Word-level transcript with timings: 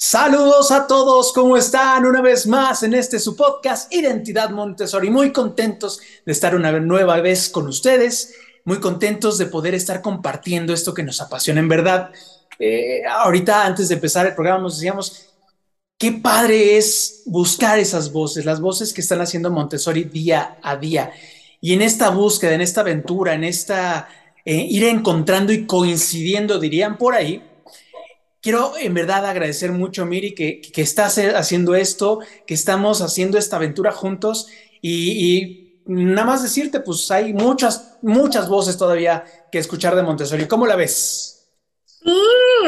Saludos 0.00 0.70
a 0.70 0.86
todos, 0.86 1.32
¿cómo 1.32 1.56
están? 1.56 2.06
Una 2.06 2.22
vez 2.22 2.46
más 2.46 2.84
en 2.84 2.94
este 2.94 3.18
su 3.18 3.34
podcast 3.34 3.92
Identidad 3.92 4.50
Montessori. 4.50 5.10
Muy 5.10 5.32
contentos 5.32 6.00
de 6.24 6.30
estar 6.30 6.54
una 6.54 6.70
nueva 6.78 7.20
vez 7.20 7.48
con 7.48 7.66
ustedes, 7.66 8.32
muy 8.64 8.78
contentos 8.78 9.38
de 9.38 9.46
poder 9.46 9.74
estar 9.74 10.00
compartiendo 10.00 10.72
esto 10.72 10.94
que 10.94 11.02
nos 11.02 11.20
apasiona 11.20 11.58
en 11.58 11.68
verdad. 11.68 12.12
Eh, 12.60 13.02
ahorita, 13.10 13.66
antes 13.66 13.88
de 13.88 13.96
empezar 13.96 14.24
el 14.24 14.36
programa, 14.36 14.60
nos 14.62 14.76
decíamos, 14.76 15.30
qué 15.98 16.12
padre 16.12 16.76
es 16.76 17.22
buscar 17.26 17.80
esas 17.80 18.12
voces, 18.12 18.44
las 18.44 18.60
voces 18.60 18.92
que 18.92 19.00
están 19.00 19.20
haciendo 19.20 19.50
Montessori 19.50 20.04
día 20.04 20.58
a 20.62 20.76
día. 20.76 21.10
Y 21.60 21.74
en 21.74 21.82
esta 21.82 22.10
búsqueda, 22.10 22.54
en 22.54 22.60
esta 22.60 22.82
aventura, 22.82 23.34
en 23.34 23.42
esta 23.42 24.08
eh, 24.44 24.64
ir 24.70 24.84
encontrando 24.84 25.52
y 25.52 25.66
coincidiendo, 25.66 26.60
dirían 26.60 26.98
por 26.98 27.16
ahí, 27.16 27.42
quiero 28.42 28.72
en 28.78 28.94
verdad 28.94 29.26
agradecer 29.26 29.72
mucho, 29.72 30.06
Miri, 30.06 30.34
que, 30.34 30.60
que 30.60 30.82
estás 30.82 31.18
haciendo 31.18 31.74
esto, 31.74 32.20
que 32.46 32.54
estamos 32.54 33.02
haciendo 33.02 33.38
esta 33.38 33.56
aventura 33.56 33.92
juntos 33.92 34.48
y, 34.82 35.82
nada 35.86 36.26
más 36.26 36.42
decirte, 36.42 36.80
pues 36.80 37.10
hay 37.10 37.32
muchas, 37.32 37.98
muchas 38.02 38.48
voces 38.48 38.76
todavía 38.76 39.24
que 39.50 39.58
escuchar 39.58 39.94
de 39.96 40.02
Montessori. 40.02 40.46
¿Cómo 40.46 40.66
la 40.66 40.76
ves? 40.76 41.34
Sí, 41.84 42.20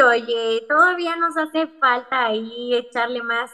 oye, 0.03 0.65
todavía 0.69 1.17
nos 1.17 1.37
hace 1.37 1.69
falta 1.79 2.27
ahí 2.27 2.75
echarle 2.75 3.23
más, 3.23 3.51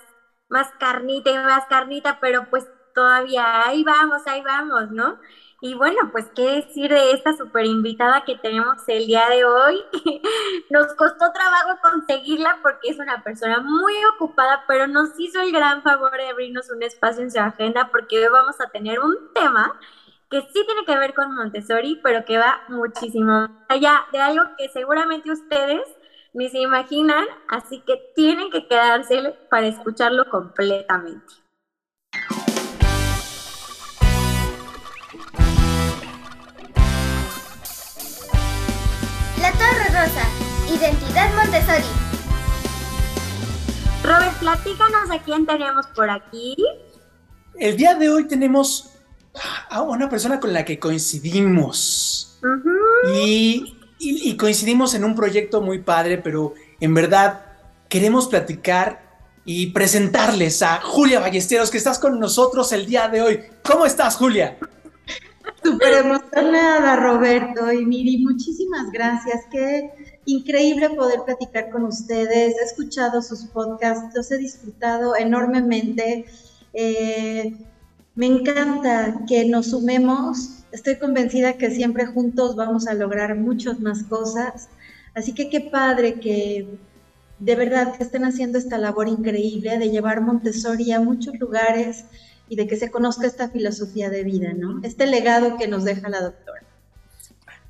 más 0.48 0.68
carnita 0.78 1.30
y 1.30 1.34
más 1.34 1.64
carnita, 1.66 2.18
pero 2.20 2.48
pues 2.48 2.64
todavía 2.94 3.66
ahí 3.66 3.84
vamos, 3.84 4.22
ahí 4.26 4.42
vamos, 4.42 4.90
¿no? 4.90 5.18
Y 5.66 5.74
bueno, 5.74 5.98
pues 6.12 6.26
qué 6.36 6.62
decir 6.62 6.88
de 6.92 7.10
esta 7.10 7.36
super 7.36 7.66
invitada 7.66 8.22
que 8.24 8.36
tenemos 8.36 8.76
el 8.86 9.04
día 9.04 9.28
de 9.28 9.44
hoy. 9.44 9.82
Nos 10.70 10.94
costó 10.94 11.32
trabajo 11.32 11.80
conseguirla 11.82 12.60
porque 12.62 12.90
es 12.90 13.00
una 13.00 13.24
persona 13.24 13.60
muy 13.62 13.92
ocupada, 14.14 14.62
pero 14.68 14.86
nos 14.86 15.18
hizo 15.18 15.40
el 15.40 15.50
gran 15.50 15.82
favor 15.82 16.12
de 16.12 16.28
abrirnos 16.28 16.70
un 16.70 16.84
espacio 16.84 17.24
en 17.24 17.32
su 17.32 17.40
agenda 17.40 17.88
porque 17.90 18.16
hoy 18.16 18.30
vamos 18.30 18.60
a 18.60 18.68
tener 18.68 19.00
un 19.00 19.32
tema 19.34 19.76
que 20.30 20.42
sí 20.42 20.64
tiene 20.66 20.84
que 20.86 20.96
ver 20.96 21.14
con 21.14 21.34
Montessori, 21.34 21.98
pero 22.00 22.24
que 22.24 22.38
va 22.38 22.62
muchísimo 22.68 23.48
allá 23.68 24.06
de 24.12 24.20
algo 24.20 24.44
que 24.56 24.68
seguramente 24.68 25.32
ustedes 25.32 25.82
ni 26.32 26.48
se 26.48 26.60
imaginan, 26.60 27.24
así 27.48 27.80
que 27.80 28.12
tienen 28.14 28.52
que 28.52 28.68
quedarse 28.68 29.36
para 29.50 29.66
escucharlo 29.66 30.30
completamente. 30.30 31.45
Identidad 39.96 41.34
Montessori. 41.34 41.82
Robert, 44.02 44.38
platícanos 44.40 45.10
a 45.10 45.22
quién 45.22 45.46
tenemos 45.46 45.86
por 45.94 46.10
aquí. 46.10 46.54
El 47.58 47.78
día 47.78 47.94
de 47.94 48.10
hoy 48.10 48.24
tenemos 48.28 48.90
a 49.70 49.80
una 49.80 50.10
persona 50.10 50.38
con 50.38 50.52
la 50.52 50.66
que 50.66 50.78
coincidimos. 50.78 52.38
y, 53.14 54.36
coincidimos 54.36 54.92
en 54.92 55.02
un 55.02 55.14
proyecto 55.14 55.62
muy 55.62 55.78
padre, 55.78 56.18
pero 56.18 56.52
en 56.78 56.92
verdad 56.92 57.46
queremos 57.88 58.28
platicar 58.28 59.00
y 59.46 59.68
presentarles 59.68 60.60
a 60.60 60.82
Julia 60.82 61.20
Ballesteros, 61.20 61.70
que 61.70 61.78
estás 61.78 61.98
con 61.98 62.20
nosotros 62.20 62.70
el 62.72 62.84
día 62.84 63.08
de 63.08 63.22
hoy. 63.22 63.40
¿Cómo 63.62 63.86
estás, 63.86 64.16
Julia? 64.16 64.58
Súper 65.66 65.94
emocionada, 65.94 66.94
Roberto 66.94 67.72
y 67.72 67.84
Miri, 67.84 68.18
muchísimas 68.18 68.92
gracias. 68.92 69.48
Qué 69.50 69.90
increíble 70.24 70.90
poder 70.90 71.22
platicar 71.26 71.70
con 71.70 71.82
ustedes. 71.82 72.54
He 72.56 72.64
escuchado 72.64 73.20
sus 73.20 73.46
podcasts, 73.46 74.14
los 74.14 74.30
he 74.30 74.38
disfrutado 74.38 75.16
enormemente. 75.16 76.24
Eh, 76.72 77.56
me 78.14 78.26
encanta 78.26 79.24
que 79.26 79.44
nos 79.46 79.70
sumemos. 79.70 80.64
Estoy 80.70 81.00
convencida 81.00 81.54
que 81.54 81.72
siempre 81.72 82.06
juntos 82.06 82.54
vamos 82.54 82.86
a 82.86 82.94
lograr 82.94 83.34
muchas 83.34 83.80
más 83.80 84.04
cosas. 84.04 84.68
Así 85.16 85.34
que 85.34 85.50
qué 85.50 85.62
padre 85.62 86.20
que 86.20 86.78
de 87.40 87.56
verdad 87.56 87.96
que 87.96 88.04
estén 88.04 88.24
haciendo 88.24 88.56
esta 88.56 88.78
labor 88.78 89.08
increíble 89.08 89.78
de 89.78 89.90
llevar 89.90 90.20
Montessori 90.20 90.92
a 90.92 91.00
muchos 91.00 91.36
lugares 91.40 92.04
y 92.48 92.56
de 92.56 92.66
que 92.66 92.76
se 92.76 92.90
conozca 92.90 93.26
esta 93.26 93.48
filosofía 93.48 94.10
de 94.10 94.24
vida, 94.24 94.52
¿no? 94.54 94.80
Este 94.82 95.06
legado 95.06 95.56
que 95.56 95.68
nos 95.68 95.84
deja 95.84 96.08
la 96.08 96.20
doctora. 96.20 96.62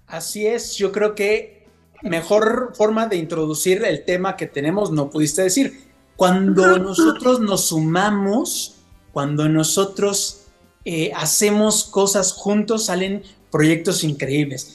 Así 0.07 0.47
es, 0.47 0.77
yo 0.77 0.93
creo 0.93 1.15
que 1.15 1.67
mejor 2.03 2.73
forma 2.75 3.07
de 3.07 3.17
introducir 3.17 3.85
el 3.85 4.05
tema 4.05 4.37
que 4.37 4.47
tenemos 4.47 4.93
no 4.93 5.11
pudiste 5.11 5.43
decir. 5.43 5.91
Cuando 6.17 6.79
nosotros 6.79 7.41
nos 7.41 7.69
sumamos, 7.69 8.77
cuando 9.13 9.49
nosotros 9.49 10.47
eh, 10.85 11.11
hacemos 11.15 11.85
cosas 11.85 12.33
juntos, 12.33 12.87
salen 12.87 13.23
proyectos 13.51 14.05
increíbles. 14.05 14.75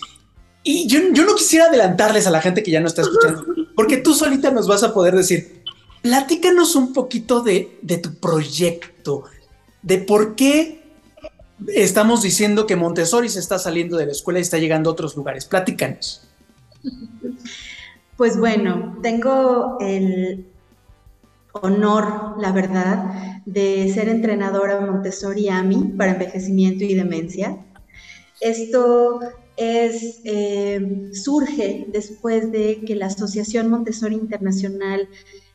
Y 0.63 0.87
yo, 0.87 0.99
no 0.99 1.35
quisiera 1.35 1.65
adelantarles 1.65 2.27
a 2.27 2.31
la 2.31 2.41
gente 2.41 2.61
que 2.61 2.71
ya 2.71 2.79
no 2.79 2.87
está 2.87 3.01
escuchando, 3.01 3.45
porque 3.75 3.97
tú 3.97 4.13
solita 4.13 4.51
nos 4.51 4.67
vas 4.67 4.83
a 4.83 4.93
poder 4.93 5.15
decir, 5.15 5.63
platícanos 6.01 6.75
un 6.75 6.93
poquito 6.93 7.41
de, 7.41 7.79
de 7.81 7.97
tu 7.97 8.13
proyecto, 8.15 9.23
de 9.81 9.97
por 9.97 10.35
qué 10.35 10.81
estamos 11.67 12.21
diciendo 12.21 12.65
que 12.65 12.75
Montessori 12.75 13.29
se 13.29 13.39
está 13.39 13.59
saliendo 13.59 13.97
de 13.97 14.07
la 14.07 14.11
escuela 14.11 14.39
y 14.39 14.43
está 14.43 14.57
llegando 14.57 14.89
a 14.89 14.93
otros 14.93 15.15
lugares. 15.15 15.45
Platícanos. 15.45 16.27
Pues 18.17 18.37
bueno, 18.37 18.97
tengo 19.01 19.77
el 19.79 20.47
honor, 21.53 22.35
la 22.39 22.51
verdad, 22.51 23.41
de 23.45 23.91
ser 23.93 24.09
entrenadora 24.09 24.79
Montessori 24.79 25.49
AMI 25.49 25.93
para 25.97 26.13
envejecimiento 26.13 26.83
y 26.83 26.93
demencia. 26.93 27.57
Esto 28.39 29.19
es, 29.57 30.21
eh, 30.23 31.09
surge 31.13 31.85
después 31.89 32.51
de 32.51 32.81
que 32.85 32.95
la 32.95 33.07
Asociación 33.07 33.69
Montessori 33.69 34.15
Internacional 34.15 35.09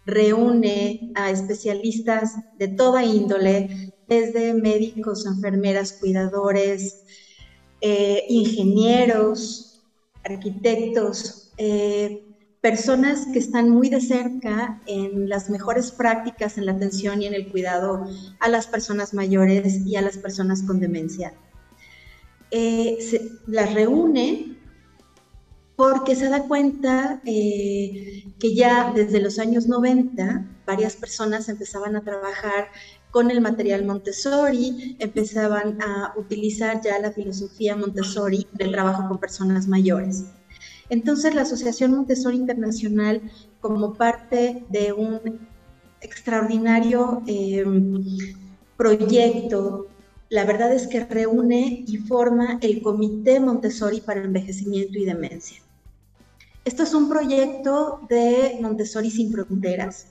reúne 0.05 1.11
a 1.15 1.31
especialistas 1.31 2.37
de 2.59 2.69
toda 2.69 3.05
índole, 3.05 3.93
desde 4.09 4.55
médicos, 4.55 5.27
enfermeras, 5.27 5.93
cuidadores, 5.93 7.03
eh, 7.81 8.25
ingenieros, 8.29 9.83
arquitectos, 10.25 11.53
eh, 11.59 12.23
personas 12.61 13.27
que 13.33 13.39
están 13.39 13.71
muy 13.71 13.89
de 13.89 14.01
cerca 14.01 14.81
en 14.87 15.29
las 15.29 15.51
mejores 15.51 15.93
prácticas 15.93 16.59
en 16.59 16.67
la 16.67 16.73
atención 16.73 17.23
y 17.23 17.27
en 17.27 17.35
el 17.35 17.51
cuidado 17.51 18.07
a 18.41 18.49
las 18.49 18.67
personas 18.67 19.15
mayores 19.15 19.87
y 19.87 19.97
a 19.97 20.03
las 20.03 20.19
personas 20.19 20.63
con 20.63 20.81
demencia. 20.81 21.35
Eh, 22.51 22.99
las 23.47 23.75
reúne 23.75 24.57
porque 25.77 26.17
se 26.17 26.29
da 26.29 26.49
cuenta 26.49 27.21
eh, 27.25 28.25
que 28.39 28.55
ya 28.55 28.93
desde 28.95 29.21
los 29.21 29.39
años 29.39 29.67
90 29.67 30.47
varias 30.67 30.97
personas 30.97 31.49
empezaban 31.49 31.97
a 31.97 32.03
trabajar 32.03 32.69
con 33.17 33.31
el 33.31 33.41
material 33.41 33.87
Montessori, 33.87 34.95
empezaban 34.99 35.81
a 35.81 36.13
utilizar 36.19 36.83
ya 36.83 36.99
la 36.99 37.13
filosofía 37.13 37.75
Montessori 37.75 38.47
del 38.53 38.73
trabajo 38.73 39.09
con 39.09 39.17
personas 39.17 39.67
mayores. 39.67 40.27
Entonces 40.91 41.35
la 41.35 41.41
Asociación 41.41 41.93
Montessori 41.93 42.37
Internacional, 42.37 43.23
como 43.63 43.95
parte 43.95 44.67
de 44.69 44.93
un 44.93 45.49
extraordinario 46.03 47.23
em, 47.27 48.05
proyecto, 48.77 49.87
la 50.29 50.45
verdad 50.45 50.75
es 50.75 50.87
que 50.87 51.03
reúne 51.07 51.85
y 51.87 51.97
forma 51.97 52.59
el 52.61 52.83
Comité 52.83 53.41
Montessori 53.41 54.03
para 54.03 54.23
Envejecimiento 54.23 54.99
y 54.99 55.07
Demencia. 55.07 55.63
Esto 56.67 56.83
es 56.83 56.93
un 56.93 57.09
proyecto 57.09 58.03
de 58.11 58.59
Montessori 58.61 59.11
sin 59.11 59.33
fronteras. 59.33 60.09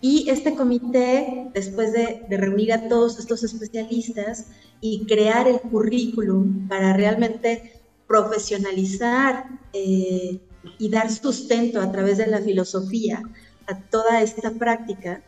Y 0.00 0.28
este 0.28 0.54
comité, 0.54 1.50
después 1.54 1.92
de, 1.92 2.26
reunir 2.28 2.72
a 2.72 2.88
todos 2.88 3.18
estos 3.18 3.42
especialistas 3.42 4.46
y 4.80 5.06
crear 5.06 5.48
el 5.48 5.60
currículum 5.60 6.68
para 6.68 6.92
realmente 6.92 7.80
profesionalizar 8.06 9.46
eh, 9.72 10.38
y 10.78 10.88
dar 10.90 11.10
sustento 11.10 11.80
a 11.80 11.90
través 11.90 12.18
de 12.18 12.26
la 12.26 12.40
filosofía 12.40 13.22
a 13.66 13.80
toda 13.80 14.22
esta 14.22 14.50
práctica, 14.52 15.22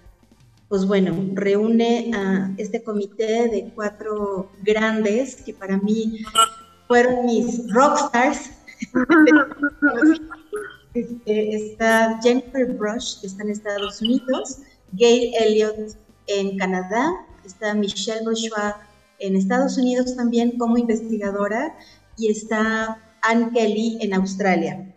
pues 0.68 0.84
bueno, 0.86 1.16
reúne 1.32 2.10
a 2.14 2.52
este 2.58 2.82
comité 2.82 3.48
de 3.48 3.72
cuatro 3.74 4.52
grandes 4.62 5.36
que 5.36 5.54
para 5.54 5.78
mí 5.78 6.20
fueron 6.86 7.24
mis 7.24 7.72
rockstars. 7.72 8.50
Este, 10.98 11.54
está 11.54 12.18
Jennifer 12.20 12.66
Brush, 12.72 13.20
que 13.20 13.28
está 13.28 13.44
en 13.44 13.50
Estados 13.50 14.02
Unidos, 14.02 14.58
Gail 14.92 15.32
Elliott 15.38 15.96
en 16.26 16.58
Canadá, 16.58 17.24
está 17.44 17.72
Michelle 17.74 18.24
Bourgeois 18.24 18.74
en 19.20 19.36
Estados 19.36 19.78
Unidos 19.78 20.16
también 20.16 20.58
como 20.58 20.76
investigadora 20.76 21.76
y 22.16 22.32
está 22.32 22.98
Anne 23.22 23.50
Kelly 23.54 23.98
en 24.00 24.12
Australia. 24.14 24.92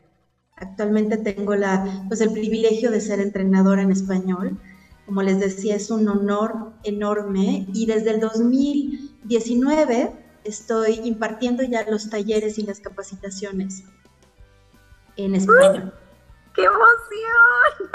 Actualmente 0.56 1.18
tengo 1.18 1.56
la, 1.56 2.06
pues 2.08 2.20
el 2.22 2.32
privilegio 2.32 2.90
de 2.90 3.00
ser 3.00 3.20
entrenadora 3.20 3.84
en 3.84 3.92
español. 3.92 4.60
Como 5.06 5.22
les 5.22 5.40
decía, 5.40 5.76
es 5.76 5.92
un 5.92 6.08
honor 6.08 6.74
enorme 6.84 7.68
y 7.74 7.86
desde 7.86 8.10
el 8.12 8.20
2019 8.22 10.14
estoy 10.46 11.00
impartiendo 11.04 11.62
ya 11.62 11.88
los 11.88 12.10
talleres 12.10 12.58
y 12.58 12.64
las 12.64 12.80
capacitaciones 12.80 13.84
en 15.18 15.36
español. 15.36 15.94
¡Qué 16.54 16.64
emoción! 16.64 17.92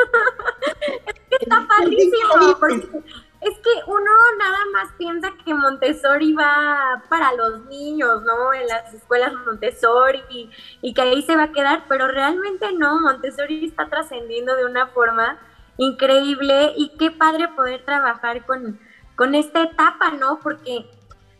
está 1.40 1.66
padrísimo, 1.68 2.96
es 3.40 3.58
que 3.58 3.70
uno 3.86 4.10
nada 4.38 4.58
más 4.72 4.92
piensa 4.96 5.30
que 5.44 5.54
Montessori 5.54 6.32
va 6.32 7.02
para 7.08 7.32
los 7.34 7.66
niños, 7.66 8.22
¿no? 8.22 8.52
En 8.52 8.66
las 8.66 8.92
escuelas 8.94 9.32
Montessori 9.44 10.22
y, 10.30 10.50
y 10.80 10.94
que 10.94 11.02
ahí 11.02 11.22
se 11.22 11.36
va 11.36 11.44
a 11.44 11.52
quedar, 11.52 11.84
pero 11.88 12.08
realmente 12.08 12.72
no, 12.72 13.00
Montessori 13.00 13.66
está 13.66 13.88
trascendiendo 13.88 14.56
de 14.56 14.64
una 14.64 14.88
forma 14.88 15.38
increíble 15.76 16.72
y 16.76 16.96
qué 16.98 17.10
padre 17.10 17.48
poder 17.48 17.84
trabajar 17.84 18.46
con, 18.46 18.80
con 19.14 19.34
esta 19.34 19.62
etapa, 19.62 20.10
¿no? 20.12 20.40
Porque 20.42 20.90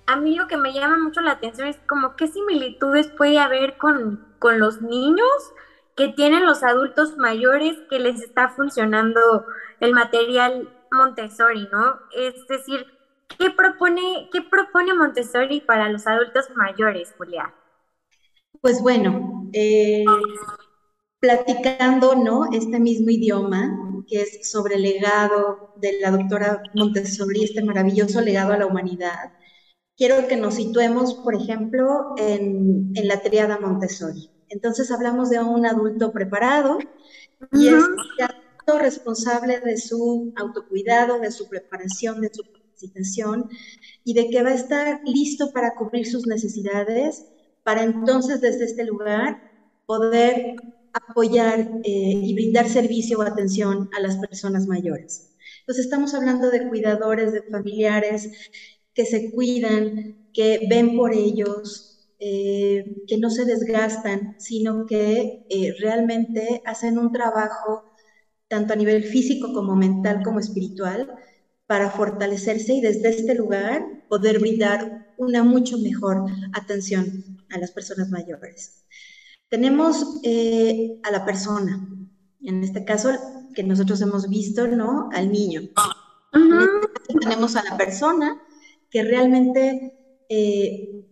a 0.07 0.17
mí 0.17 0.37
lo 0.37 0.47
que 0.47 0.57
me 0.57 0.73
llama 0.73 0.99
mucho 0.99 1.21
la 1.23 1.33
atención 1.33 1.67
es 1.67 1.79
como 1.89 2.15
qué 2.15 2.29
similitudes 2.29 3.09
puede 3.09 3.39
haber 3.39 3.79
con, 3.79 4.25
con 4.39 4.59
los 4.59 4.83
niños 4.83 5.53
que 5.97 6.09
tienen 6.09 6.45
los 6.45 6.63
adultos 6.63 7.17
mayores 7.17 7.77
que 7.89 7.99
les 7.99 8.21
está 8.23 8.51
funcionando 8.51 9.21
el 9.81 9.93
material 9.93 10.69
Montessori, 10.93 11.69
¿no? 11.73 11.99
Es 12.15 12.35
decir, 12.49 12.87
¿qué 13.39 13.51
propone, 13.51 14.29
qué 14.33 14.43
propone 14.43 14.95
Montessori 14.95 15.61
para 15.61 15.89
los 15.89 16.07
adultos 16.07 16.47
mayores, 16.55 17.15
Julia? 17.17 17.55
Pues 18.61 18.81
bueno, 18.83 19.49
eh, 19.53 20.05
platicando, 21.21 22.15
¿no? 22.15 22.51
Este 22.53 22.79
mismo 22.79 23.11
idioma, 23.11 23.77
que 24.07 24.23
es 24.23 24.51
sobre 24.51 24.77
el 24.77 24.83
legado 24.83 25.73
de 25.77 25.99
la 26.01 26.11
doctora 26.11 26.63
Montessori, 26.75 27.45
este 27.45 27.65
maravilloso 27.65 28.21
legado 28.21 28.53
a 28.53 28.59
la 28.59 28.67
humanidad, 28.67 29.33
quiero 29.97 30.29
que 30.29 30.37
nos 30.37 30.55
situemos, 30.55 31.15
por 31.15 31.35
ejemplo, 31.35 32.15
en, 32.19 32.93
la 32.95 33.21
triada 33.23 33.59
Montessori. 33.59 34.31
Entonces 34.57 34.91
hablamos 34.91 35.29
de 35.29 35.39
un 35.39 35.67
adulto 35.67 36.13
preparado 36.13 36.79
y 37.53 37.69
es 37.69 37.85
responsable 38.67 39.61
de 39.61 39.77
su 39.77 40.33
autocuidado, 40.35 41.21
de 41.21 41.31
su 41.31 41.47
preparación, 41.47 42.23
de 42.23 42.31
su 42.33 42.43
capacitación 42.43 43.51
y 44.03 44.15
de 44.15 44.31
que 44.31 44.43
va 44.43 44.49
a 44.49 44.55
estar 44.55 45.03
listo 45.05 45.53
para 45.53 45.75
cubrir 45.75 46.07
sus 46.07 46.27
necesidades, 46.27 47.27
para 47.65 47.83
entonces 47.83 48.41
desde 48.41 48.65
este 48.65 48.85
lugar 48.87 49.43
poder 49.85 50.57
apoyar 50.95 51.61
eh, 51.85 52.13
y 52.25 52.33
brindar 52.33 52.67
servicio 52.67 53.19
o 53.19 53.23
atención 53.23 53.91
a 53.95 54.01
las 54.01 54.17
personas 54.17 54.67
mayores. 54.67 55.37
Entonces 55.61 55.85
estamos 55.85 56.15
hablando 56.15 56.51
de 56.51 56.67
cuidadores, 56.67 57.35
de 57.35 57.43
familiares 57.43 58.31
que 58.95 59.05
se 59.05 59.31
cuidan, 59.33 60.31
que 60.33 60.67
ven 60.71 60.97
por 60.97 61.13
ellos, 61.13 61.96
eh, 62.19 63.03
que 63.07 63.19
no 63.19 63.31
se 63.31 63.45
desgastan, 63.45 64.37
sino 64.39 64.87
que 64.87 65.47
eh, 65.49 65.75
realmente 65.79 66.63
hacen 66.65 66.99
un 66.99 67.13
trabajo 67.13 67.85
tanto 68.49 68.73
a 68.73 68.77
nivel 68.77 69.03
físico 69.03 69.53
como 69.53 69.75
mental 69.75 70.23
como 70.23 70.39
espiritual, 70.41 71.11
para 71.67 71.91
fortalecerse 71.91 72.75
y 72.75 72.81
desde 72.81 73.09
este 73.09 73.35
lugar 73.35 73.85
poder 74.09 74.39
brindar 74.39 75.15
una 75.19 75.43
mucho 75.43 75.79
mejor 75.79 76.25
atención 76.53 77.25
a 77.51 77.59
las 77.59 77.73
personas 77.73 78.11
mayores. 78.11 78.85
Tenemos 79.49 80.21
eh, 80.23 81.01
a 81.03 81.11
la 81.11 81.25
persona, 81.25 81.89
en 82.43 82.63
este 82.63 82.85
caso 82.85 83.11
que 83.55 83.63
nosotros 83.63 84.01
hemos 84.01 84.29
visto, 84.29 84.67
¿no? 84.69 85.09
Al 85.13 85.33
niño. 85.33 85.63
Este 85.63 87.19
tenemos 87.21 87.57
a 87.57 87.65
la 87.65 87.77
persona 87.77 88.43
que 88.91 89.03
realmente, 89.03 90.25
eh, 90.29 91.07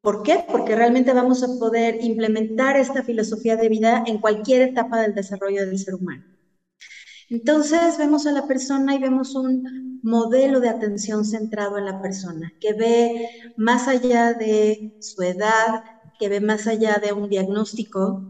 ¿por 0.00 0.22
qué? 0.22 0.44
Porque 0.48 0.74
realmente 0.76 1.12
vamos 1.12 1.42
a 1.42 1.48
poder 1.58 1.98
implementar 2.02 2.76
esta 2.76 3.02
filosofía 3.04 3.56
de 3.56 3.68
vida 3.68 4.02
en 4.06 4.18
cualquier 4.18 4.62
etapa 4.62 5.00
del 5.00 5.14
desarrollo 5.14 5.66
del 5.66 5.78
ser 5.78 5.94
humano. 5.94 6.24
Entonces 7.30 7.98
vemos 7.98 8.26
a 8.26 8.32
la 8.32 8.46
persona 8.46 8.94
y 8.94 8.98
vemos 8.98 9.34
un 9.34 10.00
modelo 10.02 10.60
de 10.60 10.68
atención 10.70 11.24
centrado 11.24 11.76
en 11.78 11.84
la 11.84 12.00
persona, 12.00 12.50
que 12.60 12.72
ve 12.72 13.28
más 13.56 13.86
allá 13.88 14.32
de 14.34 14.78
su 14.98 15.22
edad, 15.22 15.82
que 16.18 16.28
ve 16.28 16.40
más 16.40 16.66
allá 16.66 16.98
de 17.02 17.12
un 17.12 17.28
diagnóstico, 17.28 18.27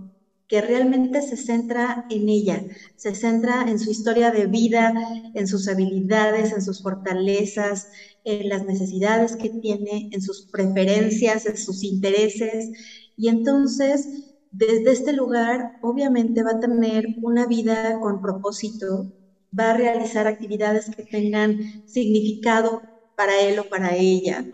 que 0.49 0.63
realmente 0.63 1.21
se 1.21 1.37
centra 1.37 2.07
en 2.11 2.29
ella, 2.29 2.65
se 2.97 3.15
centra 3.15 3.69
en 3.69 3.79
su 3.79 3.91
historia 3.91 4.31
de 4.31 4.47
vida, 4.47 4.95
en 5.35 5.47
sus 5.47 5.69
habilidades, 5.69 6.53
en 6.53 6.63
sus 6.63 6.83
fortalezas, 6.83 7.89
en 8.25 8.49
las 8.49 8.65
necesidades 8.65 9.37
que 9.37 9.51
tiene, 9.51 10.09
en 10.11 10.23
sus 10.23 10.47
preferencias, 10.51 11.45
en 11.45 11.59
sus 11.59 11.85
intereses. 11.85 12.71
Y 13.17 13.29
entonces 13.29 14.09
desde 14.51 14.93
este 14.93 15.13
lugar 15.13 15.79
obviamente 15.83 16.43
va 16.43 16.53
a 16.53 16.61
tener 16.61 17.05
una 17.23 17.47
vida 17.47 17.99
con 18.01 18.23
propósito, 18.23 19.13
va 19.59 19.71
a 19.71 19.77
realizar 19.77 20.27
actividades 20.27 20.91
que 20.95 21.05
tengan 21.05 21.87
significado 21.87 22.83
para 23.17 23.39
él 23.41 23.59
o 23.59 23.69
para 23.69 23.95
ella. 23.95 24.45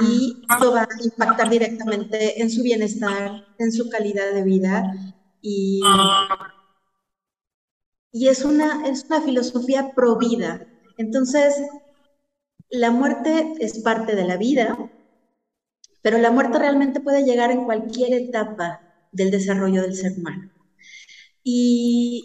Y 0.00 0.42
esto 0.50 0.72
va 0.72 0.82
a 0.82 1.04
impactar 1.04 1.50
directamente 1.50 2.40
en 2.40 2.50
su 2.50 2.62
bienestar, 2.62 3.44
en 3.58 3.72
su 3.72 3.90
calidad 3.90 4.32
de 4.32 4.42
vida. 4.42 4.84
Y, 5.42 5.80
y 8.12 8.28
es, 8.28 8.44
una, 8.44 8.86
es 8.86 9.04
una 9.04 9.20
filosofía 9.20 9.92
pro 9.94 10.16
vida. 10.16 10.66
Entonces, 10.96 11.54
la 12.70 12.90
muerte 12.90 13.54
es 13.60 13.80
parte 13.80 14.14
de 14.16 14.24
la 14.24 14.36
vida, 14.36 14.78
pero 16.02 16.18
la 16.18 16.30
muerte 16.30 16.58
realmente 16.58 17.00
puede 17.00 17.24
llegar 17.24 17.50
en 17.50 17.64
cualquier 17.64 18.14
etapa 18.14 18.80
del 19.12 19.30
desarrollo 19.30 19.82
del 19.82 19.94
ser 19.94 20.12
humano. 20.18 20.50
Y 21.42 22.24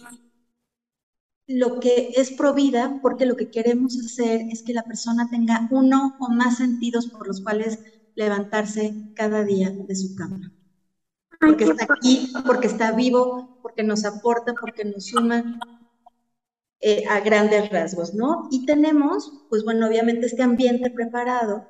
lo 1.48 1.80
que 1.80 2.12
es 2.16 2.32
provida, 2.32 3.00
porque 3.02 3.26
lo 3.26 3.36
que 3.36 3.50
queremos 3.50 3.98
hacer 3.98 4.42
es 4.52 4.64
que 4.64 4.74
la 4.74 4.84
persona 4.84 5.30
tenga 5.30 5.68
uno 5.72 6.16
o 6.20 6.30
más 6.30 6.58
sentidos 6.58 7.08
por 7.08 7.28
los 7.28 7.42
cuales 7.42 7.80
levantarse 8.16 9.14
cada 9.16 9.44
día 9.44 9.72
de 9.72 9.96
su 9.96 10.16
cama. 10.16 10.52
Porque 11.40 11.66
está 11.66 11.88
aquí, 11.94 12.32
porque 12.46 12.68
está 12.68 12.92
vivo, 12.92 13.60
porque 13.62 13.84
nos 13.84 14.06
aporta, 14.06 14.54
porque 14.60 14.86
nos 14.86 15.06
suma 15.08 15.60
eh, 16.80 17.04
a 17.10 17.20
grandes 17.22 17.70
rasgos, 17.70 18.14
¿no? 18.14 18.48
Y 18.52 18.66
tenemos, 18.66 19.32
pues 19.50 19.64
bueno, 19.64 19.88
obviamente 19.88 20.28
este 20.28 20.44
ambiente 20.44 20.92
preparado, 20.92 21.66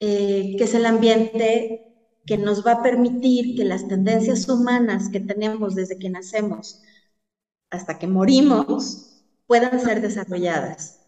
eh, 0.00 0.54
que 0.58 0.64
es 0.64 0.74
el 0.74 0.86
ambiente 0.86 1.86
que 2.26 2.36
nos 2.36 2.66
va 2.66 2.72
a 2.72 2.82
permitir 2.82 3.56
que 3.56 3.64
las 3.64 3.86
tendencias 3.88 4.48
humanas 4.48 5.08
que 5.10 5.20
tenemos 5.20 5.74
desde 5.74 5.98
que 5.98 6.10
nacemos 6.10 6.82
hasta 7.70 7.98
que 7.98 8.06
morimos 8.06 9.22
puedan 9.46 9.80
ser 9.80 10.00
desarrolladas. 10.00 11.00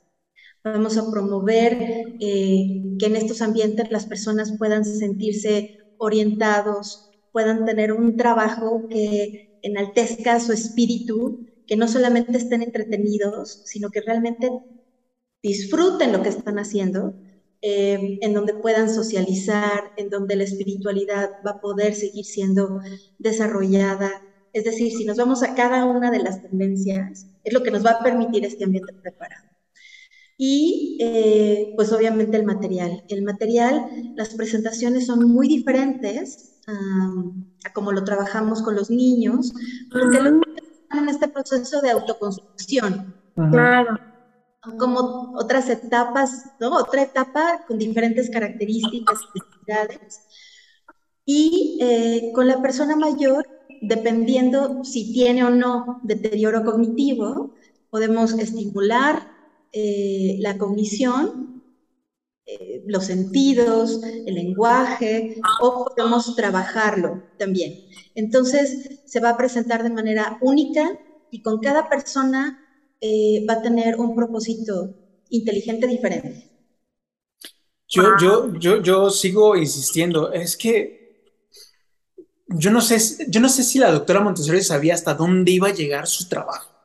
Vamos 0.64 0.96
a 0.98 1.10
promover 1.10 1.74
eh, 2.20 2.82
que 2.98 3.06
en 3.06 3.16
estos 3.16 3.42
ambientes 3.42 3.90
las 3.90 4.06
personas 4.06 4.56
puedan 4.58 4.84
sentirse 4.84 5.77
orientados, 5.98 7.10
puedan 7.32 7.64
tener 7.64 7.92
un 7.92 8.16
trabajo 8.16 8.88
que 8.88 9.58
enaltezca 9.62 10.40
su 10.40 10.52
espíritu, 10.52 11.46
que 11.66 11.76
no 11.76 11.88
solamente 11.88 12.38
estén 12.38 12.62
entretenidos, 12.62 13.62
sino 13.64 13.90
que 13.90 14.00
realmente 14.00 14.50
disfruten 15.42 16.12
lo 16.12 16.22
que 16.22 16.30
están 16.30 16.58
haciendo 16.58 17.14
eh, 17.60 18.18
en 18.20 18.34
donde 18.34 18.54
puedan 18.54 18.88
socializar, 18.88 19.92
en 19.96 20.10
donde 20.10 20.36
la 20.36 20.44
espiritualidad 20.44 21.30
va 21.46 21.52
a 21.52 21.60
poder 21.60 21.94
seguir 21.94 22.24
siendo 22.24 22.80
desarrollada. 23.18 24.22
Es 24.52 24.64
decir, 24.64 24.92
si 24.92 25.04
nos 25.04 25.16
vamos 25.16 25.42
a 25.42 25.54
cada 25.54 25.84
una 25.84 26.10
de 26.10 26.20
las 26.20 26.40
tendencias, 26.42 27.26
es 27.44 27.52
lo 27.52 27.62
que 27.62 27.70
nos 27.70 27.84
va 27.84 27.90
a 27.92 28.02
permitir 28.02 28.44
este 28.44 28.64
ambiente 28.64 28.92
preparado. 28.94 29.57
Y 30.38 30.96
eh, 31.00 31.72
pues 31.76 31.92
obviamente 31.92 32.36
el 32.36 32.46
material. 32.46 33.04
El 33.08 33.22
material, 33.24 34.14
las 34.16 34.30
presentaciones 34.34 35.06
son 35.06 35.28
muy 35.28 35.48
diferentes 35.48 36.54
a 37.64 37.72
como 37.72 37.92
lo 37.92 38.04
trabajamos 38.04 38.62
con 38.62 38.76
los 38.76 38.90
niños, 38.90 39.52
porque 39.90 40.20
los 40.20 40.32
niños 40.32 40.62
están 40.82 41.04
en 41.04 41.08
este 41.08 41.28
proceso 41.28 41.80
de 41.80 41.90
autoconstrucción. 41.90 43.14
Claro 43.34 43.98
como 44.76 45.32
otras 45.36 45.68
etapas, 45.68 46.52
¿no? 46.60 46.74
Otra 46.74 47.02
etapa 47.02 47.64
con 47.66 47.78
diferentes 47.78 48.30
características 48.30 49.18
y 49.22 49.38
necesidades. 49.38 50.20
Y 51.24 51.78
eh, 51.80 52.32
con 52.34 52.48
la 52.48 52.60
persona 52.60 52.96
mayor, 52.96 53.46
dependiendo 53.82 54.82
si 54.84 55.12
tiene 55.12 55.44
o 55.44 55.50
no 55.50 56.00
deterioro 56.02 56.64
cognitivo, 56.64 57.54
podemos 57.90 58.32
estimular 58.38 59.37
eh, 59.72 60.36
la 60.40 60.56
cognición 60.58 61.58
eh, 62.50 62.82
los 62.86 63.04
sentidos, 63.04 64.00
el 64.02 64.34
lenguaje, 64.34 65.38
o 65.60 65.84
podemos 65.84 66.34
trabajarlo 66.34 67.22
también. 67.36 67.84
Entonces, 68.14 69.02
se 69.04 69.20
va 69.20 69.30
a 69.30 69.36
presentar 69.36 69.82
de 69.82 69.90
manera 69.90 70.38
única 70.40 70.98
y 71.30 71.42
con 71.42 71.60
cada 71.60 71.90
persona 71.90 72.58
eh, 73.02 73.44
va 73.46 73.54
a 73.54 73.60
tener 73.62 73.96
un 73.96 74.16
propósito 74.16 74.94
inteligente 75.28 75.86
diferente. 75.86 76.50
Yo, 77.86 78.16
yo, 78.18 78.54
yo, 78.58 78.82
yo 78.82 79.10
sigo 79.10 79.54
insistiendo, 79.54 80.32
es 80.32 80.56
que 80.56 81.34
yo 82.46 82.70
no 82.70 82.80
sé, 82.80 83.26
yo 83.28 83.42
no 83.42 83.50
sé 83.50 83.62
si 83.62 83.78
la 83.78 83.92
doctora 83.92 84.20
Montessori 84.20 84.62
sabía 84.62 84.94
hasta 84.94 85.12
dónde 85.12 85.52
iba 85.52 85.68
a 85.68 85.74
llegar 85.74 86.06
su 86.06 86.26
trabajo. 86.30 86.77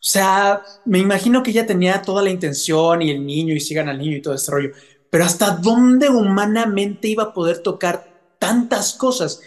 O 0.00 0.02
sea, 0.02 0.62
me 0.86 0.98
imagino 0.98 1.42
que 1.42 1.50
ella 1.50 1.66
tenía 1.66 2.00
toda 2.00 2.22
la 2.22 2.30
intención 2.30 3.02
y 3.02 3.10
el 3.10 3.26
niño 3.26 3.54
y 3.54 3.60
sigan 3.60 3.90
al 3.90 3.98
niño 3.98 4.16
y 4.16 4.22
todo 4.22 4.32
ese 4.32 4.50
rollo, 4.50 4.70
pero 5.10 5.24
hasta 5.24 5.50
dónde 5.50 6.08
humanamente 6.08 7.08
iba 7.08 7.24
a 7.24 7.32
poder 7.34 7.58
tocar 7.58 8.10
tantas 8.38 8.94
cosas. 8.94 9.42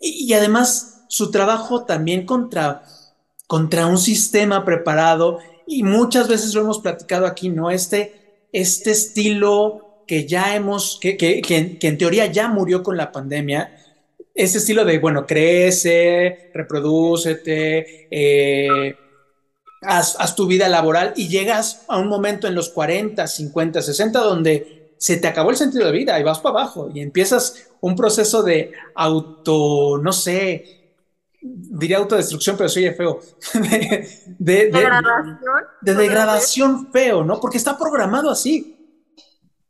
Y, 0.00 0.32
además 0.32 1.04
su 1.08 1.30
trabajo 1.30 1.84
también 1.84 2.26
contra, 2.26 2.82
contra 3.46 3.86
un 3.86 3.98
sistema 3.98 4.64
preparado 4.64 5.38
y 5.68 5.84
muchas 5.84 6.26
veces 6.26 6.52
lo 6.54 6.62
hemos 6.62 6.80
platicado 6.80 7.26
aquí, 7.26 7.48
¿no? 7.48 7.70
Este, 7.70 8.48
este 8.52 8.90
estilo 8.90 10.02
que 10.08 10.26
ya 10.26 10.56
hemos, 10.56 10.98
que, 11.00 11.16
que, 11.16 11.40
que, 11.42 11.78
en 11.80 11.98
teoría 11.98 12.26
ya 12.26 12.48
murió 12.48 12.82
con 12.82 12.96
la 12.96 13.12
pandemia, 13.12 13.78
este 14.34 14.58
estilo 14.58 14.84
de, 14.84 14.98
bueno, 14.98 15.26
crece, 15.26 16.50
reproducete, 16.54 18.08
eh, 18.10 18.96
haz, 19.82 20.34
tu 20.34 20.46
vida 20.46 20.68
laboral 20.68 21.12
y 21.16 21.28
llegas 21.28 21.84
a 21.88 21.98
un 21.98 22.08
momento 22.08 22.46
en 22.46 22.54
los 22.54 22.68
40, 22.70 23.26
50, 23.26 23.82
60 23.82 24.20
donde 24.20 24.94
se 24.96 25.16
te 25.16 25.26
acabó 25.26 25.50
el 25.50 25.56
sentido 25.56 25.86
de 25.86 25.92
vida 25.92 26.18
y 26.18 26.22
vas 26.22 26.38
para 26.38 26.60
abajo 26.60 26.88
y 26.94 27.00
empiezas 27.00 27.68
un 27.80 27.96
proceso 27.96 28.42
de 28.42 28.72
auto, 28.94 29.98
no 29.98 30.12
sé, 30.12 30.82
diría 31.40 31.98
autodestrucción, 31.98 32.56
pero 32.56 32.68
soy 32.68 32.88
feo, 32.90 33.20
de, 33.54 34.08
de, 34.38 34.70
¿Degradación? 34.70 35.38
de, 35.80 35.94
degradación 35.94 36.92
feo, 36.92 37.24
¿no? 37.24 37.40
Porque 37.40 37.58
está 37.58 37.76
programado 37.76 38.30
así. 38.30 38.78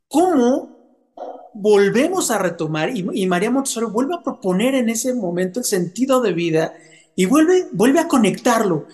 ¿Cómo 0.07 1.09
volvemos 1.55 2.29
a 2.29 2.37
retomar 2.37 2.95
y, 2.95 3.05
y, 3.13 3.25
María 3.25 3.49
Montessori 3.49 3.87
vuelve 3.87 4.13
a 4.13 4.21
proponer 4.21 4.75
en 4.75 4.89
ese 4.89 5.15
momento 5.15 5.59
el 5.59 5.65
sentido 5.65 6.21
de 6.21 6.33
vida 6.33 6.75
y 7.15 7.25
vuelve, 7.25 7.67
vuelve 7.71 7.99
a 7.99 8.07
conectarlo? 8.07 8.85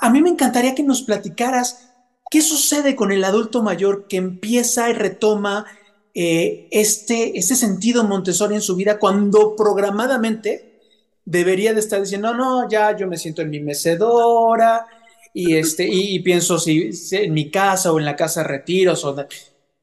A 0.00 0.10
mí 0.10 0.22
me 0.22 0.30
encantaría 0.30 0.74
que 0.74 0.82
nos 0.82 1.02
platicaras 1.02 1.88
qué 2.30 2.42
sucede 2.42 2.94
con 2.96 3.12
el 3.12 3.24
adulto 3.24 3.62
mayor 3.62 4.06
que 4.08 4.16
empieza 4.16 4.90
y 4.90 4.92
retoma 4.92 5.66
eh, 6.14 6.68
este, 6.70 7.38
este 7.38 7.54
sentido 7.54 8.04
Montessori 8.04 8.54
en 8.54 8.60
su 8.60 8.76
vida 8.76 8.98
cuando 8.98 9.54
programadamente 9.56 10.80
debería 11.24 11.74
de 11.74 11.80
estar 11.80 12.00
diciendo, 12.00 12.34
no, 12.34 12.62
no, 12.62 12.68
ya 12.68 12.96
yo 12.96 13.06
me 13.06 13.16
siento 13.18 13.42
en 13.42 13.50
mi 13.50 13.60
mecedora 13.60 14.86
y, 15.34 15.56
este, 15.56 15.86
y, 15.86 16.18
pienso 16.20 16.58
si, 16.58 16.90
en 17.12 17.34
mi 17.34 17.50
casa 17.50 17.92
o 17.92 17.98
en 17.98 18.06
la 18.06 18.16
casa 18.16 18.42
de 18.42 18.48
retiros. 18.48 19.04
O 19.04 19.14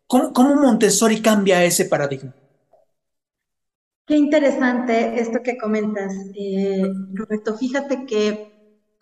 ¿Cómo, 0.07 0.33
¿Cómo 0.33 0.55
Montessori 0.55 1.21
cambia 1.21 1.63
ese 1.63 1.85
paradigma? 1.85 2.33
Qué 4.07 4.15
interesante 4.15 5.19
esto 5.19 5.41
que 5.43 5.57
comentas, 5.57 6.13
eh, 6.35 6.83
Roberto. 7.13 7.57
Fíjate 7.57 8.05
que 8.05 8.54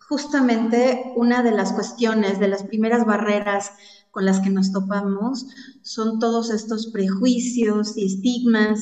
justamente 0.08 1.12
una 1.16 1.42
de 1.42 1.52
las 1.52 1.72
cuestiones, 1.72 2.38
de 2.40 2.48
las 2.48 2.64
primeras 2.64 3.04
barreras 3.06 3.70
con 4.10 4.24
las 4.24 4.40
que 4.40 4.50
nos 4.50 4.72
topamos, 4.72 5.46
son 5.82 6.18
todos 6.18 6.50
estos 6.50 6.90
prejuicios 6.92 7.96
y 7.96 8.06
estigmas 8.06 8.80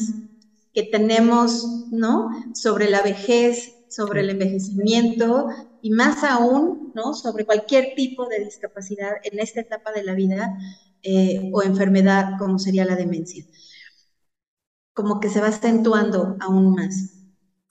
que 0.72 0.82
tenemos, 0.84 1.64
¿no? 1.90 2.28
Sobre 2.54 2.90
la 2.90 3.02
vejez, 3.02 3.72
sobre 3.88 4.20
el 4.22 4.30
envejecimiento 4.30 5.46
y 5.80 5.90
más 5.90 6.24
aún, 6.24 6.92
¿no? 6.94 7.14
Sobre 7.14 7.44
cualquier 7.44 7.94
tipo 7.94 8.26
de 8.28 8.44
discapacidad 8.44 9.12
en 9.22 9.38
esta 9.38 9.60
etapa 9.60 9.92
de 9.92 10.04
la 10.04 10.14
vida 10.14 10.56
eh, 11.02 11.50
o 11.52 11.62
enfermedad 11.62 12.38
como 12.38 12.58
sería 12.58 12.84
la 12.84 12.96
demencia. 12.96 13.44
Como 14.94 15.20
que 15.20 15.28
se 15.28 15.40
va 15.40 15.48
acentuando 15.48 16.36
aún 16.40 16.74
más. 16.74 17.21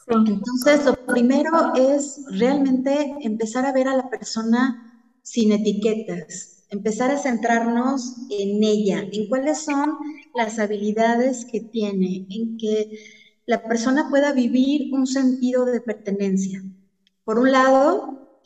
Entonces, 0.07 0.85
lo 0.85 0.95
primero 1.05 1.73
es 1.75 2.21
realmente 2.31 3.15
empezar 3.21 3.65
a 3.65 3.73
ver 3.73 3.87
a 3.87 3.95
la 3.95 4.09
persona 4.09 5.09
sin 5.21 5.51
etiquetas, 5.51 6.65
empezar 6.69 7.11
a 7.11 7.17
centrarnos 7.17 8.15
en 8.29 8.63
ella, 8.63 9.05
en 9.11 9.29
cuáles 9.29 9.63
son 9.63 9.91
las 10.33 10.59
habilidades 10.59 11.45
que 11.51 11.61
tiene, 11.61 12.25
en 12.29 12.57
que 12.57 12.89
la 13.45 13.63
persona 13.63 14.07
pueda 14.09 14.33
vivir 14.33 14.93
un 14.93 15.05
sentido 15.05 15.65
de 15.65 15.81
pertenencia. 15.81 16.63
Por 17.23 17.37
un 17.39 17.51
lado, 17.51 18.39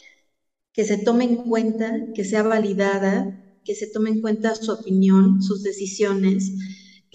que 0.74 0.84
se 0.84 0.98
tome 0.98 1.24
en 1.24 1.36
cuenta, 1.38 1.92
que 2.14 2.26
sea 2.26 2.44
validada, 2.44 3.60
que 3.64 3.76
se 3.76 3.88
tome 3.88 4.10
en 4.10 4.22
cuenta 4.22 4.56
su 4.56 4.72
opinión, 4.72 5.42
sus 5.42 5.64
decisiones, 5.64 6.52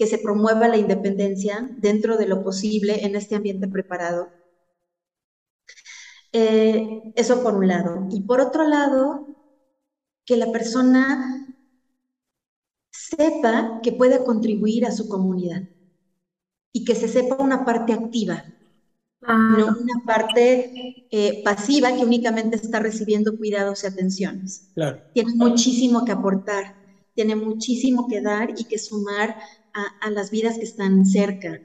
que 0.01 0.07
se 0.07 0.17
promueva 0.17 0.67
la 0.67 0.77
independencia 0.77 1.69
dentro 1.77 2.17
de 2.17 2.27
lo 2.27 2.43
posible 2.43 3.05
en 3.05 3.15
este 3.15 3.35
ambiente 3.35 3.67
preparado. 3.67 4.29
Eh, 6.33 7.13
eso 7.15 7.43
por 7.43 7.53
un 7.53 7.67
lado. 7.67 8.07
Y 8.09 8.21
por 8.21 8.41
otro 8.41 8.67
lado, 8.67 9.27
que 10.25 10.37
la 10.37 10.51
persona 10.51 11.55
sepa 12.89 13.79
que 13.83 13.91
puede 13.91 14.23
contribuir 14.23 14.87
a 14.87 14.91
su 14.91 15.07
comunidad 15.07 15.69
y 16.73 16.83
que 16.83 16.95
se 16.95 17.07
sepa 17.07 17.35
una 17.35 17.63
parte 17.63 17.93
activa, 17.93 18.43
no 19.21 19.67
una 19.67 20.03
parte 20.03 21.05
eh, 21.11 21.43
pasiva 21.43 21.95
que 21.95 22.03
únicamente 22.03 22.55
está 22.55 22.79
recibiendo 22.79 23.37
cuidados 23.37 23.83
y 23.83 23.85
atenciones. 23.85 24.71
Tiene 25.13 25.35
muchísimo 25.35 26.05
que 26.05 26.11
aportar, 26.11 26.75
tiene 27.13 27.35
muchísimo 27.35 28.07
que 28.07 28.19
dar 28.19 28.49
y 28.57 28.63
que 28.63 28.79
sumar 28.79 29.37
a, 29.73 30.09
las 30.09 30.31
vidas 30.31 30.57
que 30.57 30.63
están 30.63 31.05
cerca. 31.05 31.61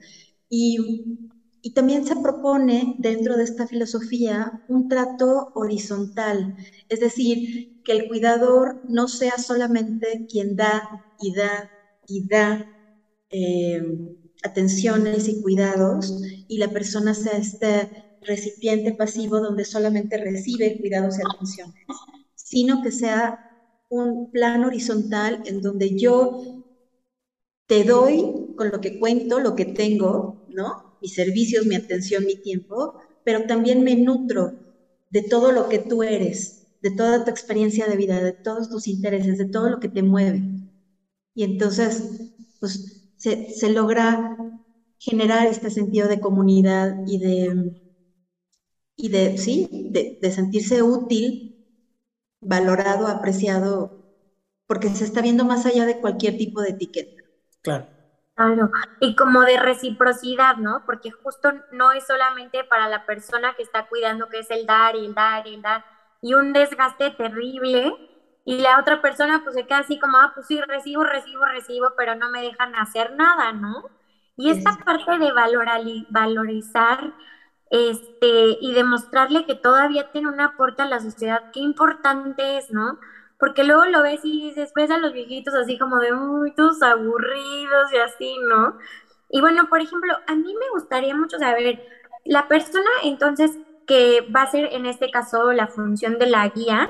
Y, 0.49 1.17
y 1.61 1.73
también 1.73 2.05
se 2.05 2.15
propone 2.15 2.95
dentro 2.99 3.37
de 3.37 3.43
esta 3.43 3.67
filosofía 3.67 4.63
un 4.67 4.87
trato 4.87 5.51
horizontal, 5.55 6.55
es 6.89 6.99
decir, 6.99 7.81
que 7.83 7.91
el 7.93 8.07
cuidador 8.07 8.81
no 8.87 9.07
sea 9.07 9.37
solamente 9.37 10.27
quien 10.29 10.55
da 10.55 10.83
y 11.19 11.33
da 11.33 11.71
y 12.07 12.27
da 12.27 12.65
eh, 13.29 13.81
atenciones 14.43 15.27
y 15.27 15.41
cuidados 15.41 16.21
y 16.47 16.57
la 16.57 16.69
persona 16.69 17.13
sea 17.13 17.37
este 17.37 17.89
recipiente 18.21 18.93
pasivo 18.93 19.39
donde 19.39 19.65
solamente 19.65 20.17
recibe 20.17 20.77
cuidados 20.79 21.17
y 21.17 21.21
atenciones, 21.21 21.75
sino 22.35 22.81
que 22.81 22.91
sea 22.91 23.39
un 23.89 24.31
plan 24.31 24.63
horizontal 24.63 25.41
en 25.45 25.61
donde 25.61 25.97
yo 25.97 26.56
te 27.67 27.83
doy 27.83 28.23
con 28.57 28.71
lo 28.71 28.81
que 28.81 28.99
cuento, 28.99 29.39
lo 29.39 29.55
que 29.55 29.65
tengo, 29.65 30.37
¿no? 30.47 30.73
Mis 31.01 31.13
servicios, 31.15 31.65
mi 31.65 31.75
atención, 31.75 32.25
mi 32.25 32.37
tiempo, 32.37 32.95
pero 33.23 33.45
también 33.45 33.83
me 33.83 33.95
nutro 33.95 34.51
de 35.09 35.21
todo 35.23 35.51
lo 35.51 35.69
que 35.69 35.79
tú 35.79 36.03
eres, 36.03 36.67
de 36.81 36.91
toda 36.91 37.23
tu 37.25 37.31
experiencia 37.31 37.87
de 37.87 37.97
vida, 37.97 38.21
de 38.23 38.33
todos 38.33 38.69
tus 38.69 38.87
intereses, 38.87 39.37
de 39.37 39.45
todo 39.49 39.69
lo 39.69 39.79
que 39.79 39.89
te 39.89 40.03
mueve. 40.03 40.43
Y 41.33 41.43
entonces, 41.43 42.03
pues 42.59 43.03
se, 43.17 43.69
logra 43.71 44.35
generar 44.99 45.47
este 45.47 45.69
sentido 45.71 46.07
de 46.07 46.19
comunidad 46.19 46.93
y 47.07 47.19
de, 47.19 47.71
y 48.95 49.09
de 49.09 49.37
sí, 49.37 49.67
de, 49.71 50.17
de 50.21 50.31
sentirse 50.31 50.81
útil, 50.83 51.55
valorado, 52.41 53.07
apreciado, 53.07 53.91
porque 54.67 54.89
se 54.89 55.05
está 55.05 55.21
viendo 55.21 55.45
más 55.45 55.65
allá 55.67 55.85
de 55.85 55.99
cualquier 56.01 56.37
tipo 56.37 56.61
de 56.61 56.71
etiqueta. 56.71 57.16
Claro. 57.67 57.85
Claro, 58.35 58.69
y 58.99 59.15
como 59.15 59.41
de 59.41 59.59
reciprocidad, 59.59 60.57
¿no? 60.57 60.83
Porque 60.85 61.09
justo 61.11 61.51
no 61.71 61.91
es 61.91 62.05
solamente 62.05 62.63
para 62.63 62.87
la 62.87 63.03
persona 63.05 63.55
que 63.55 63.63
está 63.63 63.87
cuidando, 63.87 64.29
que 64.29 64.39
es 64.39 64.51
el 64.51 64.67
dar 64.67 64.95
y 64.95 65.05
el 65.07 65.15
dar 65.15 65.47
y 65.47 65.55
el 65.55 65.61
dar, 65.63 65.83
y 66.21 66.35
un 66.35 66.53
desgaste 66.53 67.09
terrible, 67.11 67.91
y 68.45 68.59
la 68.59 68.79
otra 68.79 69.01
persona 69.01 69.41
pues 69.43 69.55
se 69.55 69.65
queda 69.65 69.79
así 69.79 69.99
como, 69.99 70.17
ah, 70.17 70.31
pues 70.35 70.45
sí, 70.47 70.61
recibo, 70.61 71.03
recibo, 71.03 71.45
recibo, 71.45 71.87
pero 71.97 72.13
no 72.15 72.29
me 72.29 72.43
dejan 72.43 72.75
hacer 72.75 73.15
nada, 73.15 73.53
¿no? 73.53 73.89
Y 74.37 74.51
esta 74.51 74.77
parte 74.85 75.17
de 75.17 75.31
valorizar 76.11 77.13
este, 77.71 78.57
y 78.61 78.73
demostrarle 78.73 79.45
que 79.45 79.55
todavía 79.55 80.11
tiene 80.11 80.29
un 80.29 80.39
aporte 80.41 80.83
a 80.83 80.85
la 80.87 80.99
sociedad, 80.99 81.51
qué 81.51 81.59
importante 81.59 82.57
es, 82.57 82.71
¿no? 82.71 82.99
Porque 83.39 83.63
luego 83.63 83.85
lo 83.85 84.01
ves 84.01 84.21
y 84.23 84.47
dices, 84.47 84.71
ves 84.75 84.89
a 84.91 84.97
los 84.97 85.13
viejitos 85.13 85.53
así 85.53 85.77
como 85.77 85.99
de, 85.99 86.13
uy, 86.13 86.53
todos 86.55 86.81
aburridos 86.81 87.93
y 87.93 87.97
así, 87.97 88.35
¿no? 88.49 88.77
Y 89.29 89.41
bueno, 89.41 89.67
por 89.69 89.81
ejemplo, 89.81 90.13
a 90.25 90.35
mí 90.35 90.53
me 90.55 90.69
gustaría 90.73 91.15
mucho 91.15 91.37
saber, 91.37 91.81
la 92.25 92.47
persona 92.47 92.89
entonces 93.03 93.57
que 93.87 94.21
va 94.35 94.43
a 94.43 94.51
ser 94.51 94.65
en 94.73 94.85
este 94.85 95.09
caso 95.09 95.53
la 95.53 95.67
función 95.67 96.19
de 96.19 96.27
la 96.27 96.47
guía, 96.49 96.89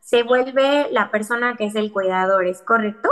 se 0.00 0.22
vuelve 0.22 0.88
la 0.92 1.10
persona 1.10 1.56
que 1.56 1.66
es 1.66 1.74
el 1.74 1.92
cuidador, 1.92 2.46
¿es 2.46 2.62
correcto? 2.62 3.10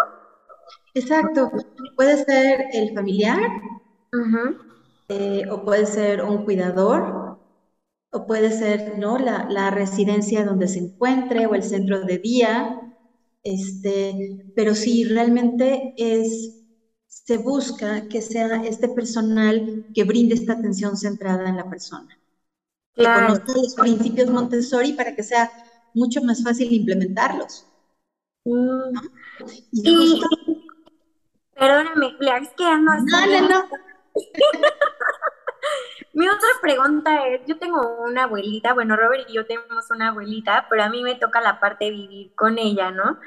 Exacto, 0.95 1.50
puede 1.97 2.25
ser 2.25 2.66
el 2.73 2.95
familiar, 2.95 3.38
eh, 5.09 5.45
o 5.50 5.62
puede 5.62 5.87
ser 5.87 6.23
un 6.23 6.45
cuidador, 6.45 7.25
o 8.16 8.26
puede 8.26 8.50
ser 8.50 8.99
¿no? 8.99 9.18
la, 9.18 9.46
la, 9.50 9.70
residencia 9.70 10.42
donde 10.44 10.68
se 10.68 10.78
encuentre 10.78 11.44
o 11.44 11.54
el 11.54 11.62
centro 11.62 12.00
de 12.00 12.16
día, 12.16 12.80
este, 13.42 14.52
pero 14.56 14.75
sí, 14.75 15.04
realmente 15.04 15.92
es, 15.99 16.64
se 17.06 17.37
busca 17.37 18.08
que 18.08 18.23
sea 18.23 18.64
este 18.64 18.88
personal 18.88 19.87
que 19.94 20.04
brinde 20.04 20.35
esta 20.35 20.54
atención 20.54 20.96
centrada 20.96 21.46
en 21.46 21.56
la 21.56 21.68
persona. 21.68 22.18
Que 22.94 23.04
conozca 23.04 23.52
los 23.54 23.75
principios 23.75 24.30
Montessori 24.30 24.94
para 24.94 25.14
que 25.14 25.23
sea 25.23 25.50
mucho 25.92 26.23
más 26.23 26.42
fácil 26.42 26.73
implementarlos. 26.73 27.66
Mm. 28.46 28.96
Y, 29.73 30.23
perdóname, 31.54 32.16
es 32.40 32.49
que 32.56 32.64
no, 32.64 32.78
no, 32.78 33.49
no. 33.49 33.68
Mi 36.16 36.26
otra 36.28 36.49
pregunta 36.62 37.26
es, 37.28 37.42
yo 37.46 37.58
tengo 37.58 37.99
una 38.02 38.23
abuelita, 38.25 38.73
bueno, 38.73 38.96
Robert 38.96 39.28
y 39.28 39.35
yo 39.35 39.44
tenemos 39.44 39.90
una 39.90 40.08
abuelita, 40.08 40.66
pero 40.70 40.82
a 40.82 40.88
mí 40.88 41.02
me 41.02 41.16
toca 41.16 41.42
la 41.42 41.61
parte 41.61 41.85
de 41.85 41.90
vivir 41.90 42.35
con 42.35 42.56
ella, 42.58 42.90
¿no? 42.90 43.18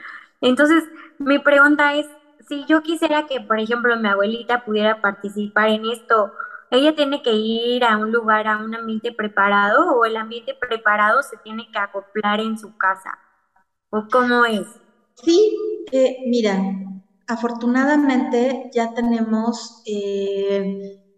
Entonces, 0.41 0.85
mi 1.19 1.37
pregunta 1.37 1.93
es, 1.93 2.07
si 2.47 2.65
yo 2.65 2.81
quisiera 2.81 3.27
que, 3.27 3.41
por 3.41 3.59
ejemplo, 3.59 3.95
mi 3.95 4.07
abuelita 4.07 4.65
pudiera 4.65 5.01
participar 5.01 5.69
en 5.69 5.85
esto, 5.85 6.33
¿ella 6.71 6.95
tiene 6.95 7.21
que 7.21 7.33
ir 7.33 7.83
a 7.83 7.95
un 7.95 8.11
lugar, 8.11 8.47
a 8.47 8.57
un 8.57 8.73
ambiente 8.73 9.11
preparado 9.11 9.91
o 9.95 10.03
el 10.05 10.17
ambiente 10.17 10.55
preparado 10.55 11.21
se 11.21 11.37
tiene 11.37 11.69
que 11.71 11.77
acoplar 11.77 12.39
en 12.39 12.57
su 12.57 12.75
casa? 12.75 13.19
¿O 13.91 14.07
cómo 14.11 14.45
es? 14.45 14.65
Sí, 15.13 15.85
eh, 15.91 16.17
mira, 16.25 16.57
afortunadamente 17.27 18.71
ya 18.73 18.95
tenemos 18.95 19.83
eh, 19.85 21.08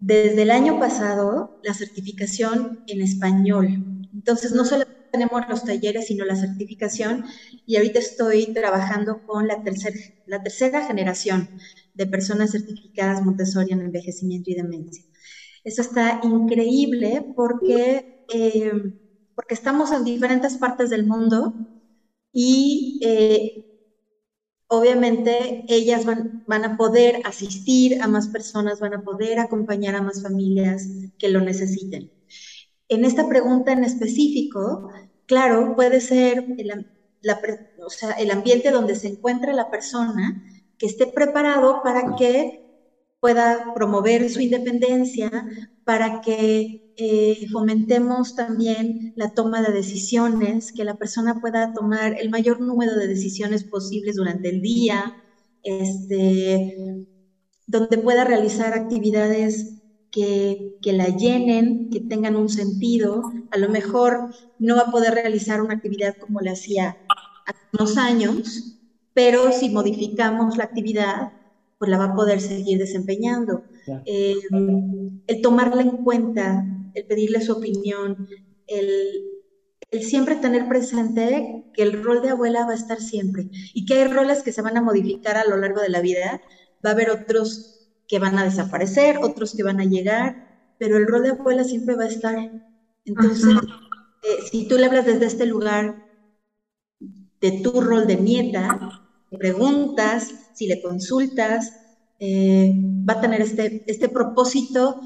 desde 0.00 0.42
el 0.42 0.50
año 0.50 0.78
pasado 0.78 1.58
la 1.62 1.74
certificación 1.74 2.82
en 2.86 3.02
español. 3.02 3.68
Entonces, 4.12 4.52
no 4.52 4.64
solo 4.64 4.84
tenemos 5.10 5.42
los 5.48 5.64
talleres, 5.64 6.06
sino 6.06 6.24
la 6.24 6.36
certificación, 6.36 7.24
y 7.66 7.76
ahorita 7.76 7.98
estoy 7.98 8.52
trabajando 8.54 9.22
con 9.24 9.46
la, 9.46 9.62
tercera 9.62 10.86
generación 10.86 11.50
de 11.94 12.06
personas 12.06 12.52
certificadas 12.52 13.22
Montessori 13.22 13.72
en 13.72 13.82
envejecimiento 13.82 14.50
y 14.50 14.54
demencia. 14.54 15.04
Eso 15.64 15.82
está 15.82 16.20
increíble 16.22 17.22
porque, 17.36 18.02
eh, 18.32 18.72
porque 19.34 19.54
estamos 19.54 19.92
en 19.92 20.04
diferentes 20.04 20.56
partes 20.58 20.90
del 20.90 21.06
mundo 21.06 21.54
y 22.32 23.00
eh, 23.02 23.64
obviamente 24.70 25.64
ellas 25.68 26.04
van, 26.06 26.44
van, 26.46 26.64
a 26.64 26.76
poder 26.76 27.22
asistir 27.24 28.00
a 28.00 28.06
más 28.06 28.28
personas, 28.28 28.78
van 28.78 28.94
a 28.94 29.02
poder 29.02 29.40
acompañar 29.40 29.96
a 29.96 30.02
más 30.02 30.22
familias 30.22 30.88
que 31.18 31.28
lo 31.28 31.40
necesiten. 31.40 32.12
En 32.88 33.04
esta 33.04 33.28
pregunta 33.28 33.72
en 33.72 33.82
específico, 33.82 34.88
claro, 35.26 35.74
puede 35.74 36.00
ser 36.00 36.44
el, 36.56 36.86
el 38.18 38.30
ambiente 38.30 38.70
donde 38.70 38.94
se 38.94 39.08
encuentra 39.08 39.52
la 39.52 39.70
persona 39.70 40.40
que 40.78 40.86
esté 40.86 41.08
preparado 41.08 41.82
para 41.82 42.14
que 42.14 42.64
pueda 43.18 43.74
promover 43.74 44.30
su 44.30 44.40
independencia, 44.40 45.30
para 45.82 46.20
que 46.20 46.89
eh, 47.02 47.46
fomentemos 47.50 48.34
también 48.34 49.14
la 49.16 49.32
toma 49.32 49.62
de 49.62 49.72
decisiones, 49.72 50.70
que 50.70 50.84
la 50.84 50.96
persona 50.98 51.40
pueda 51.40 51.72
tomar 51.72 52.20
el 52.20 52.28
mayor 52.28 52.60
número 52.60 52.94
de 52.94 53.06
decisiones 53.06 53.64
posibles 53.64 54.16
durante 54.16 54.50
el 54.50 54.60
día, 54.60 55.16
este, 55.62 57.06
donde 57.66 57.96
pueda 57.96 58.24
realizar 58.24 58.74
actividades 58.74 59.80
que, 60.10 60.76
que, 60.82 60.92
la 60.92 61.08
llenen, 61.08 61.88
que 61.88 62.00
tengan 62.00 62.36
un 62.36 62.50
sentido. 62.50 63.22
A 63.50 63.56
lo 63.56 63.70
mejor 63.70 64.34
no 64.58 64.76
va 64.76 64.82
a 64.82 64.90
poder 64.90 65.14
realizar 65.14 65.62
una 65.62 65.76
actividad 65.76 66.18
como 66.18 66.40
le 66.40 66.50
hacía 66.50 66.98
hace 67.46 67.60
unos 67.72 67.96
años, 67.96 68.76
pero 69.14 69.52
si 69.52 69.70
modificamos 69.70 70.58
la 70.58 70.64
actividad, 70.64 71.32
pues 71.78 71.90
la 71.90 71.96
va 71.96 72.04
a 72.04 72.14
poder 72.14 72.42
seguir 72.42 72.76
desempeñando. 72.76 73.62
Eh, 74.04 74.34
el 75.26 75.40
tomarla 75.40 75.80
en 75.80 76.04
cuenta, 76.04 76.66
el 76.94 77.06
pedirle 77.06 77.40
su 77.40 77.52
opinión, 77.52 78.28
el, 78.66 80.02
siempre 80.02 80.36
tener 80.36 80.68
presente 80.68 81.64
que 81.74 81.82
el 81.82 82.02
rol 82.02 82.22
de 82.22 82.30
abuela 82.30 82.64
va 82.64 82.72
a 82.72 82.76
estar 82.76 83.00
siempre 83.00 83.48
y 83.74 83.86
que 83.86 83.94
hay 83.94 84.04
roles 84.04 84.42
que 84.42 84.52
se 84.52 84.62
van 84.62 84.76
a 84.76 84.82
modificar 84.82 85.36
a 85.36 85.44
lo 85.44 85.56
largo 85.56 85.80
de 85.80 85.88
la 85.88 86.00
vida. 86.00 86.40
Va 86.84 86.90
a 86.90 86.92
haber 86.92 87.10
otros 87.10 87.90
que 88.06 88.18
van 88.18 88.38
a 88.38 88.44
desaparecer, 88.44 89.18
otros 89.18 89.54
que 89.54 89.62
van 89.62 89.80
a 89.80 89.84
llegar, 89.84 90.74
pero 90.78 90.96
el 90.96 91.06
rol 91.06 91.22
de 91.24 91.30
abuela 91.30 91.64
siempre 91.64 91.96
va 91.96 92.04
a 92.04 92.08
estar. 92.08 92.36
Entonces, 93.04 93.56
eh, 94.22 94.42
si 94.50 94.68
tú 94.68 94.76
le 94.76 94.86
hablas 94.86 95.06
desde 95.06 95.26
este 95.26 95.46
lugar 95.46 96.06
de 97.40 97.60
tu 97.62 97.80
rol 97.80 98.06
de 98.06 98.16
nieta, 98.16 99.08
preguntas, 99.38 100.32
si 100.54 100.66
le 100.66 100.82
consultas, 100.82 101.72
eh, 102.18 102.72
va 103.08 103.14
a 103.14 103.20
tener 103.20 103.40
este, 103.40 103.82
este 103.86 104.08
propósito 104.08 105.00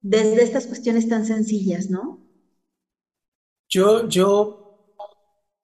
desde 0.00 0.42
estas 0.42 0.66
cuestiones 0.66 1.08
tan 1.08 1.24
sencillas, 1.24 1.90
¿no? 1.90 2.20
Yo, 3.68 4.08
yo 4.08 4.94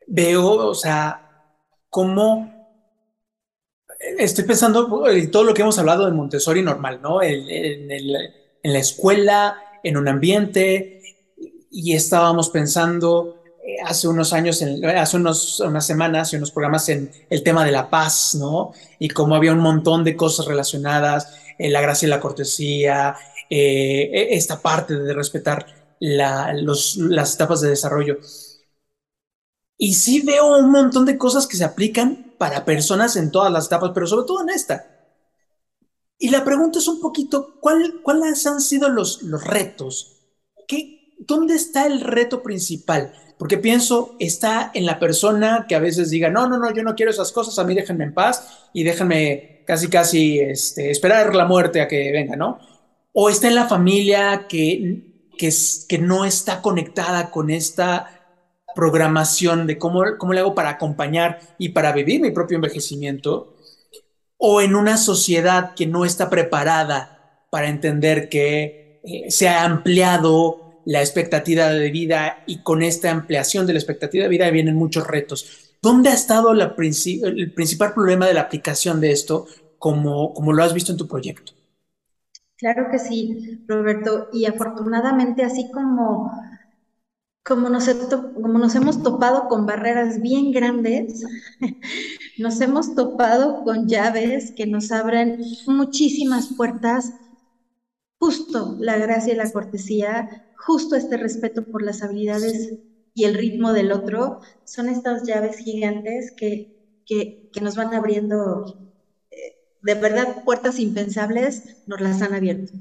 veo, 0.06 0.68
o 0.68 0.74
sea, 0.74 1.20
cómo 1.88 2.50
estoy 4.18 4.44
pensando 4.44 5.08
en 5.08 5.30
todo 5.30 5.44
lo 5.44 5.54
que 5.54 5.62
hemos 5.62 5.78
hablado 5.78 6.04
de 6.06 6.12
Montessori 6.12 6.62
normal, 6.62 7.00
¿no? 7.00 7.22
En, 7.22 7.90
en 7.90 8.72
la 8.72 8.78
escuela, 8.78 9.56
en 9.82 9.96
un 9.96 10.08
ambiente, 10.08 11.00
y 11.70 11.92
estábamos 11.94 12.50
pensando 12.50 13.42
eh, 13.64 13.76
hace 13.84 14.06
unos 14.06 14.32
años, 14.32 14.62
hace 14.96 15.16
unos, 15.16 15.58
unas 15.60 15.84
semanas 15.84 16.32
y 16.32 16.36
unos 16.36 16.52
programas 16.52 16.88
en 16.88 17.10
el 17.28 17.42
tema 17.42 17.64
de 17.64 17.72
la 17.72 17.90
paz, 17.90 18.36
¿no? 18.36 18.72
Y 18.98 19.08
cómo 19.08 19.34
había 19.34 19.52
un 19.52 19.58
montón 19.58 20.04
de 20.04 20.16
cosas 20.16 20.46
relacionadas, 20.46 21.34
eh, 21.58 21.70
la 21.70 21.80
gracia 21.80 22.06
y 22.06 22.10
la 22.10 22.20
cortesía, 22.20 23.16
eh, 23.54 24.10
e, 24.12 24.36
esta 24.36 24.60
parte 24.60 24.94
de 24.94 25.14
respetar 25.14 25.96
las 26.00 27.34
etapas 27.34 27.60
de 27.60 27.70
desarrollo. 27.70 28.18
Y 29.78 29.94
sí 29.94 30.20
veo 30.20 30.58
un 30.58 30.70
montón 30.70 31.04
de 31.04 31.18
cosas 31.18 31.46
que 31.46 31.56
se 31.56 31.64
aplican 31.64 32.34
para 32.38 32.64
personas 32.64 33.16
en 33.16 33.30
todas 33.30 33.52
las 33.52 33.66
etapas, 33.66 33.92
pero 33.94 34.06
sobre 34.06 34.26
todo 34.26 34.42
en 34.42 34.50
esta. 34.50 34.84
Y 36.18 36.30
la 36.30 36.44
pregunta 36.44 36.78
es 36.78 36.88
un 36.88 37.00
poquito, 37.00 37.60
¿cuál, 37.60 38.00
¿cuáles 38.02 38.46
han 38.46 38.60
sido 38.60 38.88
los, 38.88 39.22
los 39.22 39.44
retos? 39.44 40.16
¿Qué, 40.66 41.14
¿Dónde 41.18 41.54
está 41.54 41.86
el 41.86 42.00
reto 42.00 42.42
principal? 42.42 43.14
porque 43.38 43.58
pienso, 43.58 44.16
está 44.20 44.70
en 44.74 44.86
la 44.86 44.98
persona 44.98 45.66
que 45.68 45.74
a 45.74 45.80
veces 45.80 46.10
diga, 46.10 46.30
no, 46.30 46.48
no, 46.48 46.58
no, 46.58 46.72
yo 46.72 46.82
no 46.82 46.94
quiero 46.94 47.10
esas 47.10 47.32
cosas, 47.32 47.58
a 47.58 47.64
mí 47.64 47.74
déjenme 47.74 48.04
en 48.04 48.14
paz 48.14 48.68
y 48.72 48.84
déjenme 48.84 49.64
casi, 49.66 49.88
casi 49.88 50.38
este, 50.40 50.90
esperar 50.90 51.34
la 51.34 51.44
muerte 51.44 51.80
a 51.80 51.88
que 51.88 52.12
venga, 52.12 52.36
¿no? 52.36 52.58
O 53.16 53.30
está 53.30 53.46
en 53.46 53.54
la 53.54 53.68
familia 53.68 54.46
que, 54.48 55.04
que, 55.38 55.98
no 55.98 56.24
está 56.24 56.60
conectada 56.60 57.30
con 57.30 57.48
esta 57.48 58.10
programación 58.74 59.68
de 59.68 59.78
cómo, 59.78 60.02
cómo 60.18 60.32
le 60.32 60.40
hago 60.40 60.56
para 60.56 60.70
acompañar 60.70 61.38
y 61.56 61.68
para 61.68 61.92
vivir 61.92 62.20
mi 62.20 62.32
propio 62.32 62.56
envejecimiento, 62.56 63.54
o 64.36 64.60
en 64.60 64.74
una 64.74 64.96
sociedad 64.96 65.74
que 65.74 65.86
no 65.86 66.04
está 66.04 66.28
preparada 66.28 67.46
para 67.50 67.68
entender 67.68 68.28
que 68.28 69.00
eh, 69.04 69.30
se 69.30 69.48
ha 69.48 69.62
ampliado 69.62 70.82
la 70.84 71.00
expectativa 71.00 71.68
de 71.68 71.90
vida 71.92 72.42
y 72.46 72.62
con 72.64 72.82
esta 72.82 73.12
ampliación 73.12 73.64
de 73.64 73.74
la 73.74 73.78
expectativa 73.78 74.24
de 74.24 74.28
vida 74.28 74.50
vienen 74.50 74.74
muchos 74.74 75.06
retos. 75.06 75.72
¿Dónde 75.80 76.10
ha 76.10 76.14
estado 76.14 76.50
el 76.52 77.52
principal 77.52 77.94
problema 77.94 78.26
de 78.26 78.34
la 78.34 78.40
aplicación 78.40 79.00
de 79.00 79.12
esto 79.12 79.46
como, 79.78 80.34
como 80.34 80.52
lo 80.52 80.64
has 80.64 80.74
visto 80.74 80.90
en 80.90 80.98
tu 80.98 81.06
proyecto? 81.06 81.52
Claro 82.64 82.88
que 82.90 82.98
sí, 82.98 83.62
Roberto. 83.68 84.30
Y 84.32 84.46
afortunadamente, 84.46 85.42
así 85.44 85.70
como, 85.70 86.32
como, 87.44 87.68
nos, 87.68 87.90
como 87.90 88.58
nos 88.58 88.74
hemos 88.74 89.02
topado 89.02 89.48
con 89.48 89.66
barreras 89.66 90.22
bien 90.22 90.50
grandes, 90.50 91.22
nos 92.38 92.58
hemos 92.62 92.94
topado 92.94 93.64
con 93.64 93.86
llaves 93.86 94.54
que 94.56 94.66
nos 94.66 94.90
abren 94.92 95.38
muchísimas 95.66 96.54
puertas 96.56 97.12
justo 98.18 98.76
la 98.80 98.96
gracia 98.96 99.34
y 99.34 99.36
la 99.36 99.52
cortesía, 99.52 100.50
justo 100.56 100.96
este 100.96 101.18
respeto 101.18 101.66
por 101.66 101.82
las 101.82 102.02
habilidades 102.02 102.78
y 103.12 103.24
el 103.24 103.34
ritmo 103.34 103.74
del 103.74 103.92
otro, 103.92 104.40
son 104.64 104.88
estas 104.88 105.26
llaves 105.26 105.58
gigantes 105.58 106.32
que, 106.34 107.02
que, 107.04 107.50
nos 107.60 107.76
van 107.76 107.92
abriendo, 107.92 108.93
de 109.84 109.94
verdad, 109.94 110.42
puertas 110.44 110.78
impensables, 110.78 111.76
nos 111.86 112.00
las 112.00 112.22
han 112.22 112.32
abierto. 112.32 112.72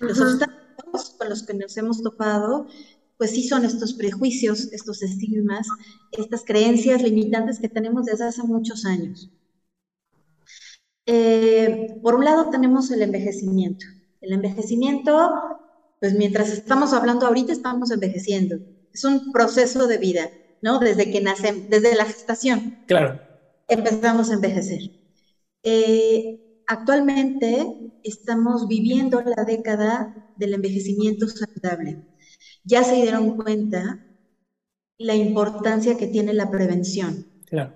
Los 0.00 0.18
obstáculos 0.18 1.14
con 1.18 1.28
los 1.28 1.42
que 1.42 1.52
nos 1.52 1.76
hemos 1.76 2.02
topado, 2.02 2.66
pues 3.18 3.32
sí 3.32 3.46
son 3.46 3.66
estos 3.66 3.92
prejuicios, 3.92 4.72
estos 4.72 5.02
estigmas, 5.02 5.68
estas 6.12 6.44
creencias 6.46 7.02
limitantes 7.02 7.58
que 7.58 7.68
tenemos 7.68 8.06
desde 8.06 8.24
hace 8.24 8.42
muchos 8.42 8.86
años. 8.86 9.30
Eh, 11.04 11.98
por 12.02 12.14
un 12.14 12.24
lado 12.24 12.48
tenemos 12.48 12.90
el 12.90 13.02
envejecimiento. 13.02 13.84
El 14.22 14.32
envejecimiento, 14.32 15.30
pues 16.00 16.14
mientras 16.14 16.50
estamos 16.50 16.94
hablando 16.94 17.26
ahorita, 17.26 17.52
estamos 17.52 17.90
envejeciendo. 17.90 18.56
Es 18.94 19.04
un 19.04 19.30
proceso 19.30 19.86
de 19.86 19.98
vida, 19.98 20.30
¿no? 20.62 20.78
Desde 20.78 21.10
que 21.10 21.20
nacemos, 21.20 21.68
desde 21.68 21.94
la 21.94 22.06
gestación. 22.06 22.78
Claro. 22.86 23.20
Empezamos 23.68 24.30
a 24.30 24.34
envejecer. 24.34 24.80
Eh, 25.62 26.45
actualmente 26.66 27.92
estamos 28.02 28.68
viviendo 28.68 29.22
la 29.22 29.44
década 29.44 30.32
del 30.36 30.54
envejecimiento 30.54 31.26
saludable. 31.28 32.02
Ya 32.64 32.82
se 32.82 32.96
dieron 32.96 33.36
cuenta 33.36 34.04
la 34.98 35.14
importancia 35.14 35.96
que 35.96 36.06
tiene 36.06 36.32
la 36.32 36.50
prevención. 36.50 37.26
Claro. 37.46 37.74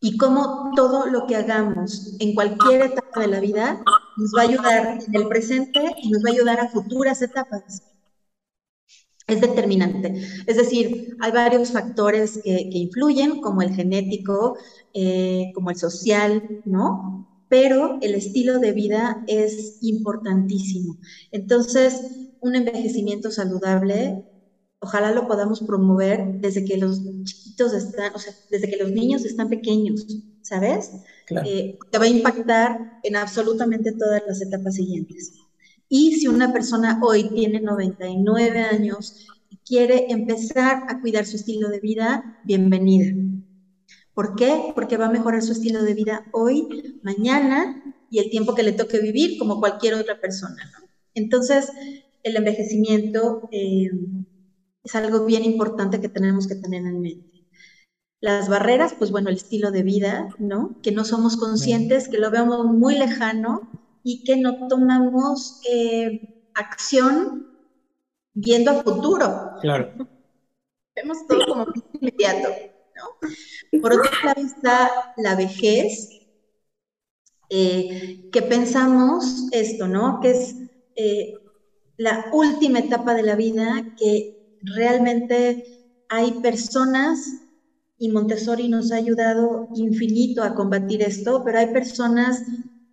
Y 0.00 0.18
cómo 0.18 0.72
todo 0.76 1.06
lo 1.06 1.26
que 1.26 1.36
hagamos 1.36 2.16
en 2.20 2.34
cualquier 2.34 2.82
etapa 2.82 3.20
de 3.20 3.28
la 3.28 3.40
vida 3.40 3.82
nos 4.16 4.32
va 4.36 4.42
a 4.42 4.48
ayudar 4.48 4.98
en 5.06 5.14
el 5.14 5.28
presente 5.28 5.80
y 6.02 6.10
nos 6.10 6.22
va 6.22 6.28
a 6.28 6.32
ayudar 6.32 6.60
a 6.60 6.68
futuras 6.68 7.22
etapas. 7.22 7.82
Es 9.26 9.40
determinante. 9.40 10.14
Es 10.46 10.58
decir, 10.58 11.16
hay 11.20 11.32
varios 11.32 11.70
factores 11.70 12.42
que, 12.44 12.68
influyen, 12.72 13.40
como 13.40 13.62
el 13.62 13.74
genético, 13.74 14.58
eh, 14.92 15.50
como 15.54 15.70
el 15.70 15.76
social, 15.76 16.60
¿no? 16.66 17.33
Pero 17.54 17.98
el 18.00 18.16
estilo 18.16 18.58
de 18.58 18.72
vida 18.72 19.22
es 19.28 19.78
importantísimo. 19.80 20.98
Entonces, 21.30 22.00
un 22.40 22.56
envejecimiento 22.56 23.30
saludable 23.30 24.16
ojalá 24.80 25.12
lo 25.12 25.28
podamos 25.28 25.62
promover 25.62 26.24
desde 26.40 26.64
que 26.64 26.78
los 26.78 27.00
chiquitos 27.22 27.72
están, 27.72 28.12
o 28.12 28.18
sea, 28.18 28.32
desde 28.50 28.68
que 28.68 28.76
los 28.76 28.90
niños 28.90 29.24
están 29.24 29.48
pequeños, 29.48 30.04
¿sabes? 30.42 30.90
Claro. 31.26 31.48
Eh, 31.48 31.78
te 31.92 31.98
va 31.98 32.06
a 32.06 32.08
impactar 32.08 32.76
en 33.02 33.14
absolutamente 33.14 33.92
todas 33.92 34.20
las 34.26 34.42
etapas 34.42 34.74
siguientes. 34.74 35.30
Y 35.88 36.14
si 36.14 36.26
una 36.26 36.52
persona 36.52 36.98
hoy 37.04 37.32
tiene 37.36 37.60
99 37.60 38.62
años 38.62 39.14
y 39.48 39.58
quiere 39.64 40.06
empezar 40.08 40.82
a 40.88 40.98
cuidar 40.98 41.24
su 41.24 41.36
estilo 41.36 41.68
de 41.68 41.78
vida, 41.78 42.20
bienvenida. 42.42 43.12
¿Por 44.14 44.36
qué? 44.36 44.72
Porque 44.74 44.96
va 44.96 45.06
a 45.06 45.10
mejorar 45.10 45.42
su 45.42 45.52
estilo 45.52 45.82
de 45.82 45.94
vida 45.94 46.24
hoy, 46.32 47.00
mañana 47.02 47.82
y 48.10 48.20
el 48.20 48.30
tiempo 48.30 48.54
que 48.54 48.62
le 48.62 48.72
toque 48.72 49.00
vivir 49.00 49.38
como 49.38 49.58
cualquier 49.58 49.94
otra 49.94 50.20
persona. 50.20 50.70
¿no? 50.72 50.88
Entonces, 51.14 51.70
el 52.22 52.36
envejecimiento 52.36 53.48
eh, 53.50 53.90
es 54.84 54.94
algo 54.94 55.24
bien 55.24 55.44
importante 55.44 56.00
que 56.00 56.08
tenemos 56.08 56.46
que 56.46 56.54
tener 56.54 56.84
en 56.84 57.00
mente. 57.00 57.46
Las 58.20 58.48
barreras, 58.48 58.94
pues 58.98 59.10
bueno, 59.10 59.28
el 59.28 59.36
estilo 59.36 59.70
de 59.70 59.82
vida, 59.82 60.28
¿no? 60.38 60.76
Que 60.82 60.92
no 60.92 61.04
somos 61.04 61.36
conscientes, 61.36 62.08
que 62.08 62.18
lo 62.18 62.30
vemos 62.30 62.64
muy 62.66 62.96
lejano 62.96 63.68
y 64.02 64.24
que 64.24 64.36
no 64.36 64.66
tomamos 64.68 65.60
eh, 65.70 66.20
acción 66.54 67.48
viendo 68.32 68.70
a 68.70 68.82
futuro. 68.82 69.50
Claro. 69.60 69.92
Vemos 70.96 71.18
todo 71.26 71.46
como 71.46 71.66
inmediato, 72.00 72.48
Por 73.80 73.92
otro 73.92 74.10
lado 74.24 74.40
está 74.40 75.14
la 75.16 75.34
vejez, 75.36 76.08
eh, 77.50 78.30
que 78.32 78.42
pensamos 78.42 79.48
esto, 79.52 79.86
¿no? 79.88 80.20
Que 80.20 80.30
es 80.30 80.56
eh, 80.96 81.34
la 81.96 82.26
última 82.32 82.78
etapa 82.80 83.14
de 83.14 83.22
la 83.22 83.36
vida 83.36 83.94
que 83.98 84.58
realmente 84.62 85.64
hay 86.08 86.32
personas, 86.40 87.18
y 87.98 88.08
Montessori 88.08 88.68
nos 88.68 88.90
ha 88.92 88.96
ayudado 88.96 89.68
infinito 89.74 90.42
a 90.42 90.54
combatir 90.54 91.02
esto, 91.02 91.42
pero 91.44 91.58
hay 91.58 91.72
personas 91.72 92.42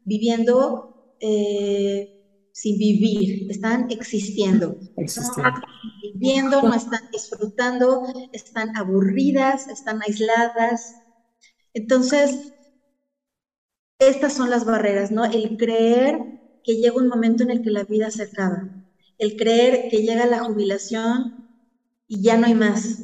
viviendo 0.05 1.15
eh, 1.19 2.20
sin 2.53 2.77
vivir, 2.77 3.49
están 3.49 3.87
existiendo. 3.89 4.77
existiendo. 4.97 5.49
No 5.49 5.61
viviendo, 6.01 6.61
no 6.61 6.73
están 6.73 6.99
disfrutando, 7.11 8.03
están 8.31 8.75
aburridas, 8.75 9.67
están 9.69 10.01
aisladas. 10.05 10.95
Entonces, 11.73 12.53
estas 13.99 14.33
son 14.33 14.49
las 14.49 14.65
barreras, 14.65 15.11
¿no? 15.11 15.25
El 15.25 15.57
creer 15.57 16.19
que 16.63 16.75
llega 16.75 16.95
un 16.95 17.07
momento 17.07 17.43
en 17.43 17.51
el 17.51 17.61
que 17.61 17.69
la 17.71 17.83
vida 17.83 18.09
se 18.11 18.23
acaba, 18.23 18.67
el 19.17 19.35
creer 19.35 19.89
que 19.89 20.01
llega 20.01 20.25
la 20.25 20.43
jubilación 20.43 21.47
y 22.07 22.21
ya 22.21 22.37
no 22.37 22.47
hay 22.47 22.55
más. 22.55 22.97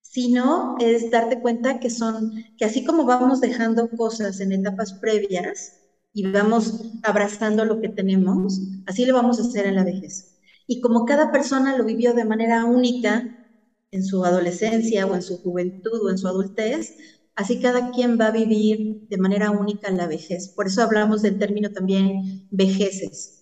Sino 0.00 0.76
es 0.80 1.10
darte 1.10 1.40
cuenta 1.40 1.78
que 1.78 1.90
son, 1.90 2.32
que 2.56 2.64
así 2.64 2.84
como 2.84 3.04
vamos 3.04 3.40
dejando 3.40 3.88
cosas 3.88 4.40
en 4.40 4.52
etapas 4.52 4.94
previas 4.94 5.77
y 6.18 6.22
vamos 6.32 6.82
abrazando 7.04 7.64
lo 7.64 7.80
que 7.80 7.88
tenemos, 7.88 8.60
así 8.86 9.06
lo 9.06 9.14
vamos 9.14 9.38
a 9.38 9.42
hacer 9.42 9.66
en 9.66 9.76
la 9.76 9.84
vejez. 9.84 10.40
Y 10.66 10.80
como 10.80 11.04
cada 11.04 11.30
persona 11.30 11.76
lo 11.76 11.84
vivió 11.84 12.12
de 12.12 12.24
manera 12.24 12.64
única 12.64 13.46
en 13.92 14.04
su 14.04 14.24
adolescencia 14.24 15.06
o 15.06 15.14
en 15.14 15.22
su 15.22 15.38
juventud 15.38 16.04
o 16.04 16.10
en 16.10 16.18
su 16.18 16.26
adultez, 16.26 16.96
así 17.36 17.60
cada 17.60 17.92
quien 17.92 18.18
va 18.18 18.26
a 18.26 18.30
vivir 18.32 19.06
de 19.08 19.16
manera 19.16 19.52
única 19.52 19.92
la 19.92 20.08
vejez. 20.08 20.48
Por 20.48 20.66
eso 20.66 20.82
hablamos 20.82 21.22
del 21.22 21.38
término 21.38 21.70
también 21.70 22.48
vejeces 22.50 23.38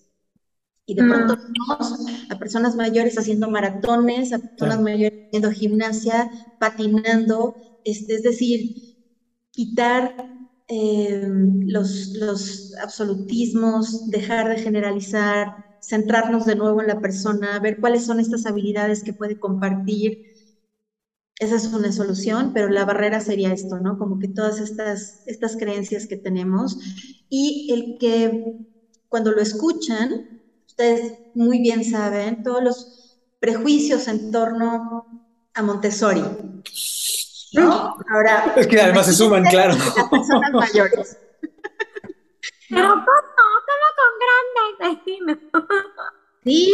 y 0.84 0.94
de 0.94 1.02
pronto 1.02 1.34
mm. 1.34 1.52
vemos 1.52 2.06
a 2.28 2.38
personas 2.38 2.76
mayores 2.76 3.16
haciendo 3.16 3.50
maratones, 3.50 4.34
a 4.34 4.38
personas 4.38 4.82
mayores 4.82 5.28
haciendo 5.28 5.50
gimnasia, 5.50 6.30
patinando, 6.60 7.56
este, 7.86 8.16
es 8.16 8.22
decir, 8.22 8.98
quitar 9.50 10.35
los, 10.68 12.08
los 12.14 12.74
absolutismos, 12.82 14.08
dejar 14.10 14.48
de 14.48 14.62
generalizar, 14.62 15.48
centrarnos 15.80 16.46
de 16.46 16.56
nuevo 16.56 16.80
en 16.80 16.88
la 16.88 17.00
persona, 17.00 17.58
ver 17.60 17.78
cuáles 17.80 18.04
son 18.06 18.20
estas 18.20 18.46
habilidades 18.46 19.02
que 19.04 19.12
puede 19.12 19.38
compartir. 19.38 20.18
Esa 21.38 21.56
es 21.56 21.66
una 21.72 21.92
solución, 21.92 22.52
pero 22.54 22.68
la 22.68 22.84
barrera 22.86 23.20
sería 23.20 23.52
esto, 23.52 23.78
¿no? 23.78 23.98
Como 23.98 24.18
que 24.18 24.28
todas 24.28 24.58
estas, 24.58 25.22
estas 25.26 25.56
creencias 25.56 26.06
que 26.06 26.16
tenemos 26.16 26.78
y 27.28 27.70
el 27.72 27.98
que 27.98 28.42
cuando 29.08 29.32
lo 29.32 29.40
escuchan, 29.42 30.42
ustedes 30.66 31.12
muy 31.34 31.58
bien 31.60 31.84
saben, 31.84 32.42
todos 32.42 32.62
los 32.62 33.20
prejuicios 33.38 34.08
en 34.08 34.30
torno 34.30 35.04
a 35.54 35.62
Montessori. 35.62 36.22
¿No? 37.52 37.96
Ahora, 38.10 38.54
es 38.56 38.66
que 38.66 38.80
además 38.80 39.06
se 39.06 39.12
suman, 39.12 39.44
claro. 39.44 39.74
Las 39.74 40.08
personas 40.08 40.52
mayores. 40.52 41.18
Pero 42.68 42.88
¿cómo? 42.88 43.04
¿Cómo 43.66 43.86
con 43.96 44.12
grandes? 44.20 45.38
Sí, 46.44 46.72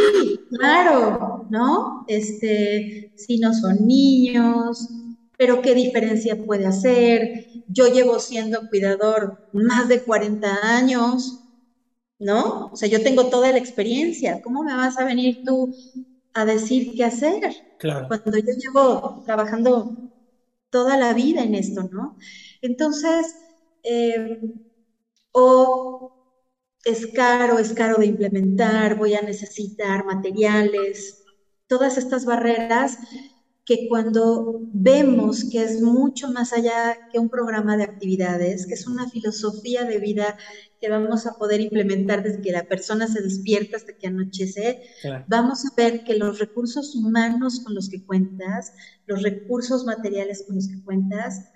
claro, 0.51 1.47
¿no? 1.49 2.05
Este, 2.07 3.13
si 3.17 3.39
no 3.39 3.55
son 3.55 3.87
niños, 3.87 4.89
pero 5.39 5.63
qué 5.63 5.75
diferencia 5.75 6.37
puede 6.37 6.67
hacer. 6.67 7.47
Yo 7.69 7.89
llevo 7.89 8.19
siendo 8.21 8.69
cuidador 8.69 9.49
más 9.53 9.89
de 9.89 10.03
40 10.03 10.59
años, 10.63 11.41
¿no? 12.19 12.67
O 12.67 12.77
sea, 12.77 12.89
yo 12.89 13.03
tengo 13.03 13.29
toda 13.29 13.51
la 13.51 13.59
experiencia, 13.59 14.43
¿cómo 14.43 14.63
me 14.63 14.75
vas 14.75 14.99
a 14.99 15.05
venir 15.05 15.43
tú 15.45 15.75
a 16.35 16.45
decir 16.45 16.93
qué 16.95 17.05
hacer? 17.05 17.55
Claro. 17.79 18.09
Cuando 18.09 18.39
yo 18.39 18.53
llevo 18.57 19.23
trabajando 19.25 20.12
toda 20.73 20.97
la 20.99 21.15
vida 21.15 21.45
en 21.45 21.55
esto, 21.55 21.89
¿no? 21.93 22.17
Entonces, 22.63 23.37
eh, 23.85 24.41
o 25.33 26.13
es 26.85 27.07
caro, 27.15 27.59
es 27.59 27.73
caro 27.75 27.99
de 27.99 28.07
implementar, 28.07 28.97
voy 28.97 29.15
a 29.15 29.23
necesitar 29.23 30.05
materiales, 30.05 31.25
todas 31.69 31.99
estas 31.99 32.25
barreras 32.25 32.99
que 33.65 33.87
cuando 33.89 34.61
vemos 34.73 35.45
que 35.51 35.63
es 35.63 35.81
mucho 35.83 36.31
más 36.31 36.53
allá 36.53 36.97
que 37.13 37.19
un 37.21 37.29
programa 37.31 37.77
de 37.77 37.85
actividades, 37.85 38.67
que 38.67 38.75
es 38.75 38.87
una 38.89 39.09
filosofía 39.09 39.85
de 39.85 39.99
vida 39.99 40.37
que 40.83 40.91
vamos 40.91 41.29
a 41.29 41.39
poder 41.39 41.61
implementar 41.61 42.25
desde 42.25 42.43
que 42.43 42.51
la 42.51 42.65
persona 42.65 43.07
se 43.07 43.23
despierta 43.23 43.77
hasta 43.77 43.93
que 43.93 44.09
anochece, 44.09 44.83
vamos 45.29 45.65
a 45.65 45.69
ver 45.77 46.03
que 46.03 46.17
los 46.17 46.41
recursos 46.41 46.97
humanos 46.97 47.61
con 47.65 47.73
los 47.77 47.89
que 47.89 48.05
cuentas, 48.05 48.75
los 49.07 49.23
recursos 49.23 49.85
materiales 49.85 50.43
con 50.45 50.57
los 50.57 50.67
que 50.67 50.83
cuentas, 50.83 51.53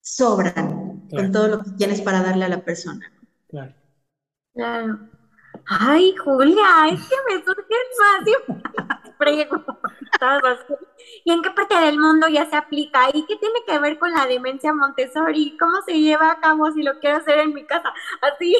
sobran 0.00 1.06
con 1.10 1.30
todo 1.30 1.48
lo 1.48 1.62
que 1.62 1.72
tienes 1.72 2.00
para 2.00 2.22
darle 2.22 2.46
a 2.46 2.48
la 2.48 2.64
persona. 2.64 3.12
Claro. 3.48 3.74
Claro. 4.54 5.10
Ay, 5.66 6.14
Julia, 6.16 6.88
es 6.92 7.00
que 7.08 7.16
me 7.28 7.44
surgen 7.44 7.86
más 8.00 8.24
preguntas. 9.18 9.76
¿Y 11.24 11.32
en 11.32 11.42
qué 11.42 11.50
parte 11.50 11.76
del 11.76 11.98
mundo 11.98 12.28
ya 12.28 12.46
se 12.46 12.56
aplica? 12.56 13.08
¿Y 13.12 13.24
qué 13.26 13.36
tiene 13.36 13.64
que 13.66 13.78
ver 13.78 13.98
con 13.98 14.12
la 14.12 14.26
demencia 14.26 14.72
Montessori? 14.72 15.56
¿Cómo 15.58 15.82
se 15.86 15.98
lleva 16.00 16.30
a 16.30 16.40
cabo 16.40 16.70
si 16.72 16.82
lo 16.82 16.98
quiero 17.00 17.18
hacer 17.18 17.38
en 17.38 17.54
mi 17.54 17.64
casa? 17.64 17.92
Así, 18.20 18.54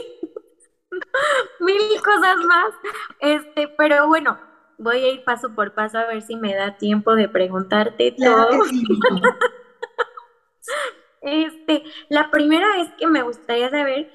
mil 1.60 2.02
cosas 2.02 2.36
más. 2.46 2.74
Este, 3.20 3.68
pero 3.68 4.06
bueno, 4.08 4.38
voy 4.78 4.96
a 4.96 5.12
ir 5.12 5.24
paso 5.24 5.54
por 5.54 5.74
paso 5.74 5.98
a 5.98 6.06
ver 6.06 6.22
si 6.22 6.36
me 6.36 6.54
da 6.54 6.76
tiempo 6.76 7.14
de 7.14 7.28
preguntarte 7.28 8.14
todo. 8.18 8.48
Este, 11.22 11.82
la 12.08 12.30
primera 12.30 12.80
es 12.80 12.88
que 12.98 13.08
me 13.08 13.22
gustaría 13.22 13.68
saber 13.68 14.12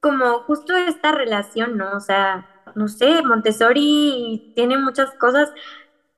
como 0.00 0.40
justo 0.40 0.76
esta 0.76 1.10
relación, 1.10 1.76
¿no? 1.76 1.96
O 1.96 2.00
sea, 2.00 2.62
no 2.74 2.88
sé, 2.88 3.22
Montessori 3.22 4.52
tiene 4.54 4.78
muchas 4.78 5.12
cosas, 5.14 5.52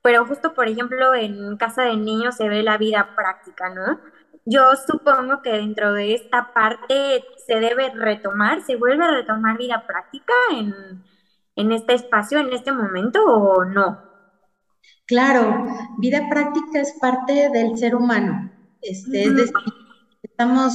pero 0.04 0.26
justo, 0.26 0.52
por 0.52 0.68
ejemplo, 0.68 1.14
en 1.14 1.56
casa 1.56 1.84
de 1.84 1.96
niños 1.96 2.36
se 2.36 2.46
ve 2.46 2.62
la 2.62 2.76
vida 2.76 3.16
práctica, 3.16 3.70
¿no? 3.70 4.00
Yo 4.44 4.60
supongo 4.86 5.40
que 5.40 5.50
dentro 5.52 5.94
de 5.94 6.14
esta 6.14 6.52
parte 6.52 7.24
se 7.46 7.54
debe 7.54 7.88
retomar, 7.88 8.60
se 8.66 8.76
vuelve 8.76 9.02
a 9.02 9.12
retomar 9.12 9.56
vida 9.56 9.86
práctica 9.86 10.34
en, 10.52 10.74
en 11.56 11.72
este 11.72 11.94
espacio, 11.94 12.38
en 12.38 12.52
este 12.52 12.70
momento, 12.70 13.24
o 13.24 13.64
no? 13.64 13.98
Claro, 15.06 15.64
vida 15.96 16.28
práctica 16.28 16.80
es 16.80 16.98
parte 17.00 17.48
del 17.48 17.78
ser 17.78 17.94
humano. 17.94 18.52
Este, 18.82 19.24
Es 19.24 19.34
decir, 19.34 19.54
estamos 20.22 20.74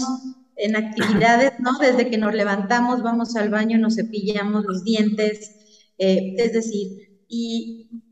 en 0.55 0.75
actividades, 0.75 1.53
¿no? 1.59 1.77
Desde 1.77 2.09
que 2.09 2.17
nos 2.17 2.33
levantamos, 2.33 3.03
vamos 3.03 3.35
al 3.35 3.51
baño, 3.51 3.77
nos 3.77 3.95
cepillamos 3.95 4.65
los 4.65 4.83
dientes, 4.83 5.93
eh, 5.99 6.33
es 6.35 6.51
decir, 6.51 7.21
y, 7.27 8.08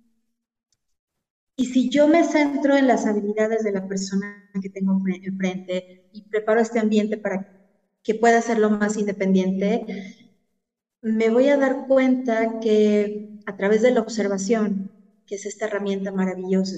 y 1.57 1.65
si 1.65 1.89
yo 1.89 2.07
me 2.07 2.23
centro 2.23 2.77
en 2.77 2.87
las 2.87 3.07
habilidades 3.07 3.63
de 3.63 3.71
la 3.71 3.87
persona 3.87 4.47
que 4.61 4.69
tengo 4.69 5.01
enfrente 5.23 6.03
y 6.11 6.21
preparo 6.21 6.61
este 6.61 6.79
ambiente 6.79 7.17
para 7.17 7.47
que 8.03 8.13
pueda 8.15 8.41
ser 8.41 8.59
lo 8.59 8.69
más 8.69 8.95
independiente, 8.95 9.83
me 11.01 11.29
voy 11.31 11.49
a 11.49 11.57
dar 11.57 11.87
cuenta 11.87 12.59
que 12.59 13.27
a 13.47 13.55
través 13.57 13.81
de 13.81 13.91
la 13.91 14.01
observación, 14.01 14.91
que 15.25 15.35
es 15.35 15.47
esta 15.47 15.65
herramienta 15.65 16.11
maravillosa, 16.11 16.77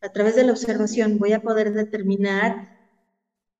a 0.00 0.08
través 0.10 0.34
de 0.34 0.44
la 0.44 0.52
observación 0.52 1.18
voy 1.18 1.32
a 1.34 1.42
poder 1.42 1.72
determinar 1.74 2.70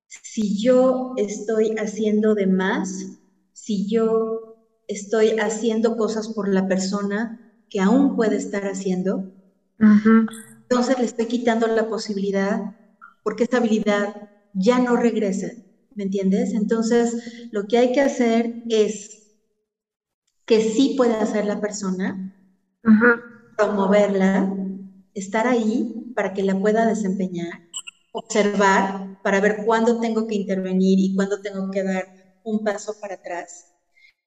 si 0.07 0.59
yo 0.61 1.13
estoy 1.19 1.77
haciendo 1.79 2.35
de 2.35 2.47
más, 2.47 3.19
si 3.53 3.87
yo 3.89 4.57
estoy 4.89 5.39
haciendo 5.39 5.97
cosas 5.97 6.29
por 6.29 6.49
la 6.49 6.67
persona 6.67 7.39
que 7.69 7.81
aún 7.81 8.17
puede 8.17 8.37
estar 8.37 8.65
haciendo, 8.67 9.31
entonces 9.81 10.99
le 10.99 11.05
estoy 11.05 11.27
quitando 11.27 11.67
la 11.67 11.89
posibilidad 11.89 12.77
porque 13.23 13.45
esta 13.45 13.59
habilidad 13.59 14.29
ya 14.53 14.79
no 14.79 14.97
regresa, 14.97 15.49
¿me 15.95 16.05
entiendes? 16.05 16.53
Entonces 16.53 17.49
lo 17.53 17.67
que 17.67 17.79
hay 17.79 17.93
que 17.93 18.01
hacer 18.01 18.63
es 18.69 19.39
que 20.45 20.61
sí 20.61 20.95
puede 20.97 21.15
hacer 21.15 21.45
la 21.47 21.61
persona, 21.61 22.35
promoverla, 23.57 24.53
estar 25.15 25.47
ahí 25.47 26.13
para 26.15 26.35
que 26.35 26.43
la 26.43 26.59
pueda 26.59 26.87
desempeñar, 26.87 27.69
observar 28.13 29.21
para 29.23 29.41
ver 29.41 29.65
cuándo 29.65 30.01
tengo 30.01 30.27
que 30.27 30.35
intervenir 30.35 30.99
y 30.99 31.15
cuándo 31.15 31.41
tengo 31.41 31.71
que 31.71 31.83
dar 31.83 32.07
un 32.45 32.65
paso 32.65 32.97
para 33.01 33.15
atrás, 33.15 33.75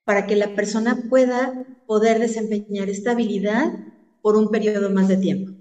para 0.05 0.25
que 0.25 0.35
la 0.35 0.55
persona 0.55 1.03
pueda 1.09 1.65
poder 1.87 2.19
desempeñar 2.19 2.89
esta 2.89 3.11
habilidad 3.11 3.73
por 4.23 4.37
un 4.37 4.49
periodo 4.49 4.89
más 4.89 5.09
de 5.09 5.17
tiempo. 5.17 5.51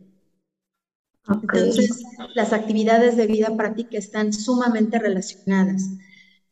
Entonces, 1.28 2.04
las 2.34 2.52
actividades 2.52 3.16
de 3.16 3.26
vida 3.26 3.54
práctica 3.56 3.98
están 3.98 4.32
sumamente 4.32 5.00
relacionadas, 5.00 5.90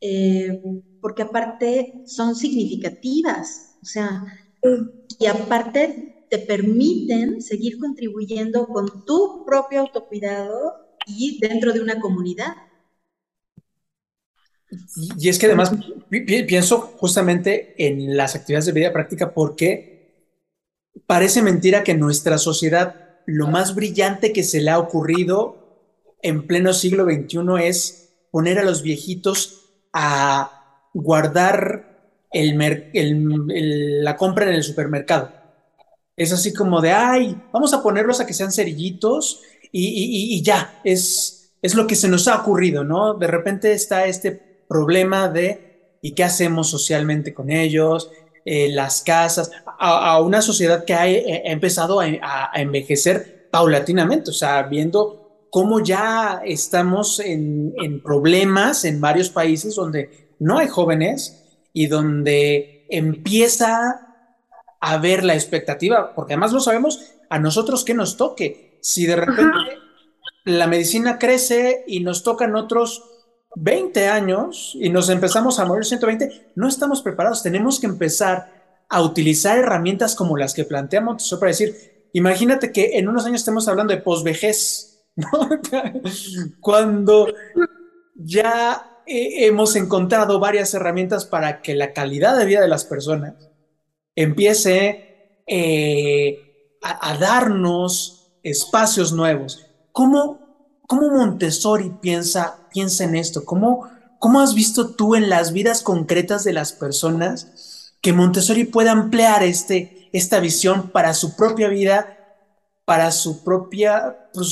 eh, 0.01 0.61
porque 1.01 1.23
aparte 1.23 2.03
son 2.07 2.35
significativas, 2.35 3.77
o 3.81 3.87
sea, 3.87 4.25
y 5.18 5.27
aparte 5.27 6.27
te 6.29 6.38
permiten 6.38 7.40
seguir 7.40 7.79
contribuyendo 7.79 8.66
con 8.66 9.05
tu 9.05 9.44
propio 9.46 9.81
autocuidado 9.81 10.75
y 11.07 11.38
dentro 11.40 11.73
de 11.73 11.81
una 11.81 12.01
comunidad. 12.01 12.55
Y, 15.16 15.29
es 15.29 15.38
que 15.38 15.46
además 15.46 15.73
pienso 16.09 16.81
justamente 16.96 17.75
en 17.77 18.16
las 18.16 18.35
actividades 18.35 18.66
de 18.66 18.73
vida 18.73 18.92
práctica 18.92 19.33
porque 19.33 19.89
parece 21.07 21.42
mentira 21.42 21.85
que 21.85 21.94
nuestra 21.94 22.38
sociedad 22.38 23.11
lo 23.26 23.48
más 23.48 23.74
brillante 23.74 24.33
que 24.33 24.42
se 24.42 24.61
le 24.61 24.70
ha 24.70 24.79
ocurrido 24.79 25.61
en 26.22 26.46
pleno 26.46 26.72
siglo 26.72 27.05
XXI 27.05 27.38
es 27.62 28.12
poner 28.31 28.59
a 28.59 28.64
los 28.64 28.83
viejitos 28.83 29.72
a 29.92 30.88
guardar 30.92 31.90
el, 32.33 34.03
la 34.05 34.16
compra 34.16 34.46
en 34.46 34.55
el 34.55 34.62
supermercado. 34.62 35.33
Es 36.16 36.33
así 36.33 36.53
como 36.53 36.81
de, 36.81 36.92
ay, 36.92 37.40
vamos 37.53 37.72
a 37.72 37.83
ponerlos 37.83 38.20
a 38.20 38.26
que 38.26 38.35
sean 38.35 38.53
cerillitos 38.53 39.42
y, 39.72 40.42
ya, 40.42 40.81
es, 40.85 41.55
es 41.62 41.74
lo 41.74 41.87
que 41.87 41.96
se 41.96 42.09
nos 42.09 42.29
ha 42.29 42.40
ocurrido, 42.40 42.85
¿no? 42.85 43.14
De 43.14 43.26
repente 43.26 43.72
está 43.72 44.05
este 44.07 44.33
problema 44.68 45.29
de, 45.29 45.98
¿y 46.03 46.12
qué 46.12 46.24
hacemos 46.24 46.68
socialmente 46.68 47.33
con 47.33 47.50
ellos? 47.50 48.11
Eh, 48.44 48.70
las 48.72 49.03
casas, 49.03 49.50
a, 49.79 50.20
una 50.20 50.40
sociedad 50.40 50.85
que 50.85 50.94
ha, 50.94 51.09
eh, 51.09 51.42
empezado 51.44 52.00
a, 52.00 52.50
envejecer 52.55 53.48
paulatinamente, 53.50 54.31
o 54.31 54.35
sea, 54.35 54.62
viendo 54.62 55.46
cómo 55.50 55.81
ya 55.81 56.40
estamos 56.44 57.20
en, 57.20 57.74
en 57.83 58.03
problemas 58.03 58.85
en 58.85 59.00
varios 59.00 59.29
países 59.29 59.74
donde 59.74 60.35
no 60.38 60.59
hay 60.59 60.68
jóvenes 60.68 61.44
y 61.72 61.87
donde 61.87 62.87
empieza 62.88 64.07
a 64.81 64.98
ver 64.98 65.24
la 65.24 65.35
expectativa, 65.35 66.14
porque 66.14 66.33
además 66.33 66.53
lo 66.53 66.61
sabemos 66.61 67.12
a 67.29 67.38
nosotros 67.38 67.85
que 67.85 67.94
nos 67.94 68.16
toque. 68.16 68.79
Si 68.81 69.07
de 69.07 69.16
repente 69.16 69.59
la 70.44 70.66
medicina 70.66 71.18
crece 71.18 71.85
y 71.87 72.00
nos 72.00 72.22
tocan 72.22 72.57
otros 72.57 73.05
20 73.56 74.08
años 74.08 74.76
y 74.80 74.90
nos 74.90 75.08
empezamos 75.08 75.58
a 75.58 75.64
morir 75.64 75.84
120, 75.84 76.52
no 76.54 76.68
estamos 76.68 77.02
preparados. 77.02 77.42
Tenemos 77.42 77.80
que 77.80 77.86
empezar 77.86 78.52
a 78.88 79.02
utilizar 79.02 79.58
herramientas 79.58 80.14
como 80.14 80.36
las 80.36 80.54
que 80.54 80.64
plantea 80.64 81.00
Montessori 81.00 81.40
para 81.40 81.50
decir, 81.50 82.08
imagínate 82.12 82.72
que 82.72 82.98
en 82.98 83.08
unos 83.08 83.26
años 83.26 83.40
estemos 83.40 83.68
hablando 83.68 83.94
de 83.94 84.00
posvejez, 84.00 85.04
¿no? 85.16 85.48
cuando 86.60 87.28
ya 88.14 89.02
hemos 89.06 89.74
encontrado 89.76 90.38
varias 90.38 90.72
herramientas 90.74 91.24
para 91.24 91.62
que 91.62 91.74
la 91.74 91.92
calidad 91.92 92.36
de 92.38 92.46
vida 92.46 92.60
de 92.60 92.68
las 92.68 92.84
personas 92.84 93.34
empiece 94.14 95.42
eh, 95.46 96.78
a, 96.82 97.10
a 97.10 97.18
darnos 97.18 98.32
espacios 98.42 99.12
nuevos. 99.12 99.66
¿Cómo 99.92 100.50
¿Cómo 100.90 101.08
Montessori 101.08 101.88
piensa, 102.00 102.60
piensa 102.72 103.04
en 103.04 103.14
esto? 103.14 103.44
¿Cómo, 103.44 103.88
¿Cómo 104.18 104.40
has 104.40 104.54
visto 104.54 104.94
tú 104.94 105.14
en 105.14 105.28
las 105.28 105.52
vidas 105.52 105.83
concretas 105.83 106.44
de 106.44 106.52
las 106.52 106.72
personas 106.72 107.94
que 108.00 108.12
Montessori 108.12 108.64
pueda 108.64 108.92
ampliar 108.92 109.42
este, 109.42 110.09
esta 110.12 110.40
visión 110.40 110.90
para 110.90 111.14
su 111.14 111.37
propia 111.37 111.68
vida, 111.68 112.06
para 112.85 113.12
su, 113.12 113.42
propia, 113.42 114.16
pues, 114.33 114.48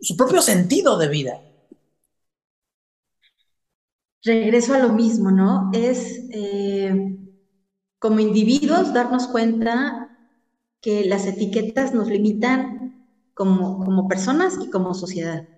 su, 0.00 0.16
propio 0.16 0.40
sentido 0.42 0.98
de 0.98 1.08
vida? 1.08 1.40
Regreso 4.24 4.74
a 4.74 4.78
lo 4.78 4.90
mismo, 4.92 5.30
¿no? 5.30 5.70
Es 5.74 6.20
eh, 6.30 7.18
como 7.98 8.20
individuos 8.20 8.92
darnos 8.92 9.26
cuenta 9.26 10.08
que 10.80 11.04
las 11.04 11.26
etiquetas 11.26 11.92
nos 11.92 12.08
limitan 12.08 13.08
como, 13.34 13.84
como 13.84 14.08
personas 14.08 14.58
y 14.60 14.70
como 14.70 14.94
sociedad. 14.94 15.51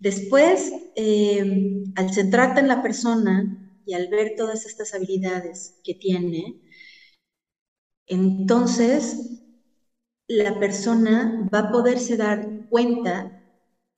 Después, 0.00 0.72
eh, 0.96 1.84
al 1.94 2.12
centrarte 2.12 2.60
en 2.60 2.68
la 2.68 2.82
persona 2.82 3.44
y 3.84 3.94
al 3.94 4.08
ver 4.08 4.32
todas 4.36 4.66
estas 4.66 4.94
habilidades 4.94 5.78
que 5.84 5.94
tiene, 5.94 6.56
entonces 8.06 9.16
la 10.28 10.58
persona 10.58 11.48
va 11.52 11.60
a 11.60 11.70
poderse 11.72 12.16
dar 12.16 12.46
cuenta 12.68 13.32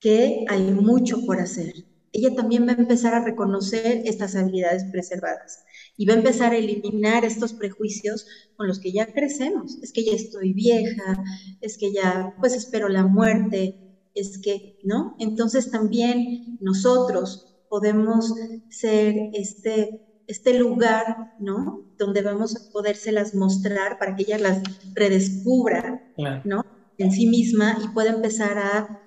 que 0.00 0.44
hay 0.48 0.62
mucho 0.72 1.18
por 1.26 1.40
hacer. 1.40 1.72
Ella 2.12 2.34
también 2.34 2.66
va 2.66 2.72
a 2.72 2.76
empezar 2.76 3.14
a 3.14 3.24
reconocer 3.24 4.02
estas 4.04 4.36
habilidades 4.36 4.84
preservadas 4.92 5.64
y 5.96 6.06
va 6.06 6.14
a 6.14 6.18
empezar 6.18 6.52
a 6.52 6.58
eliminar 6.58 7.24
estos 7.24 7.54
prejuicios 7.54 8.26
con 8.56 8.68
los 8.68 8.80
que 8.80 8.92
ya 8.92 9.06
crecemos. 9.12 9.78
Es 9.82 9.92
que 9.92 10.04
ya 10.04 10.12
estoy 10.12 10.52
vieja, 10.54 11.16
es 11.60 11.78
que 11.78 11.92
ya 11.92 12.34
pues 12.40 12.54
espero 12.54 12.88
la 12.88 13.06
muerte, 13.06 13.76
es 14.14 14.38
que, 14.38 14.78
¿no? 14.82 15.16
Entonces 15.18 15.70
también 15.70 16.58
nosotros 16.60 17.52
podemos 17.68 18.34
ser 18.68 19.14
este, 19.32 20.22
este 20.26 20.58
lugar, 20.58 21.32
¿no? 21.38 21.86
Donde 21.98 22.22
vamos 22.22 22.56
a 22.56 22.72
podérselas 22.72 23.34
mostrar 23.34 23.98
para 23.98 24.14
que 24.14 24.24
ella 24.24 24.38
las 24.38 24.62
redescubra, 24.94 26.02
¿no? 26.44 26.64
En 26.98 27.10
sí 27.10 27.26
misma 27.26 27.78
y 27.82 27.88
pueda 27.88 28.10
empezar 28.10 28.58
a 28.58 29.00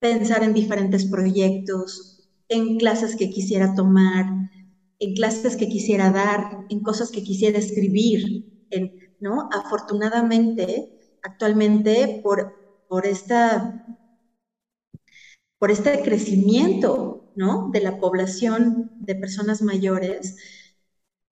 pensar 0.00 0.42
en 0.44 0.52
diferentes 0.52 1.06
proyectos, 1.06 2.28
en 2.48 2.76
clases 2.76 3.16
que 3.16 3.30
quisiera 3.30 3.74
tomar, 3.74 4.26
en 4.98 5.14
clases 5.14 5.56
que 5.56 5.68
quisiera 5.68 6.10
dar, 6.10 6.66
en 6.68 6.82
cosas 6.82 7.10
que 7.10 7.22
quisiera 7.22 7.58
escribir, 7.58 8.66
en, 8.70 8.92
¿no? 9.20 9.48
Afortunadamente, 9.50 11.18
actualmente, 11.22 12.20
por, 12.22 12.52
por 12.88 13.06
esta 13.06 13.84
por 15.58 15.70
este 15.70 16.02
crecimiento, 16.02 17.32
¿no? 17.34 17.70
De 17.72 17.80
la 17.80 17.98
población 17.98 18.92
de 19.00 19.14
personas 19.14 19.62
mayores, 19.62 20.36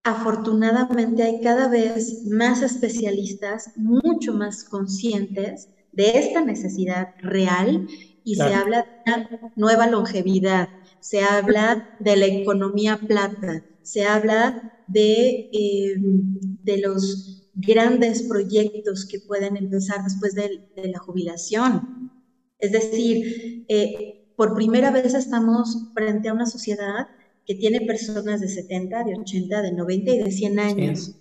afortunadamente 0.02 1.24
hay 1.24 1.40
cada 1.40 1.68
vez 1.68 2.24
más 2.26 2.62
especialistas, 2.62 3.72
mucho 3.76 4.32
más 4.32 4.64
conscientes 4.64 5.68
de 5.92 6.18
esta 6.18 6.42
necesidad 6.42 7.08
real 7.18 7.86
y 8.22 8.36
se 8.36 8.54
habla 8.54 8.82
de 8.82 9.12
una 9.12 9.52
nueva 9.56 9.86
longevidad, 9.88 10.68
se 11.00 11.22
habla 11.22 11.96
de 12.00 12.16
la 12.16 12.26
economía 12.26 12.98
plata, 12.98 13.64
se 13.82 14.04
habla 14.04 14.84
de, 14.86 15.48
eh, 15.52 15.94
de 15.98 16.78
los 16.78 17.36
grandes 17.54 18.22
proyectos 18.22 19.06
que 19.06 19.20
pueden 19.20 19.56
empezar 19.56 20.04
después 20.04 20.34
de, 20.34 20.68
la 20.84 20.98
jubilación. 20.98 22.12
Es 22.58 22.72
decir, 22.72 23.64
eh, 23.68 24.15
por 24.37 24.55
primera 24.55 24.90
vez 24.90 25.14
estamos 25.14 25.88
frente 25.94 26.29
a 26.29 26.35
una 26.35 26.46
sociedad 26.46 27.09
que 27.46 27.55
tiene 27.55 27.81
personas 27.83 28.40
de 28.40 28.49
70, 28.49 29.05
de 29.05 29.18
80, 29.18 29.62
de 29.62 29.72
90 29.72 30.11
y 30.11 30.18
de 30.18 30.31
100 30.31 30.59
años. 30.59 31.14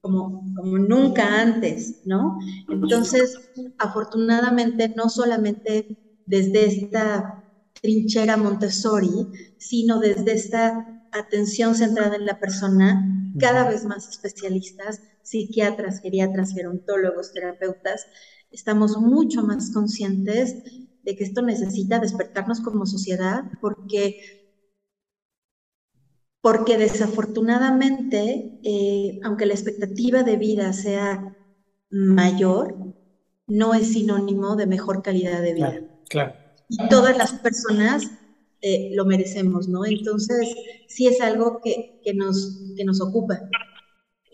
Como, 0.00 0.52
como, 0.56 0.78
nunca 0.78 1.40
antes, 1.40 2.00
¿no? 2.04 2.36
Entonces, 2.68 3.38
afortunadamente, 3.78 4.88
no 4.96 5.08
solamente 5.08 5.96
desde 6.26 6.66
esta 6.66 7.44
trinchera 7.80 8.36
Montessori, 8.36 9.28
sino 9.58 10.00
desde 10.00 10.32
esta 10.32 11.04
atención 11.12 11.76
centrada 11.76 12.16
en 12.16 12.26
la 12.26 12.40
persona, 12.40 13.32
cada 13.38 13.68
vez 13.68 13.84
más 13.84 14.08
especialistas, 14.08 15.00
psiquiatras, 15.22 16.00
geriatras, 16.00 16.52
gerontólogos, 16.52 17.32
terapeutas, 17.32 18.06
estamos 18.50 18.98
mucho 18.98 19.42
más 19.42 19.70
conscientes 19.70 20.64
de 21.02 21.16
que 21.16 21.24
esto 21.24 21.42
necesita 21.42 21.98
despertarnos 21.98 22.60
como 22.60 22.86
sociedad 22.86 23.44
porque 23.60 24.42
porque 26.40 26.76
desafortunadamente, 26.76 28.58
eh, 28.64 29.20
aunque 29.22 29.46
la 29.46 29.54
expectativa 29.54 30.24
de 30.24 30.36
vida 30.36 30.72
sea 30.72 31.36
mayor, 31.88 32.74
no 33.46 33.74
es 33.74 33.92
sinónimo 33.92 34.56
de 34.56 34.66
mejor 34.66 35.02
calidad 35.02 35.40
de 35.40 35.54
vida. 35.54 35.80
Claro. 36.08 36.34
Y 36.68 36.88
todas 36.88 37.16
las 37.16 37.32
personas 37.34 38.10
eh, 38.60 38.90
lo 38.94 39.04
merecemos, 39.04 39.68
¿no? 39.68 39.84
Entonces, 39.84 40.52
sí 40.88 41.06
es 41.06 41.20
algo 41.20 41.60
que, 41.62 42.00
que, 42.02 42.12
nos, 42.12 42.74
que 42.76 42.84
nos 42.84 43.00
ocupa. 43.00 43.38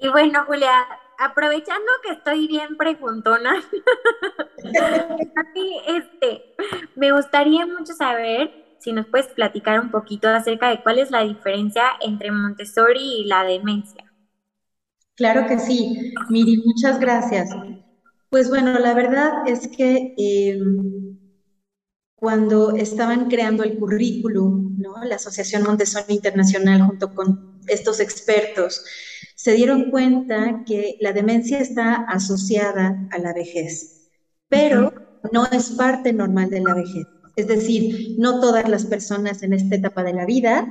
Y 0.00 0.08
bueno, 0.08 0.44
Julia, 0.46 0.86
aprovechando 1.18 1.84
que 2.02 2.12
estoy 2.12 2.46
bien 2.46 2.76
preguntona, 2.76 3.62
este, 5.86 6.54
me 6.94 7.12
gustaría 7.12 7.66
mucho 7.66 7.92
saber 7.92 8.50
si 8.78 8.92
nos 8.92 9.06
puedes 9.06 9.26
platicar 9.28 9.80
un 9.80 9.90
poquito 9.90 10.28
acerca 10.28 10.70
de 10.70 10.82
cuál 10.82 11.00
es 11.00 11.10
la 11.10 11.24
diferencia 11.24 11.82
entre 12.00 12.30
Montessori 12.30 13.22
y 13.22 13.24
la 13.24 13.42
demencia. 13.42 14.04
Claro 15.16 15.48
que 15.48 15.58
sí, 15.58 16.14
Miri, 16.30 16.62
muchas 16.64 17.00
gracias. 17.00 17.50
Pues 18.30 18.48
bueno, 18.48 18.78
la 18.78 18.94
verdad 18.94 19.32
es 19.46 19.66
que 19.66 20.14
em, 20.16 21.18
cuando 22.14 22.76
estaban 22.76 23.28
creando 23.28 23.64
el 23.64 23.76
currículum, 23.78 24.76
¿no? 24.78 25.02
la 25.04 25.16
Asociación 25.16 25.64
Montessori 25.64 26.14
Internacional 26.14 26.82
junto 26.82 27.12
con 27.12 27.58
estos 27.66 27.98
expertos, 27.98 28.84
se 29.38 29.52
dieron 29.52 29.92
cuenta 29.92 30.64
que 30.66 30.96
la 31.00 31.12
demencia 31.12 31.60
está 31.60 31.94
asociada 32.08 33.06
a 33.12 33.18
la 33.18 33.32
vejez, 33.32 34.10
pero 34.48 34.92
no 35.32 35.46
es 35.52 35.70
parte 35.70 36.12
normal 36.12 36.50
de 36.50 36.60
la 36.60 36.74
vejez. 36.74 37.06
Es 37.36 37.46
decir, 37.46 38.16
no 38.18 38.40
todas 38.40 38.68
las 38.68 38.84
personas 38.86 39.44
en 39.44 39.52
esta 39.52 39.76
etapa 39.76 40.02
de 40.02 40.12
la 40.12 40.26
vida 40.26 40.66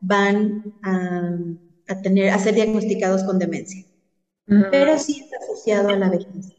van 0.00 0.72
a, 0.84 2.00
tener, 2.04 2.30
a 2.30 2.38
ser 2.38 2.54
diagnosticados 2.54 3.24
con 3.24 3.40
demencia, 3.40 3.84
pero 4.70 4.96
sí 5.00 5.22
está 5.24 5.38
asociado 5.38 5.88
a 5.88 5.96
la 5.96 6.08
vejez. 6.08 6.52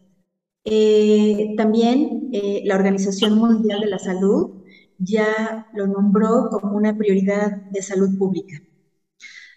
Eh, 0.65 1.53
también 1.55 2.29
eh, 2.33 2.63
la 2.65 2.75
Organización 2.75 3.37
Mundial 3.37 3.79
de 3.79 3.87
la 3.87 3.99
Salud 3.99 4.65
ya 4.97 5.69
lo 5.73 5.87
nombró 5.87 6.49
como 6.51 6.75
una 6.75 6.97
prioridad 6.97 7.55
de 7.71 7.81
salud 7.81 8.17
pública. 8.17 8.61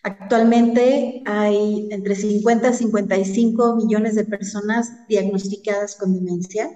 Actualmente 0.06 1.20
hay 1.26 1.88
entre 1.90 2.14
50 2.14 2.68
y 2.70 2.74
55 2.74 3.74
millones 3.74 4.14
de 4.14 4.24
personas 4.24 4.88
diagnosticadas 5.08 5.96
con 5.96 6.14
demencia 6.14 6.70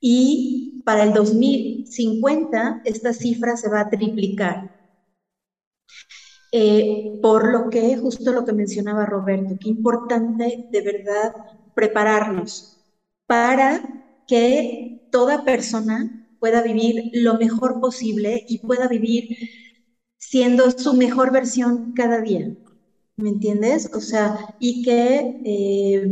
y 0.00 0.82
para 0.84 1.04
el 1.04 1.12
2050 1.12 2.80
esta 2.84 3.12
cifra 3.12 3.56
se 3.56 3.68
va 3.68 3.80
a 3.80 3.90
triplicar. 3.90 4.70
Eh, 6.52 7.18
por 7.22 7.50
lo 7.50 7.70
que, 7.70 7.96
justo 7.96 8.32
lo 8.32 8.44
que 8.44 8.52
mencionaba 8.52 9.06
Roberto, 9.06 9.56
qué 9.60 9.68
importante 9.70 10.66
de 10.70 10.80
verdad 10.82 11.32
prepararnos 11.74 12.78
para 13.26 13.80
que 14.26 15.00
toda 15.10 15.44
persona 15.44 16.10
pueda 16.38 16.62
vivir 16.62 17.10
lo 17.14 17.34
mejor 17.38 17.80
posible 17.80 18.42
y 18.46 18.58
pueda 18.58 18.88
vivir 18.88 19.24
siendo 20.32 20.70
su 20.70 20.94
mejor 20.94 21.30
versión 21.30 21.92
cada 21.92 22.22
día. 22.22 22.56
¿Me 23.16 23.28
entiendes? 23.28 23.90
O 23.94 24.00
sea, 24.00 24.56
y 24.58 24.82
que 24.82 25.42
eh, 25.44 26.06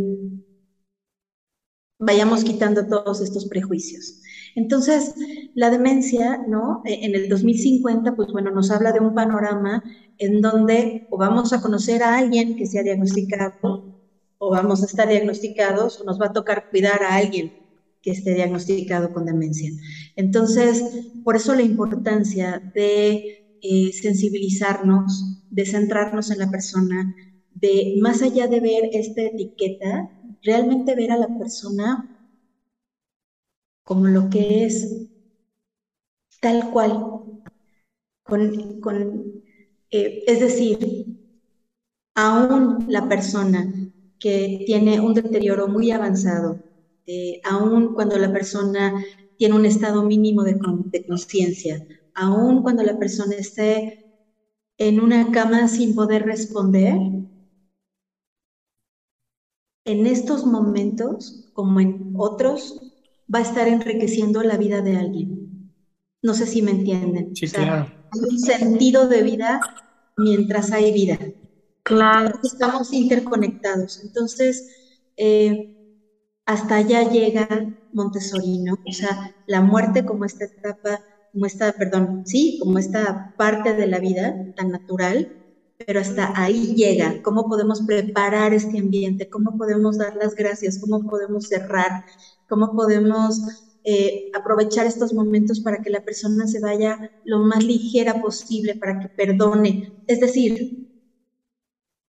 vayamos 1.99 2.45
quitando 2.45 2.87
todos 2.87 3.23
estos 3.23 3.47
prejuicios. 3.47 4.21
Entonces, 4.55 5.15
la 5.55 5.71
demencia, 5.71 6.45
¿no? 6.47 6.83
E, 6.85 7.07
en 7.07 7.15
el 7.15 7.31
2050, 7.31 8.15
pues 8.15 8.29
bueno, 8.31 8.51
nos 8.51 8.71
habla 8.71 8.93
de 8.93 9.01
un 9.01 9.15
panorama 9.15 9.83
en 10.19 10.43
donde 10.43 11.07
o 11.09 11.17
vamos 11.17 11.55
a 11.55 11.63
conocer 11.63 12.03
a 12.03 12.19
alguien 12.19 12.57
que 12.57 12.67
sea 12.67 12.83
diagnosticado, 12.83 14.03
o 14.37 14.51
vamos 14.51 14.83
a 14.83 14.87
estar 14.87 15.09
diagnosticados, 15.09 15.99
o 15.99 16.05
nos 16.05 16.21
va 16.21 16.27
a 16.27 16.33
tocar 16.35 16.69
cuidar 16.69 17.03
a 17.05 17.17
alguien 17.17 17.55
que 18.03 18.11
esté 18.11 18.35
diagnosticado 18.35 19.15
con 19.15 19.25
demencia. 19.25 19.71
Entonces, 20.17 20.85
por 21.25 21.37
eso 21.37 21.55
la 21.55 21.63
importancia 21.63 22.61
de 22.75 23.40
eh, 23.63 23.93
sensibilizarnos, 23.93 25.39
de 25.51 25.67
centrarnos 25.67 26.31
en 26.31 26.39
la 26.39 26.51
persona, 26.51 27.15
de 27.51 27.97
más 28.01 28.23
allá 28.23 28.47
de 28.49 28.61
ver 28.61 28.91
esta 28.93 29.23
etiqueta, 29.23 30.09
realmente 30.43 30.95
ver 30.95 31.13
a 31.13 31.19
la 31.19 31.29
persona 31.39 32.09
como 33.85 34.07
lo 34.07 34.31
que 34.31 34.65
es, 34.65 35.07
tal 36.41 36.71
cual, 36.71 36.93
con, 38.23 38.81
con 38.81 39.23
eh, 39.91 40.23
es 40.27 40.41
decir, 40.41 40.79
aún 42.15 42.85
la 42.89 43.09
persona 43.09 43.73
que 44.19 44.63
tiene 44.67 45.01
un 45.01 45.15
deterioro 45.15 45.69
muy 45.69 45.91
avanzado, 45.91 46.61
eh, 47.07 47.41
aún 47.45 47.95
cuando 47.95 48.19
la 48.19 48.33
persona 48.33 48.93
tiene 49.37 49.55
un 49.57 49.65
estado 49.67 50.05
mínimo 50.05 50.43
de, 50.45 50.57
de 50.87 51.05
conciencia, 51.07 51.79
aún 52.21 52.63
cuando 52.63 52.83
la 52.83 52.99
persona 52.99 53.35
esté 53.37 54.07
en 54.79 55.01
una 55.01 55.31
cama 55.31 55.69
sin 55.69 55.95
poder 55.95 56.25
responder, 56.25 56.97
en 59.85 60.07
estos 60.07 60.47
momentos, 60.47 61.49
como 61.53 61.81
en 61.81 62.13
otros, 62.17 62.79
va 63.33 63.41
a 63.41 63.43
estar 63.43 63.69
enriqueciendo 63.69 64.43
la 64.43 64.57
vida 64.57 64.83
de 64.83 64.97
alguien. 64.97 65.73
No 66.23 66.35
sé 66.35 66.47
si 66.47 66.63
me 66.63 66.73
entienden. 66.73 67.35
Sí, 67.35 67.47
claro. 67.47 67.91
Hay 68.11 68.21
un 68.31 68.39
sentido 68.39 69.09
de 69.09 69.23
vida 69.23 69.61
mientras 70.17 70.73
hay 70.73 70.93
vida. 70.93 71.19
Claro. 71.83 72.39
Estamos 72.43 72.93
interconectados. 72.93 74.01
Entonces, 74.05 74.67
eh, 75.17 75.71
hasta 76.47 76.77
allá 76.77 77.09
llega 77.11 77.49
Montessori, 77.93 78.59
¿no? 78.59 78.75
O 78.85 78.93
sea, 78.93 79.35
la 79.47 79.61
muerte 79.61 80.05
como 80.05 80.25
esta 80.25 80.45
etapa, 80.45 81.01
como 81.33 81.47
esta, 81.47 81.73
perdón, 81.73 82.23
sí, 82.27 82.59
como 82.61 82.79
esta 82.79 83.35
parte 83.37 83.75
de 83.75 83.87
la 83.87 83.99
vida 83.99 84.35
tan 84.57 84.71
natural, 84.71 85.41
pero 85.87 86.01
hasta 86.01 86.33
ahí 86.41 86.75
llega. 86.75 87.23
¿Cómo 87.23 87.49
podemos 87.49 87.83
preparar 87.83 88.53
este 88.53 88.79
ambiente? 88.79 89.29
¿Cómo 89.29 89.57
podemos 89.57 89.99
dar 89.99 90.17
las 90.17 90.35
gracias? 90.35 90.79
¿Cómo 90.79 91.09
podemos 91.09 91.49
cerrar? 91.49 92.05
¿Cómo 92.49 92.73
podemos 92.75 93.41
eh, 93.85 94.31
aprovechar 94.35 94.87
estos 94.87 95.15
momentos 95.15 95.61
para 95.61 95.81
que 95.81 95.91
la 95.91 96.05
persona 96.05 96.47
se 96.47 96.61
vaya 96.61 97.11
lo 97.25 97.39
más 97.41 97.65
ligera 97.65 98.21
posible, 98.21 98.75
para 98.75 99.01
que 99.01 99.09
perdone? 99.09 99.93
Es 100.07 100.21
decir, 100.21 100.89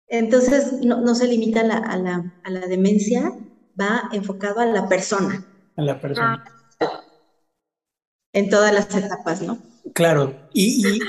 entonces 0.08 0.80
no, 0.84 1.14
se 1.14 1.26
limita 1.26 1.60
a 1.62 1.96
la, 1.96 2.66
demencia, 2.68 3.32
va 3.80 4.08
enfocado 4.12 4.60
a 4.60 4.66
la 4.66 4.88
persona. 4.88 5.44
A 5.76 5.82
la 5.82 6.00
persona. 6.00 6.55
En 8.36 8.50
todas 8.50 8.70
las 8.70 8.94
etapas, 8.94 9.40
¿no? 9.40 9.58
Claro, 9.94 10.48
y 10.52 11.00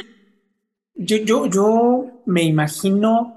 yo, 0.96 1.18
yo, 1.18 1.46
yo 1.48 2.24
me 2.26 2.44
imagino 2.44 3.34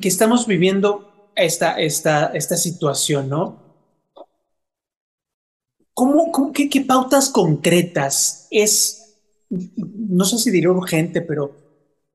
que 0.00 0.08
estamos 0.08 0.48
viviendo 0.48 1.30
esta, 1.36 1.78
esta, 1.78 2.26
esta 2.34 2.56
situación, 2.56 3.28
¿no? 3.28 3.62
¿cómo, 5.94 6.52
qué, 6.52 6.80
pautas 6.80 7.30
concretas 7.30 8.48
es, 8.50 9.20
no 9.48 10.24
sé 10.24 10.38
si 10.38 10.50
diré 10.50 10.68
urgente, 10.68 11.20
pero 11.22 11.56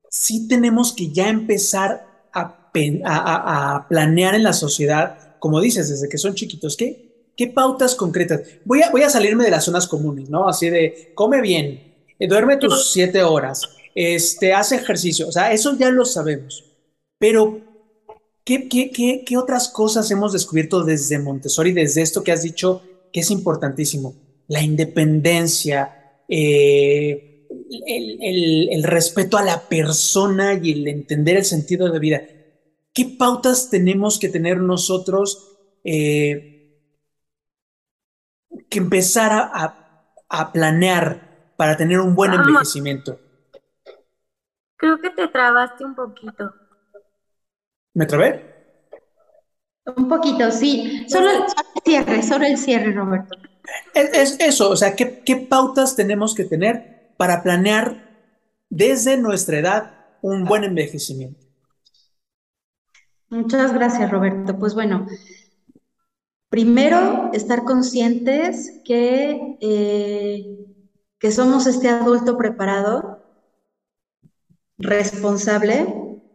sí 0.09 0.49
tenemos 0.49 0.91
que 0.91 1.13
ya 1.13 1.29
empezar 1.29 2.29
a, 2.33 2.69
a, 3.05 3.87
planear 3.87 4.35
en 4.35 4.43
la 4.43 4.51
sociedad, 4.51 5.37
como 5.39 5.61
dices, 5.61 5.87
desde 5.87 6.09
que 6.09 6.17
son 6.17 6.35
chiquitos, 6.35 6.75
¿qué, 6.75 7.06
qué 7.37 7.47
pautas 7.47 7.95
concretas? 7.95 8.41
Voy 8.65 8.81
a, 8.81 8.91
voy 8.91 9.03
a 9.03 9.09
salirme 9.09 9.45
de 9.45 9.51
las 9.51 9.63
zonas 9.63 9.87
comunes, 9.87 10.29
¿no? 10.29 10.49
Así 10.49 10.69
de, 10.69 11.11
come 11.15 11.39
bien, 11.39 11.95
eh, 12.19 12.27
duerme 12.27 12.57
tus 12.57 12.91
siete 12.91 13.23
horas, 13.23 13.69
este, 13.95 14.53
hace 14.53 14.75
ejercicio, 14.75 15.27
o 15.29 15.31
sea, 15.31 15.53
eso 15.53 15.77
ya 15.77 15.89
lo 15.89 16.03
sabemos, 16.03 16.65
pero 17.17 17.61
¿qué, 18.43 18.67
qué, 18.67 18.91
qué, 18.91 19.23
qué 19.25 19.37
otras 19.37 19.69
cosas 19.69 20.11
hemos 20.11 20.33
descubierto 20.33 20.83
desde 20.83 21.19
Montessori, 21.19 21.71
desde 21.71 22.01
esto 22.01 22.23
que 22.23 22.33
has 22.33 22.41
dicho 22.43 22.81
que 23.13 23.21
es 23.21 23.31
importantísimo? 23.31 24.15
La 24.47 24.61
independencia, 24.61 26.23
eh, 26.27 27.27
el, 27.85 28.83
respeto 28.83 29.37
a 29.37 29.43
la 29.43 29.67
persona 29.67 30.59
y 30.61 30.71
el 30.71 30.87
entender 30.87 31.37
el 31.37 31.45
sentido 31.45 31.91
de 31.91 31.99
vida. 31.99 32.21
¿Qué 32.93 33.05
pautas 33.17 33.69
tenemos 33.69 34.19
que 34.19 34.29
tener 34.29 34.57
nosotros 34.59 35.57
eh, 35.83 36.56
que 38.69 38.79
empezar 38.79 39.31
a, 39.31 40.03
a 40.29 40.51
planear 40.51 41.53
para 41.55 41.75
tener 41.75 41.99
un 41.99 42.15
buen 42.15 42.33
envejecimiento? 42.33 43.19
Creo 44.77 45.01
que 45.01 45.09
te 45.09 45.27
trabaste 45.27 45.83
un 45.83 45.95
poquito. 45.95 46.53
¿Me 47.93 48.05
trabé? 48.05 48.57
Un 49.95 50.07
poquito, 50.07 50.51
sí. 50.51 51.05
Solo 51.09 51.29
el, 51.31 51.43
cierre, 51.83 52.21
solo 52.21 52.45
el 52.45 52.57
cierre, 52.57 52.91
Roberto. 52.91 53.37
Es, 53.93 54.37
eso, 54.39 54.69
o 54.69 54.75
sea, 54.75 54.95
¿qué, 54.95 55.23
¿qué, 55.25 55.35
pautas 55.37 55.95
tenemos 55.95 56.35
que 56.35 56.43
tener 56.43 57.13
para 57.17 57.41
planear 57.41 58.07
desde 58.69 59.17
nuestra 59.17 59.59
edad 59.59 60.05
un 60.21 60.45
buen 60.45 60.63
envejecimiento? 60.63 61.45
Muchas 63.29 63.73
gracias, 63.73 64.11
Roberto. 64.11 64.57
Pues 64.57 64.73
bueno, 64.73 65.07
primero, 66.49 67.29
estar 67.33 67.63
conscientes 67.63 68.79
que, 68.83 69.39
eh, 69.61 70.43
que 71.19 71.31
somos 71.31 71.67
este 71.67 71.89
adulto 71.89 72.37
preparado 72.37 73.23
responsable, 74.77 75.87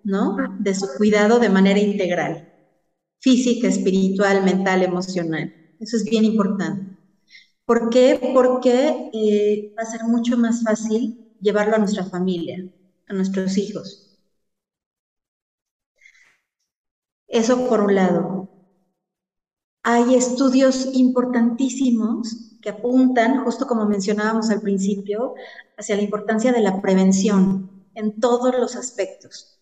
¿no? 0.03 0.37
De 0.59 0.75
su 0.75 0.87
cuidado 0.97 1.39
de 1.39 1.49
manera 1.49 1.79
integral, 1.81 2.49
física, 3.21 3.69
espiritual, 3.69 4.45
mental, 4.45 4.83
emocional. 4.83 5.53
Eso 5.81 5.97
es 5.99 6.05
bien 6.05 6.25
importante. 6.25 6.97
¿Por 7.67 7.91
qué? 7.91 8.21
Porque 8.35 9.11
eh, 9.15 9.73
va 9.79 9.83
a 9.85 9.87
ser 9.87 10.05
mucho 10.05 10.39
más 10.39 10.63
fácil 10.65 11.17
llevarlo 11.41 11.77
a 11.77 11.81
nuestra 11.81 12.05
familia, 12.07 12.59
a 13.09 13.15
nuestros 13.15 13.59
hijos. 13.59 14.07
Eso 17.27 17.67
por 17.69 17.81
un 17.81 17.97
lado. 17.97 18.41
Hay 19.85 20.14
estudios 20.14 20.89
importantísimos 20.95 22.53
que 22.61 22.70
apuntan, 22.70 23.45
justo 23.45 23.66
como 23.66 23.87
mencionábamos 23.87 24.51
al 24.51 24.61
principio, 24.61 25.35
hacia 25.76 25.97
la 25.97 26.03
importancia 26.03 26.53
de 26.53 26.61
la 26.61 26.80
prevención 26.80 27.85
en 27.95 28.20
todos 28.20 28.55
los 28.59 28.76
aspectos. 28.76 29.61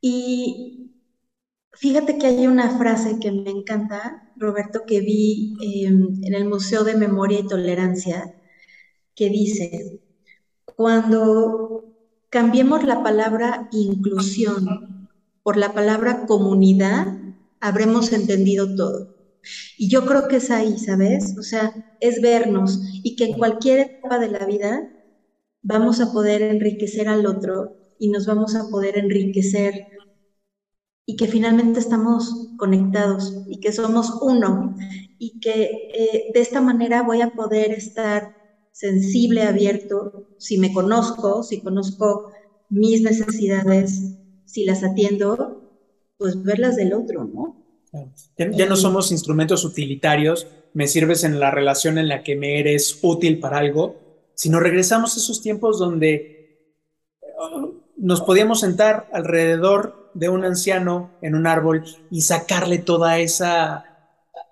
Y 0.00 0.90
fíjate 1.72 2.18
que 2.18 2.26
hay 2.26 2.46
una 2.48 2.76
frase 2.76 3.20
que 3.20 3.30
me 3.30 3.50
encanta, 3.50 4.32
Roberto, 4.36 4.82
que 4.84 5.00
vi 5.00 5.54
em, 5.62 6.18
en 6.24 6.34
el 6.34 6.44
Museo 6.44 6.82
de 6.82 6.96
Memoria 6.96 7.38
y 7.40 7.46
Tolerancia, 7.46 8.34
que 9.14 9.30
dice, 9.30 10.00
cuando 10.76 11.84
cambiemos 12.30 12.82
la 12.84 13.02
palabra 13.04 13.68
inclusión 13.70 15.08
por 15.44 15.56
la 15.56 15.72
palabra 15.72 16.26
comunidad, 16.26 17.21
habremos 17.62 18.12
entendido 18.12 18.74
todo. 18.74 19.08
Y 19.78 19.88
yo 19.90 20.06
creo 20.06 20.28
que 20.28 20.36
es 20.36 20.50
ahí, 20.50 20.78
¿sabes? 20.78 21.34
O 21.38 21.42
sea, 21.42 21.72
es 22.00 22.20
vernos 22.20 22.80
y 23.02 23.16
que 23.16 23.24
en 23.26 23.38
cualquier 23.38 23.80
etapa 23.80 24.18
de 24.18 24.28
la 24.30 24.46
vida 24.46 24.88
vamos 25.62 26.00
a 26.00 26.12
poder 26.12 26.42
enriquecer 26.42 27.08
al 27.08 27.26
otro 27.26 27.76
y 27.98 28.10
nos 28.10 28.26
vamos 28.26 28.54
a 28.56 28.64
poder 28.70 28.98
enriquecer 28.98 29.74
y 31.06 31.16
que 31.16 31.26
finalmente 31.26 31.80
estamos 31.80 32.48
conectados 32.56 33.34
y 33.48 33.60
que 33.60 33.72
somos 33.72 34.10
uno 34.22 34.74
y 35.18 35.38
que 35.40 35.70
eh, 35.94 36.24
de 36.32 36.40
esta 36.40 36.60
manera 36.60 37.02
voy 37.02 37.20
a 37.20 37.30
poder 37.30 37.72
estar 37.72 38.32
sensible, 38.70 39.42
abierto, 39.42 40.26
si 40.38 40.58
me 40.58 40.72
conozco, 40.72 41.42
si 41.42 41.60
conozco 41.62 42.32
mis 42.68 43.02
necesidades, 43.02 44.14
si 44.44 44.64
las 44.64 44.82
atiendo, 44.82 45.61
pues 46.22 46.40
verlas 46.40 46.76
del 46.76 46.94
otro, 46.94 47.24
¿no? 47.24 47.56
Ya, 48.38 48.66
no 48.66 48.76
somos 48.76 49.10
instrumentos 49.10 49.64
utilitarios, 49.64 50.46
me 50.72 50.86
sirves 50.86 51.24
en 51.24 51.40
la 51.40 51.50
relación 51.50 51.98
en 51.98 52.06
la 52.06 52.22
que 52.22 52.36
me 52.36 52.60
eres 52.60 53.00
útil 53.02 53.40
para 53.40 53.58
algo, 53.58 53.96
si 54.36 54.48
nos 54.48 54.62
regresamos 54.62 55.16
a 55.16 55.20
esos 55.20 55.42
tiempos 55.42 55.80
donde 55.80 56.78
uh, 57.22 57.72
nos 57.96 58.20
podíamos 58.22 58.60
sentar 58.60 59.10
alrededor 59.12 60.10
de 60.14 60.28
un 60.28 60.44
anciano 60.44 61.10
en 61.22 61.34
un 61.34 61.48
árbol 61.48 61.84
y 62.10 62.22
sacarle 62.22 62.78
toda 62.78 63.18
esa, 63.18 63.84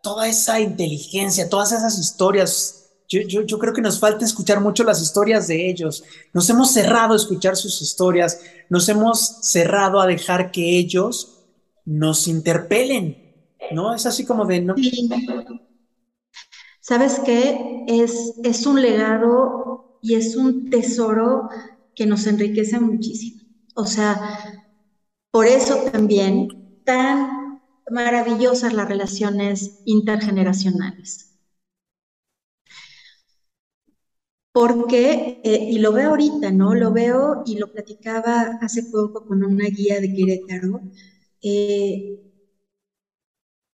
toda 0.03 0.27
esa 0.27 0.59
inteligencia, 0.59 1.49
todas 1.49 1.71
esas 1.71 1.99
historias. 2.01 2.91
Yo, 3.09 3.21
yo, 3.23 3.59
creo 3.59 3.73
que 3.73 3.81
nos 3.81 4.01
falta 4.01 4.25
escuchar 4.25 4.61
mucho 4.61 4.85
las 4.85 5.01
historias 5.01 5.47
de 5.47 5.68
ellos. 5.68 6.03
Nos 6.33 6.51
hemos 6.51 6.73
cerrado 6.73 7.12
a 7.12 7.16
escuchar 7.16 7.57
sus 7.57 7.81
historias, 7.81 8.41
nos 8.68 8.89
hemos 8.89 9.39
cerrado 9.43 10.01
a 10.01 10.07
dejar 10.07 10.51
que 10.51 10.79
ellos 10.79 11.39
nos 11.91 12.28
interpelen, 12.28 13.16
¿no? 13.72 13.93
Es 13.95 14.07
así 14.07 14.24
como 14.24 14.47
de... 14.47 14.61
No, 14.61 14.74
¿Sabes 16.80 17.20
qué? 17.24 17.84
Es, 17.88 18.34
es 18.45 18.64
un 18.66 18.80
legado 18.80 19.99
y 20.01 20.14
es 20.14 20.36
un 20.36 20.70
tesoro 20.70 21.49
que 21.95 22.07
nos 22.07 22.26
enriquece 22.28 22.78
muchísimo. 22.78 23.43
O 23.74 23.86
sea, 23.86 24.38
por 25.32 25.47
eso 25.47 25.76
también 25.91 26.49
tan 26.84 27.61
maravillosas 27.91 28.72
las 28.72 28.88
relaciones 28.88 29.82
intergeneracionales. 29.84 31.36
Porque, 34.53 35.41
eh, 35.45 35.68
y 35.70 35.78
lo 35.78 35.93
veo 35.93 36.11
ahorita, 36.11 36.51
¿no? 36.53 36.74
Lo 36.74 36.93
veo 36.93 37.43
y 37.47 37.59
lo 37.59 37.70
platicaba 37.72 38.59
hace 38.61 38.84
poco 38.93 39.24
con 39.26 39.45
una 39.45 39.66
guía 39.66 40.01
de 40.01 40.12
Querétaro. 40.12 40.80
Eh, 41.43 42.20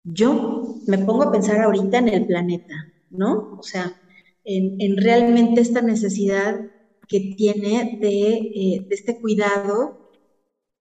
yo 0.04 0.76
me 0.86 0.98
pongo 0.98 1.24
a 1.24 1.32
pensar 1.32 1.60
ahorita 1.60 1.98
en 1.98 2.08
el 2.08 2.26
planeta, 2.26 2.74
¿no? 3.10 3.56
O 3.58 3.62
sea, 3.62 4.00
en, 4.44 4.96
realmente 4.96 5.60
esta 5.60 5.82
necesidad 5.82 6.60
que 7.08 7.34
tiene 7.36 7.98
eh, 8.02 8.86
de, 8.88 8.94
este 8.94 9.18
cuidado 9.20 10.10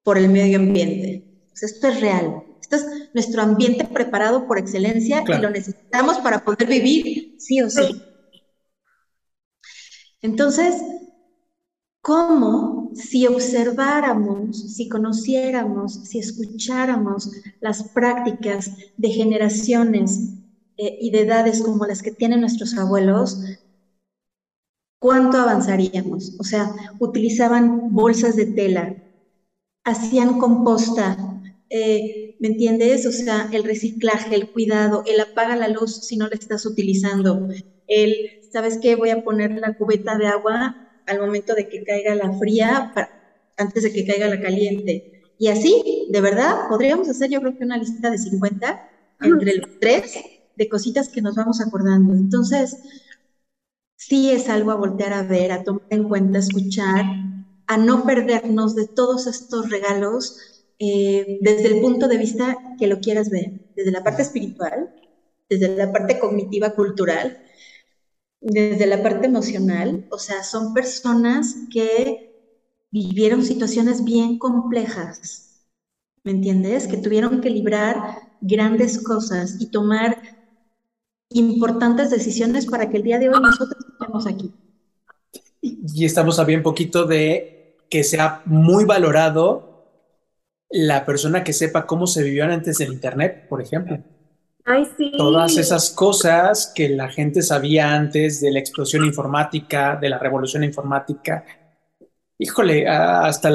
por 0.03 0.17
el 0.17 0.29
medio 0.29 0.59
ambiente. 0.59 1.23
esto 1.59 1.87
es 1.87 2.01
real. 2.01 2.43
Esto 2.61 2.77
es 2.77 2.85
nuestro 3.13 3.41
ambiente 3.41 3.85
preparado 3.85 4.47
por 4.47 4.57
excelencia 4.57 5.23
y 5.27 5.41
lo 5.41 5.49
necesitamos 5.49 6.19
para 6.19 6.39
poder 6.39 6.67
vivir 6.67 7.35
sí 7.39 7.61
o 7.61 7.69
sí. 7.69 8.01
Entonces, 10.21 10.75
¿cómo 12.05 12.91
si 12.93 13.25
observáramos, 13.25 14.75
si 14.75 14.87
conociéramos, 14.87 15.95
si 16.03 16.19
escucháramos 16.19 17.31
las 17.59 17.89
prácticas 17.95 18.69
de 18.95 19.09
generaciones 19.09 20.35
eh, 20.77 20.97
y 21.01 21.09
de 21.09 21.21
edades 21.21 21.63
como 21.63 21.87
las 21.87 22.03
que 22.03 22.11
tienen 22.11 22.41
nuestros 22.41 22.77
abuelos, 22.77 23.39
¿cuánto 24.99 25.37
avanzaríamos? 25.39 26.35
O 26.39 26.43
sea, 26.43 26.69
utilizaban 26.99 27.91
bolsas 27.91 28.35
de 28.35 28.45
tela, 28.53 28.93
hacían 29.83 30.37
composta, 30.37 31.17
eh, 31.71 32.35
¿me 32.37 32.49
entiendes? 32.49 33.07
O 33.07 33.11
sea, 33.11 33.49
el 33.51 33.63
reciclaje, 33.63 34.35
el 34.35 34.51
cuidado, 34.51 35.01
el 35.07 35.21
apaga 35.21 35.55
la 35.55 35.69
luz 35.69 36.01
si 36.03 36.17
no 36.17 36.27
la 36.27 36.35
estás 36.35 36.67
utilizando, 36.67 37.47
el, 37.87 38.13
¿sabes 38.51 38.77
qué? 38.79 38.95
Voy 38.95 39.09
a 39.09 39.23
poner 39.23 39.53
la 39.53 39.73
cubeta 39.73 40.19
de 40.19 40.27
agua 40.27 40.75
al 41.07 41.19
momento 41.19 41.53
de 41.53 41.67
que 41.69 41.83
caiga 41.83 42.15
la 42.15 42.33
fría, 42.37 42.93
antes 43.57 43.83
de 43.83 43.93
que 43.93 44.05
caiga 44.05 44.27
la 44.27 44.41
caliente. 44.41 45.21
Y 45.37 45.47
así, 45.47 46.07
de 46.09 46.21
verdad, 46.21 46.67
podríamos 46.69 47.09
hacer 47.09 47.29
yo 47.29 47.39
creo 47.41 47.57
que 47.57 47.65
una 47.65 47.77
lista 47.77 48.09
de 48.09 48.17
50 48.17 48.89
entre 49.21 49.57
los 49.57 49.79
tres 49.79 50.15
de 50.55 50.69
cositas 50.69 51.09
que 51.09 51.21
nos 51.21 51.35
vamos 51.35 51.61
acordando. 51.61 52.13
Entonces, 52.13 52.77
sí 53.95 54.31
es 54.31 54.49
algo 54.49 54.71
a 54.71 54.75
voltear 54.75 55.13
a 55.13 55.23
ver, 55.23 55.51
a 55.51 55.63
tomar 55.63 55.87
en 55.89 56.07
cuenta, 56.07 56.39
escuchar, 56.39 57.05
a 57.67 57.77
no 57.77 58.05
perdernos 58.05 58.75
de 58.75 58.87
todos 58.87 59.27
estos 59.27 59.69
regalos 59.69 60.65
eh, 60.79 61.39
desde 61.41 61.67
el 61.67 61.81
punto 61.81 62.07
de 62.07 62.17
vista 62.17 62.57
que 62.77 62.87
lo 62.87 62.99
quieras 62.99 63.29
ver, 63.29 63.71
desde 63.75 63.91
la 63.91 64.03
parte 64.03 64.21
espiritual, 64.21 64.93
desde 65.49 65.75
la 65.75 65.91
parte 65.91 66.19
cognitiva 66.19 66.71
cultural, 66.71 67.44
desde 68.47 68.85
la 68.85 69.01
parte 69.01 69.25
emocional, 69.25 70.05
o 70.11 70.19
sea, 70.19 70.43
son 70.43 70.75
personas 70.75 71.55
que 71.73 72.31
vivieron 72.91 73.43
situaciones 73.43 74.03
bien 74.03 74.37
complejas, 74.37 75.65
¿me 76.23 76.31
entiendes? 76.31 76.87
Que 76.87 76.97
tuvieron 76.97 77.41
que 77.41 77.49
librar 77.49 78.19
grandes 78.41 79.01
cosas 79.01 79.57
y 79.59 79.71
tomar 79.71 80.21
importantes 81.31 82.11
decisiones 82.11 82.67
para 82.67 82.87
que 82.87 82.97
el 82.97 83.03
día 83.03 83.17
de 83.17 83.29
hoy 83.29 83.41
nosotros 83.41 83.83
estemos 83.91 84.27
aquí. 84.27 84.53
Y 85.61 86.05
estamos 86.05 86.37
a 86.37 86.43
bien 86.43 86.61
poquito 86.61 87.05
de 87.05 87.77
que 87.89 88.03
sea 88.03 88.43
muy 88.45 88.85
valorado 88.85 89.87
la 90.69 91.03
persona 91.03 91.43
que 91.43 91.53
sepa 91.53 91.87
cómo 91.87 92.05
se 92.05 92.21
vivió 92.21 92.45
antes 92.45 92.77
del 92.77 92.93
Internet, 92.93 93.47
por 93.49 93.59
ejemplo. 93.59 93.97
Ay, 94.65 94.87
sí. 94.97 95.11
Todas 95.15 95.57
esas 95.57 95.91
cosas 95.91 96.71
que 96.73 96.89
la 96.89 97.07
gente 97.09 97.43
sabía 97.43 97.93
antes 97.93 98.41
de 98.41 98.51
la 98.51 98.59
explosión 98.59 99.05
informática, 99.05 99.95
de 99.95 100.09
la 100.09 100.17
revolución 100.17 100.63
informática. 100.63 101.45
Híjole, 102.39 102.87
hasta 102.87 103.49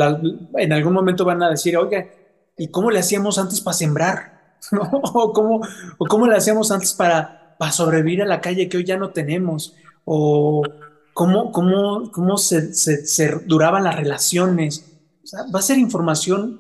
en 0.54 0.72
algún 0.72 0.92
momento 0.92 1.24
van 1.24 1.42
a 1.42 1.50
decir, 1.50 1.76
oye, 1.76 2.52
¿y 2.56 2.68
cómo 2.68 2.92
le 2.92 3.00
hacíamos 3.00 3.38
antes 3.38 3.60
para 3.60 3.76
sembrar? 3.76 4.56
¿O, 5.12 5.32
cómo, 5.32 5.60
¿O 5.98 6.06
cómo 6.06 6.28
le 6.28 6.36
hacíamos 6.36 6.70
antes 6.70 6.94
para, 6.94 7.56
para 7.58 7.72
sobrevivir 7.72 8.22
a 8.22 8.26
la 8.26 8.40
calle 8.40 8.68
que 8.68 8.76
hoy 8.76 8.84
ya 8.84 8.96
no 8.96 9.10
tenemos? 9.10 9.74
¿O 10.04 10.62
cómo, 11.12 11.50
cómo, 11.50 12.12
cómo 12.12 12.36
se, 12.36 12.72
se, 12.72 13.04
se 13.04 13.40
duraban 13.46 13.82
las 13.82 13.96
relaciones? 13.96 14.86
O 15.24 15.26
sea, 15.26 15.40
va 15.52 15.58
a 15.58 15.62
ser 15.62 15.78
información 15.78 16.56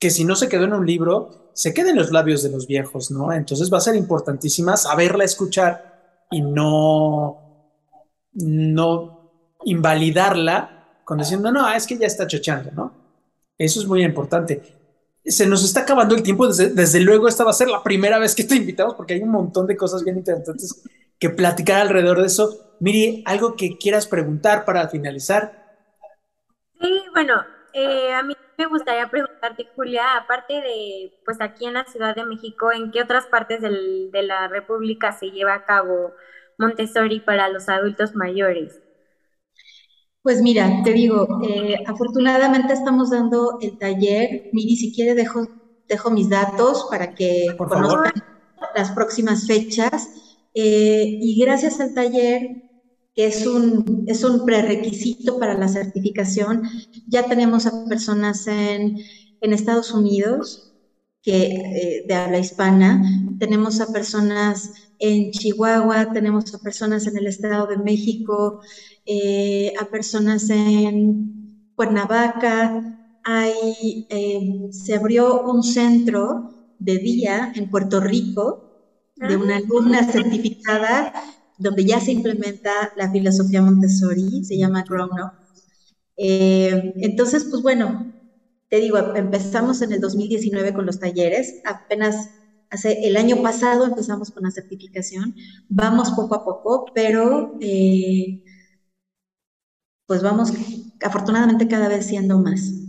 que 0.00 0.10
si 0.10 0.24
no 0.24 0.34
se 0.34 0.48
quedó 0.48 0.64
en 0.64 0.72
un 0.72 0.86
libro, 0.86 1.50
se 1.52 1.74
queda 1.74 1.90
en 1.90 1.96
los 1.96 2.10
labios 2.10 2.42
de 2.42 2.48
los 2.50 2.66
viejos, 2.66 3.10
¿no? 3.10 3.32
Entonces 3.32 3.70
va 3.72 3.78
a 3.78 3.82
ser 3.82 3.94
importantísima 3.94 4.76
saberla 4.78 5.24
escuchar 5.24 6.24
y 6.30 6.40
no, 6.40 7.70
no 8.32 9.30
invalidarla 9.64 11.02
con 11.04 11.18
diciendo, 11.18 11.52
no, 11.52 11.70
es 11.70 11.86
que 11.86 11.98
ya 11.98 12.06
está 12.06 12.26
chochando, 12.26 12.70
¿no? 12.72 12.94
Eso 13.58 13.78
es 13.78 13.86
muy 13.86 14.02
importante. 14.02 14.62
Se 15.22 15.46
nos 15.46 15.62
está 15.62 15.80
acabando 15.80 16.14
el 16.14 16.22
tiempo, 16.22 16.48
desde, 16.48 17.00
luego 17.00 17.28
esta 17.28 17.44
va 17.44 17.50
a 17.50 17.54
ser 17.54 17.68
la 17.68 17.82
primera 17.82 18.18
vez 18.18 18.34
que 18.34 18.44
te 18.44 18.56
invitamos 18.56 18.94
porque 18.94 19.14
hay 19.14 19.22
un 19.22 19.30
montón 19.30 19.66
de 19.66 19.76
cosas 19.76 20.02
bien 20.02 20.16
interesantes 20.16 20.82
que 21.18 21.28
platicar 21.28 21.82
alrededor 21.82 22.20
de 22.20 22.26
eso. 22.28 22.76
Miri, 22.80 23.22
algo 23.26 23.54
que 23.54 23.76
quieras 23.76 24.06
preguntar 24.06 24.64
para 24.64 24.88
finalizar. 24.88 25.76
Sí, 26.80 27.02
bueno, 27.12 27.34
eh, 27.74 28.14
a 28.14 28.22
mí 28.22 28.34
me 28.60 28.66
gustaría 28.66 29.08
preguntarte, 29.08 29.66
Julia, 29.74 30.16
aparte 30.18 30.52
de, 30.52 31.14
pues 31.24 31.40
aquí 31.40 31.64
en 31.64 31.72
la 31.72 31.86
Ciudad 31.86 32.14
de 32.14 32.26
México, 32.26 32.70
¿en 32.70 32.90
qué 32.90 33.02
otras 33.02 33.26
partes 33.26 33.62
del, 33.62 34.10
de 34.12 34.22
la 34.22 34.48
República 34.48 35.12
se 35.12 35.30
lleva 35.30 35.54
a 35.54 35.64
cabo 35.64 36.12
Montessori 36.58 37.20
para 37.20 37.48
los 37.48 37.70
adultos 37.70 38.14
mayores? 38.14 38.78
Pues 40.22 40.42
mira, 40.42 40.68
te 40.84 40.92
digo, 40.92 41.40
eh, 41.48 41.82
afortunadamente 41.86 42.74
estamos 42.74 43.10
dando 43.10 43.56
el 43.62 43.78
taller. 43.78 44.50
Miri, 44.52 44.76
si 44.76 44.94
quiere 44.94 45.14
dejo, 45.14 45.46
dejo 45.88 46.10
mis 46.10 46.28
datos 46.28 46.86
para 46.90 47.14
que 47.14 47.46
conozcan 47.56 48.12
las 48.76 48.90
próximas 48.90 49.46
fechas. 49.46 50.06
Eh, 50.52 51.04
y 51.06 51.42
gracias 51.42 51.80
al 51.80 51.94
taller 51.94 52.69
que 53.14 53.26
es 53.26 53.46
un, 53.46 54.04
es 54.06 54.24
un 54.24 54.44
prerequisito 54.44 55.38
para 55.38 55.58
la 55.58 55.68
certificación. 55.68 56.62
Ya 57.06 57.26
tenemos 57.26 57.66
a 57.66 57.84
personas 57.88 58.46
en, 58.46 58.98
en 59.40 59.52
Estados 59.52 59.92
Unidos 59.92 60.70
que, 61.22 61.46
eh, 61.46 62.04
de 62.06 62.14
habla 62.14 62.38
hispana, 62.38 63.02
tenemos 63.38 63.80
a 63.80 63.92
personas 63.92 64.72
en 64.98 65.30
Chihuahua, 65.32 66.12
tenemos 66.12 66.54
a 66.54 66.58
personas 66.58 67.06
en 67.06 67.16
el 67.16 67.26
Estado 67.26 67.66
de 67.66 67.78
México, 67.78 68.60
eh, 69.04 69.72
a 69.78 69.86
personas 69.86 70.48
en 70.50 71.72
Cuernavaca. 71.74 73.18
Hay, 73.24 74.06
eh, 74.08 74.68
se 74.70 74.94
abrió 74.94 75.42
un 75.42 75.62
centro 75.62 76.74
de 76.78 76.98
día 76.98 77.52
en 77.54 77.70
Puerto 77.70 78.00
Rico 78.00 78.66
de 79.16 79.36
una 79.36 79.56
alumna 79.56 80.02
certificada 80.10 81.12
donde 81.60 81.84
ya 81.84 82.00
se 82.00 82.12
implementa 82.12 82.70
la 82.96 83.10
filosofía 83.10 83.62
Montessori, 83.62 84.44
se 84.44 84.56
llama 84.58 84.84
Grown 84.88 85.10
Up. 85.12 85.32
Eh, 86.16 86.92
entonces, 86.96 87.46
pues 87.50 87.62
bueno, 87.62 88.12
te 88.68 88.78
digo, 88.80 88.98
empezamos 89.16 89.82
en 89.82 89.92
el 89.92 90.00
2019 90.00 90.74
con 90.74 90.86
los 90.86 90.98
talleres, 91.00 91.60
apenas 91.64 92.30
hace 92.70 93.06
el 93.06 93.16
año 93.16 93.42
pasado 93.42 93.86
empezamos 93.86 94.30
con 94.32 94.44
la 94.44 94.50
certificación, 94.50 95.34
vamos 95.68 96.12
poco 96.12 96.34
a 96.36 96.44
poco, 96.44 96.86
pero 96.94 97.54
eh, 97.60 98.40
pues 100.06 100.22
vamos 100.22 100.52
afortunadamente 101.02 101.66
cada 101.68 101.88
vez 101.88 102.06
siendo 102.06 102.38
más. 102.38 102.79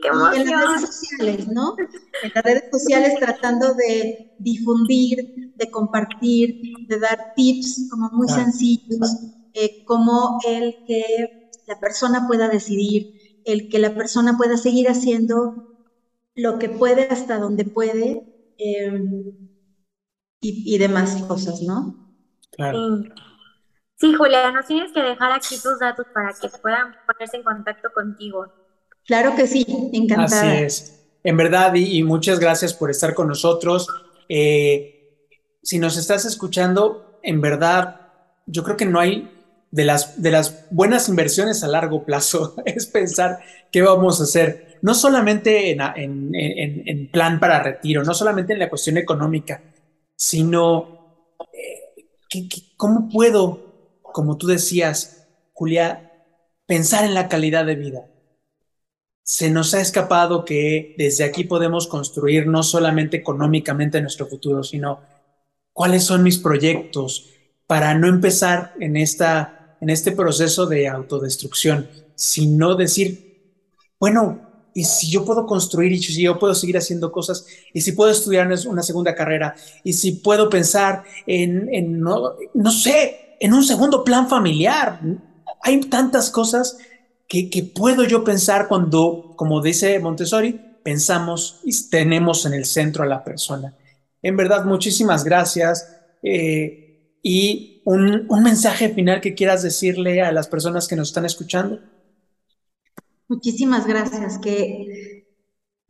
Qué 0.00 0.08
en 0.08 0.50
las 0.50 0.66
redes 0.66 0.80
sociales, 0.80 1.48
¿no? 1.48 1.74
En 2.22 2.32
las 2.34 2.44
redes 2.44 2.64
sociales 2.70 3.14
tratando 3.18 3.74
de 3.74 4.32
difundir, 4.38 5.32
de 5.54 5.70
compartir, 5.70 6.58
de 6.86 6.98
dar 6.98 7.18
tips 7.36 7.88
como 7.90 8.10
muy 8.10 8.28
sencillos, 8.28 9.16
eh, 9.54 9.84
como 9.84 10.38
el 10.46 10.74
que 10.86 11.48
la 11.66 11.78
persona 11.78 12.26
pueda 12.26 12.48
decidir, 12.48 13.14
el 13.44 13.68
que 13.68 13.78
la 13.78 13.94
persona 13.94 14.36
pueda 14.36 14.56
seguir 14.56 14.88
haciendo 14.88 15.54
lo 16.34 16.58
que 16.58 16.68
puede 16.68 17.04
hasta 17.04 17.38
donde 17.38 17.64
puede 17.64 18.22
em, 18.58 19.24
y, 20.40 20.78
demás 20.78 21.22
cosas, 21.22 21.60
¿no? 21.62 21.94
Claro. 22.50 23.02
Sí, 23.94 24.12
Julia, 24.14 24.50
nos 24.50 24.66
tienes 24.66 24.90
que 24.92 25.00
dejar 25.00 25.30
aquí 25.30 25.54
tus 25.62 25.78
datos 25.78 26.06
para 26.12 26.32
que 26.32 26.48
puedan 26.60 26.92
ponerse 27.06 27.36
en 27.36 27.44
contacto 27.44 27.90
contigo. 27.94 28.46
Claro 29.06 29.34
que 29.34 29.46
sí, 29.46 29.66
encantada. 29.92 30.52
Así 30.52 30.62
es. 30.62 31.02
En 31.24 31.36
verdad, 31.36 31.74
y, 31.74 32.02
muchas 32.02 32.40
gracias 32.40 32.74
por 32.74 32.90
estar 32.90 33.14
con 33.14 33.28
nosotros. 33.28 33.86
Eh, 34.28 35.28
si 35.62 35.78
nos 35.78 35.96
estás 35.96 36.24
escuchando, 36.24 37.18
en 37.22 37.40
verdad, 37.40 38.00
yo 38.46 38.64
creo 38.64 38.76
que 38.76 38.86
no 38.86 38.98
hay 38.98 39.30
de 39.70 39.84
las, 39.84 40.20
de 40.20 40.30
las 40.30 40.66
buenas 40.70 41.08
inversiones 41.08 41.62
a 41.62 41.68
largo 41.68 42.04
plazo, 42.04 42.56
es 42.64 42.86
pensar 42.86 43.40
qué 43.70 43.82
vamos 43.82 44.20
a 44.20 44.24
hacer, 44.24 44.78
no 44.82 44.94
solamente 44.94 45.70
en, 45.70 47.10
plan 47.12 47.38
para 47.38 47.62
retiro, 47.62 48.02
no 48.04 48.14
solamente 48.14 48.52
en 48.52 48.58
la 48.58 48.68
cuestión 48.68 48.98
económica, 48.98 49.62
sino 50.16 51.28
eh, 51.52 52.04
cómo 52.76 53.08
puedo, 53.08 54.00
como 54.02 54.36
tú 54.36 54.48
decías, 54.48 55.28
Julia, 55.52 56.12
pensar 56.66 57.04
en 57.04 57.14
la 57.14 57.28
calidad 57.28 57.64
de 57.64 57.76
vida 57.76 58.11
se 59.22 59.50
nos 59.50 59.74
ha 59.74 59.80
escapado 59.80 60.44
que 60.44 60.94
desde 60.98 61.24
aquí 61.24 61.44
podemos 61.44 61.86
construir 61.86 62.46
no 62.46 62.62
solamente 62.62 63.16
económicamente 63.16 64.00
nuestro 64.00 64.26
futuro, 64.26 64.62
sino 64.62 65.00
cuáles 65.72 66.04
son 66.04 66.22
mis 66.22 66.38
proyectos 66.38 67.30
para 67.66 67.94
no 67.94 68.08
empezar 68.08 68.74
en, 68.80 68.96
esta, 68.96 69.76
en 69.80 69.90
este 69.90 70.12
proceso 70.12 70.66
de 70.66 70.88
autodestrucción, 70.88 71.88
sino 72.14 72.74
decir, 72.74 73.32
bueno, 73.98 74.52
y 74.74 74.84
si 74.84 75.10
yo 75.10 75.24
puedo 75.24 75.46
construir 75.46 75.92
y 75.92 76.02
si 76.02 76.22
yo 76.22 76.38
puedo 76.38 76.54
seguir 76.54 76.76
haciendo 76.76 77.12
cosas, 77.12 77.46
y 77.72 77.80
si 77.80 77.92
puedo 77.92 78.10
estudiar 78.10 78.50
una 78.66 78.82
segunda 78.82 79.14
carrera, 79.14 79.54
y 79.84 79.92
si 79.92 80.12
puedo 80.12 80.48
pensar 80.48 81.04
en, 81.26 82.00
no, 82.00 82.34
no 82.54 82.70
sé, 82.70 83.36
en 83.40 83.52
un 83.54 83.64
segundo 83.64 84.04
plan 84.04 84.28
familiar. 84.28 85.00
Hay 85.62 85.80
tantas 85.80 86.30
cosas 86.30 86.78
¿Qué, 87.32 87.72
puedo 87.74 88.04
yo 88.04 88.24
pensar 88.24 88.68
cuando, 88.68 89.32
como 89.36 89.62
dice 89.62 89.98
Montessori, 89.98 90.60
pensamos 90.84 91.62
y 91.64 91.72
tenemos 91.88 92.44
en 92.44 92.52
el 92.52 92.66
centro 92.66 93.04
a 93.04 93.06
la 93.06 93.24
persona? 93.24 93.74
En 94.20 94.36
verdad, 94.36 94.66
muchísimas 94.66 95.24
gracias. 95.24 95.88
Eh, 96.22 97.16
y 97.22 97.80
un, 97.86 98.26
un 98.28 98.42
mensaje 98.42 98.90
final 98.90 99.22
que 99.22 99.32
quieras 99.34 99.62
decirle 99.62 100.20
a 100.20 100.30
las 100.30 100.46
personas 100.46 100.86
que 100.86 100.94
nos 100.94 101.08
están 101.08 101.24
escuchando. 101.24 101.80
Muchísimas 103.28 103.86
gracias. 103.86 104.38
Que 104.38 105.21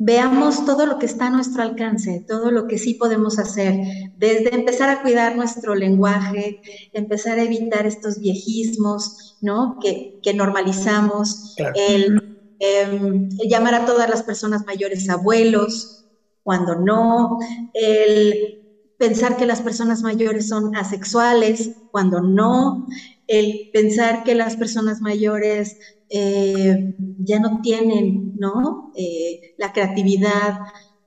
veamos 0.05 0.65
todo 0.65 0.85
lo 0.85 0.99
que 0.99 1.07
está 1.07 1.29
a 1.29 1.31
nuestro 1.31 1.63
alcance, 1.63 2.25
todo 2.27 2.51
lo 2.51 2.67
que 2.67 2.77
sí 2.77 2.95
podemos 2.95 3.39
hacer, 3.39 3.79
desde 4.17 4.53
empezar 4.53 4.91
a 4.91 5.01
cuidar 5.01 5.37
nuestro 5.37 5.77
lenguaje, 5.77 6.61
empezar 6.93 7.39
a 7.39 7.45
evitar 7.45 7.87
estos 7.87 8.19
viejismos, 8.19 9.37
¿no? 9.41 9.79
Que, 9.81 10.21
normalizamos, 10.35 11.55
em, 11.75 12.19
el, 12.59 13.29
llamar 13.49 13.77
a 13.77 13.87
todas 13.87 14.11
las 14.11 14.25
personas 14.25 14.67
mayores 14.67 15.09
abuelos, 15.09 16.05
cuando 16.43 16.75
no, 16.75 17.39
el 17.73 18.61
pensar 18.99 19.37
que 19.37 19.47
las 19.47 19.61
personas 19.61 20.03
mayores 20.03 20.49
son 20.49 20.75
asexuales, 20.75 21.77
cuando 21.93 22.21
no, 22.21 22.89
el 23.29 23.71
pensar 23.73 24.25
que 24.25 24.35
las 24.35 24.57
personas 24.57 25.01
mayores 25.01 25.77
eh, 26.13 26.95
ya 27.19 27.41
no 27.41 27.61
tienen 27.63 28.35
¿no? 28.39 28.93
Eh, 28.97 29.55
la 29.59 29.73
creatividad 29.73 30.59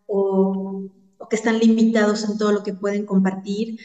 o 0.08 0.90
o 1.18 1.30
que 1.30 1.36
están 1.36 1.60
limitados 1.60 2.24
en 2.30 2.38
todo 2.38 2.52
lo 2.52 2.64
que 2.64 2.74
pueden 2.74 3.06
compartir. 3.06 3.80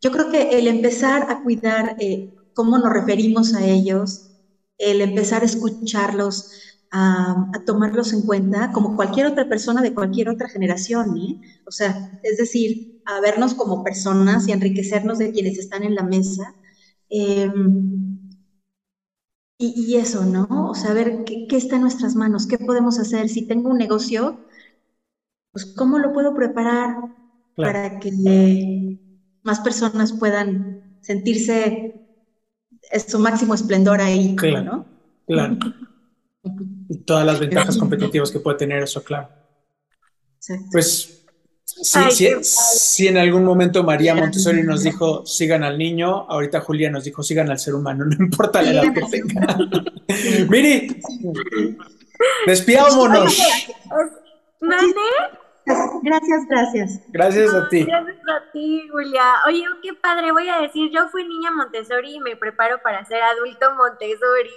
Yo 0.00 0.10
creo 0.10 0.30
que 0.30 0.58
el 0.58 0.66
empezar 0.66 1.30
a 1.30 1.42
cuidar 1.42 1.96
eh, 2.00 2.34
cómo 2.54 2.78
nos 2.78 2.92
referimos 2.92 3.54
a 3.54 3.64
ellos, 3.64 4.30
el 4.78 5.00
empezar 5.00 5.42
a 5.42 5.46
escucharlos, 5.46 6.50
a, 6.90 7.50
tomarlos 7.64 8.12
en 8.12 8.22
cuenta 8.22 8.72
como 8.72 8.96
cualquier 8.96 9.26
otra 9.26 9.48
persona 9.48 9.80
de 9.80 9.94
cualquier 9.94 10.28
otra 10.28 10.48
generación, 10.48 11.16
¿eh? 11.16 11.40
O 11.66 11.70
sea, 11.70 12.20
es 12.22 12.36
decir, 12.36 13.00
a 13.06 13.20
vernos 13.20 13.54
como 13.54 13.82
personas 13.84 14.48
y 14.48 14.52
enriquecernos 14.52 15.18
de 15.18 15.32
quienes 15.32 15.58
están 15.58 15.84
en 15.84 15.94
la 15.94 16.02
mesa. 16.02 16.54
Em, 17.08 18.11
y, 19.62 19.96
eso, 19.96 20.24
¿no? 20.24 20.70
O 20.70 20.74
sea, 20.74 20.92
ver 20.92 21.24
qué, 21.24 21.46
qué, 21.48 21.56
está 21.56 21.76
en 21.76 21.82
nuestras 21.82 22.16
manos, 22.16 22.46
qué 22.46 22.58
podemos 22.58 22.98
hacer. 22.98 23.28
Si 23.28 23.46
tengo 23.46 23.70
un 23.70 23.78
negocio, 23.78 24.40
pues 25.52 25.66
cómo 25.76 25.98
lo 25.98 26.12
puedo 26.12 26.34
preparar 26.34 26.96
para 27.56 28.00
que 28.00 28.98
más 29.42 29.60
personas 29.60 30.12
puedan 30.12 30.96
sentirse 31.00 31.94
en 32.90 33.00
su 33.00 33.18
máximo 33.18 33.54
esplendor 33.54 34.00
ahí, 34.00 34.34
claro, 34.36 34.64
¿no? 34.64 34.86
Claro. 35.26 35.56
y 36.88 36.98
todas 36.98 37.24
las 37.24 37.38
ventajas 37.38 37.76
competitivas 37.76 38.30
que 38.30 38.40
puede 38.40 38.58
tener 38.58 38.82
eso, 38.82 39.02
claro. 39.04 39.28
Pues 40.72 41.21
sí, 41.80 42.34
si, 42.42 43.08
en 43.08 43.16
algún 43.16 43.44
momento 43.44 43.82
María 43.82 44.14
Montessori 44.14 44.62
nos 44.62 44.82
dijo 44.82 45.24
sigan 45.26 45.64
al 45.64 45.78
niño, 45.78 46.26
ahorita 46.28 46.60
Julia 46.60 46.90
nos 46.90 47.04
dijo 47.04 47.22
sigan 47.22 47.50
al 47.50 47.58
ser 47.58 47.74
humano, 47.74 48.04
no 48.04 48.16
importa 48.24 48.62
la 48.62 48.70
edad 48.72 48.92
que 48.92 49.02
tenga. 49.02 49.58
Miri, 50.48 51.00
despidámonos. 52.46 53.38
Gracias, 56.02 56.46
gracias. 56.48 57.00
Gracias 57.08 57.54
a 57.54 57.68
ti. 57.68 57.84
Gracias 57.84 58.16
a 58.28 58.52
ti, 58.52 58.88
Julia. 58.90 59.22
Oye, 59.46 59.64
qué 59.82 59.94
padre, 59.94 60.32
voy 60.32 60.48
a 60.48 60.60
decir, 60.60 60.90
yo 60.92 61.08
fui 61.08 61.26
niña 61.26 61.50
Montessori 61.52 62.16
y 62.16 62.20
me 62.20 62.36
preparo 62.36 62.80
para 62.82 63.04
ser 63.04 63.22
adulto 63.22 63.74
Montessori. 63.76 64.50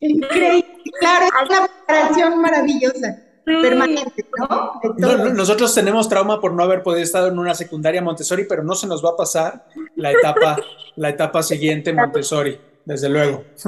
Increíble, 0.00 0.82
claro, 1.00 1.26
es 1.26 1.50
una 1.50 1.66
preparación 1.66 2.40
maravillosa. 2.40 3.27
Permanente, 3.62 4.26
¿no? 4.38 5.32
Nosotros 5.32 5.74
tenemos 5.74 6.08
trauma 6.08 6.40
por 6.40 6.52
no 6.52 6.62
haber 6.62 6.82
podido 6.82 7.02
estar 7.02 7.26
en 7.26 7.38
una 7.38 7.54
secundaria 7.54 8.02
Montessori, 8.02 8.44
pero 8.44 8.62
no 8.62 8.74
se 8.74 8.86
nos 8.86 9.04
va 9.04 9.10
a 9.10 9.16
pasar 9.16 9.64
la 9.96 10.12
etapa, 10.12 10.56
la 10.96 11.08
etapa 11.08 11.42
siguiente 11.42 11.92
Montessori, 11.92 12.60
desde 12.84 13.08
luego. 13.08 13.44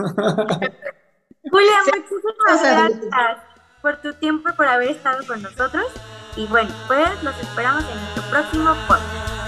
Julia, 1.51 1.77
muchísimas 1.87 2.63
gracias 2.63 3.51
por 3.81 3.97
tu 4.03 4.13
tiempo 4.15 4.51
y 4.51 4.53
por 4.53 4.67
haber 4.67 4.91
estado 4.91 5.27
con 5.27 5.43
nosotros. 5.43 5.87
Y 6.37 6.47
bueno, 6.47 6.71
pues 6.87 7.23
los 7.23 7.39
esperamos 7.41 7.85
en 7.91 7.99
nuestro 7.99 8.23
próximo 8.31 8.75
podcast. 8.87 9.40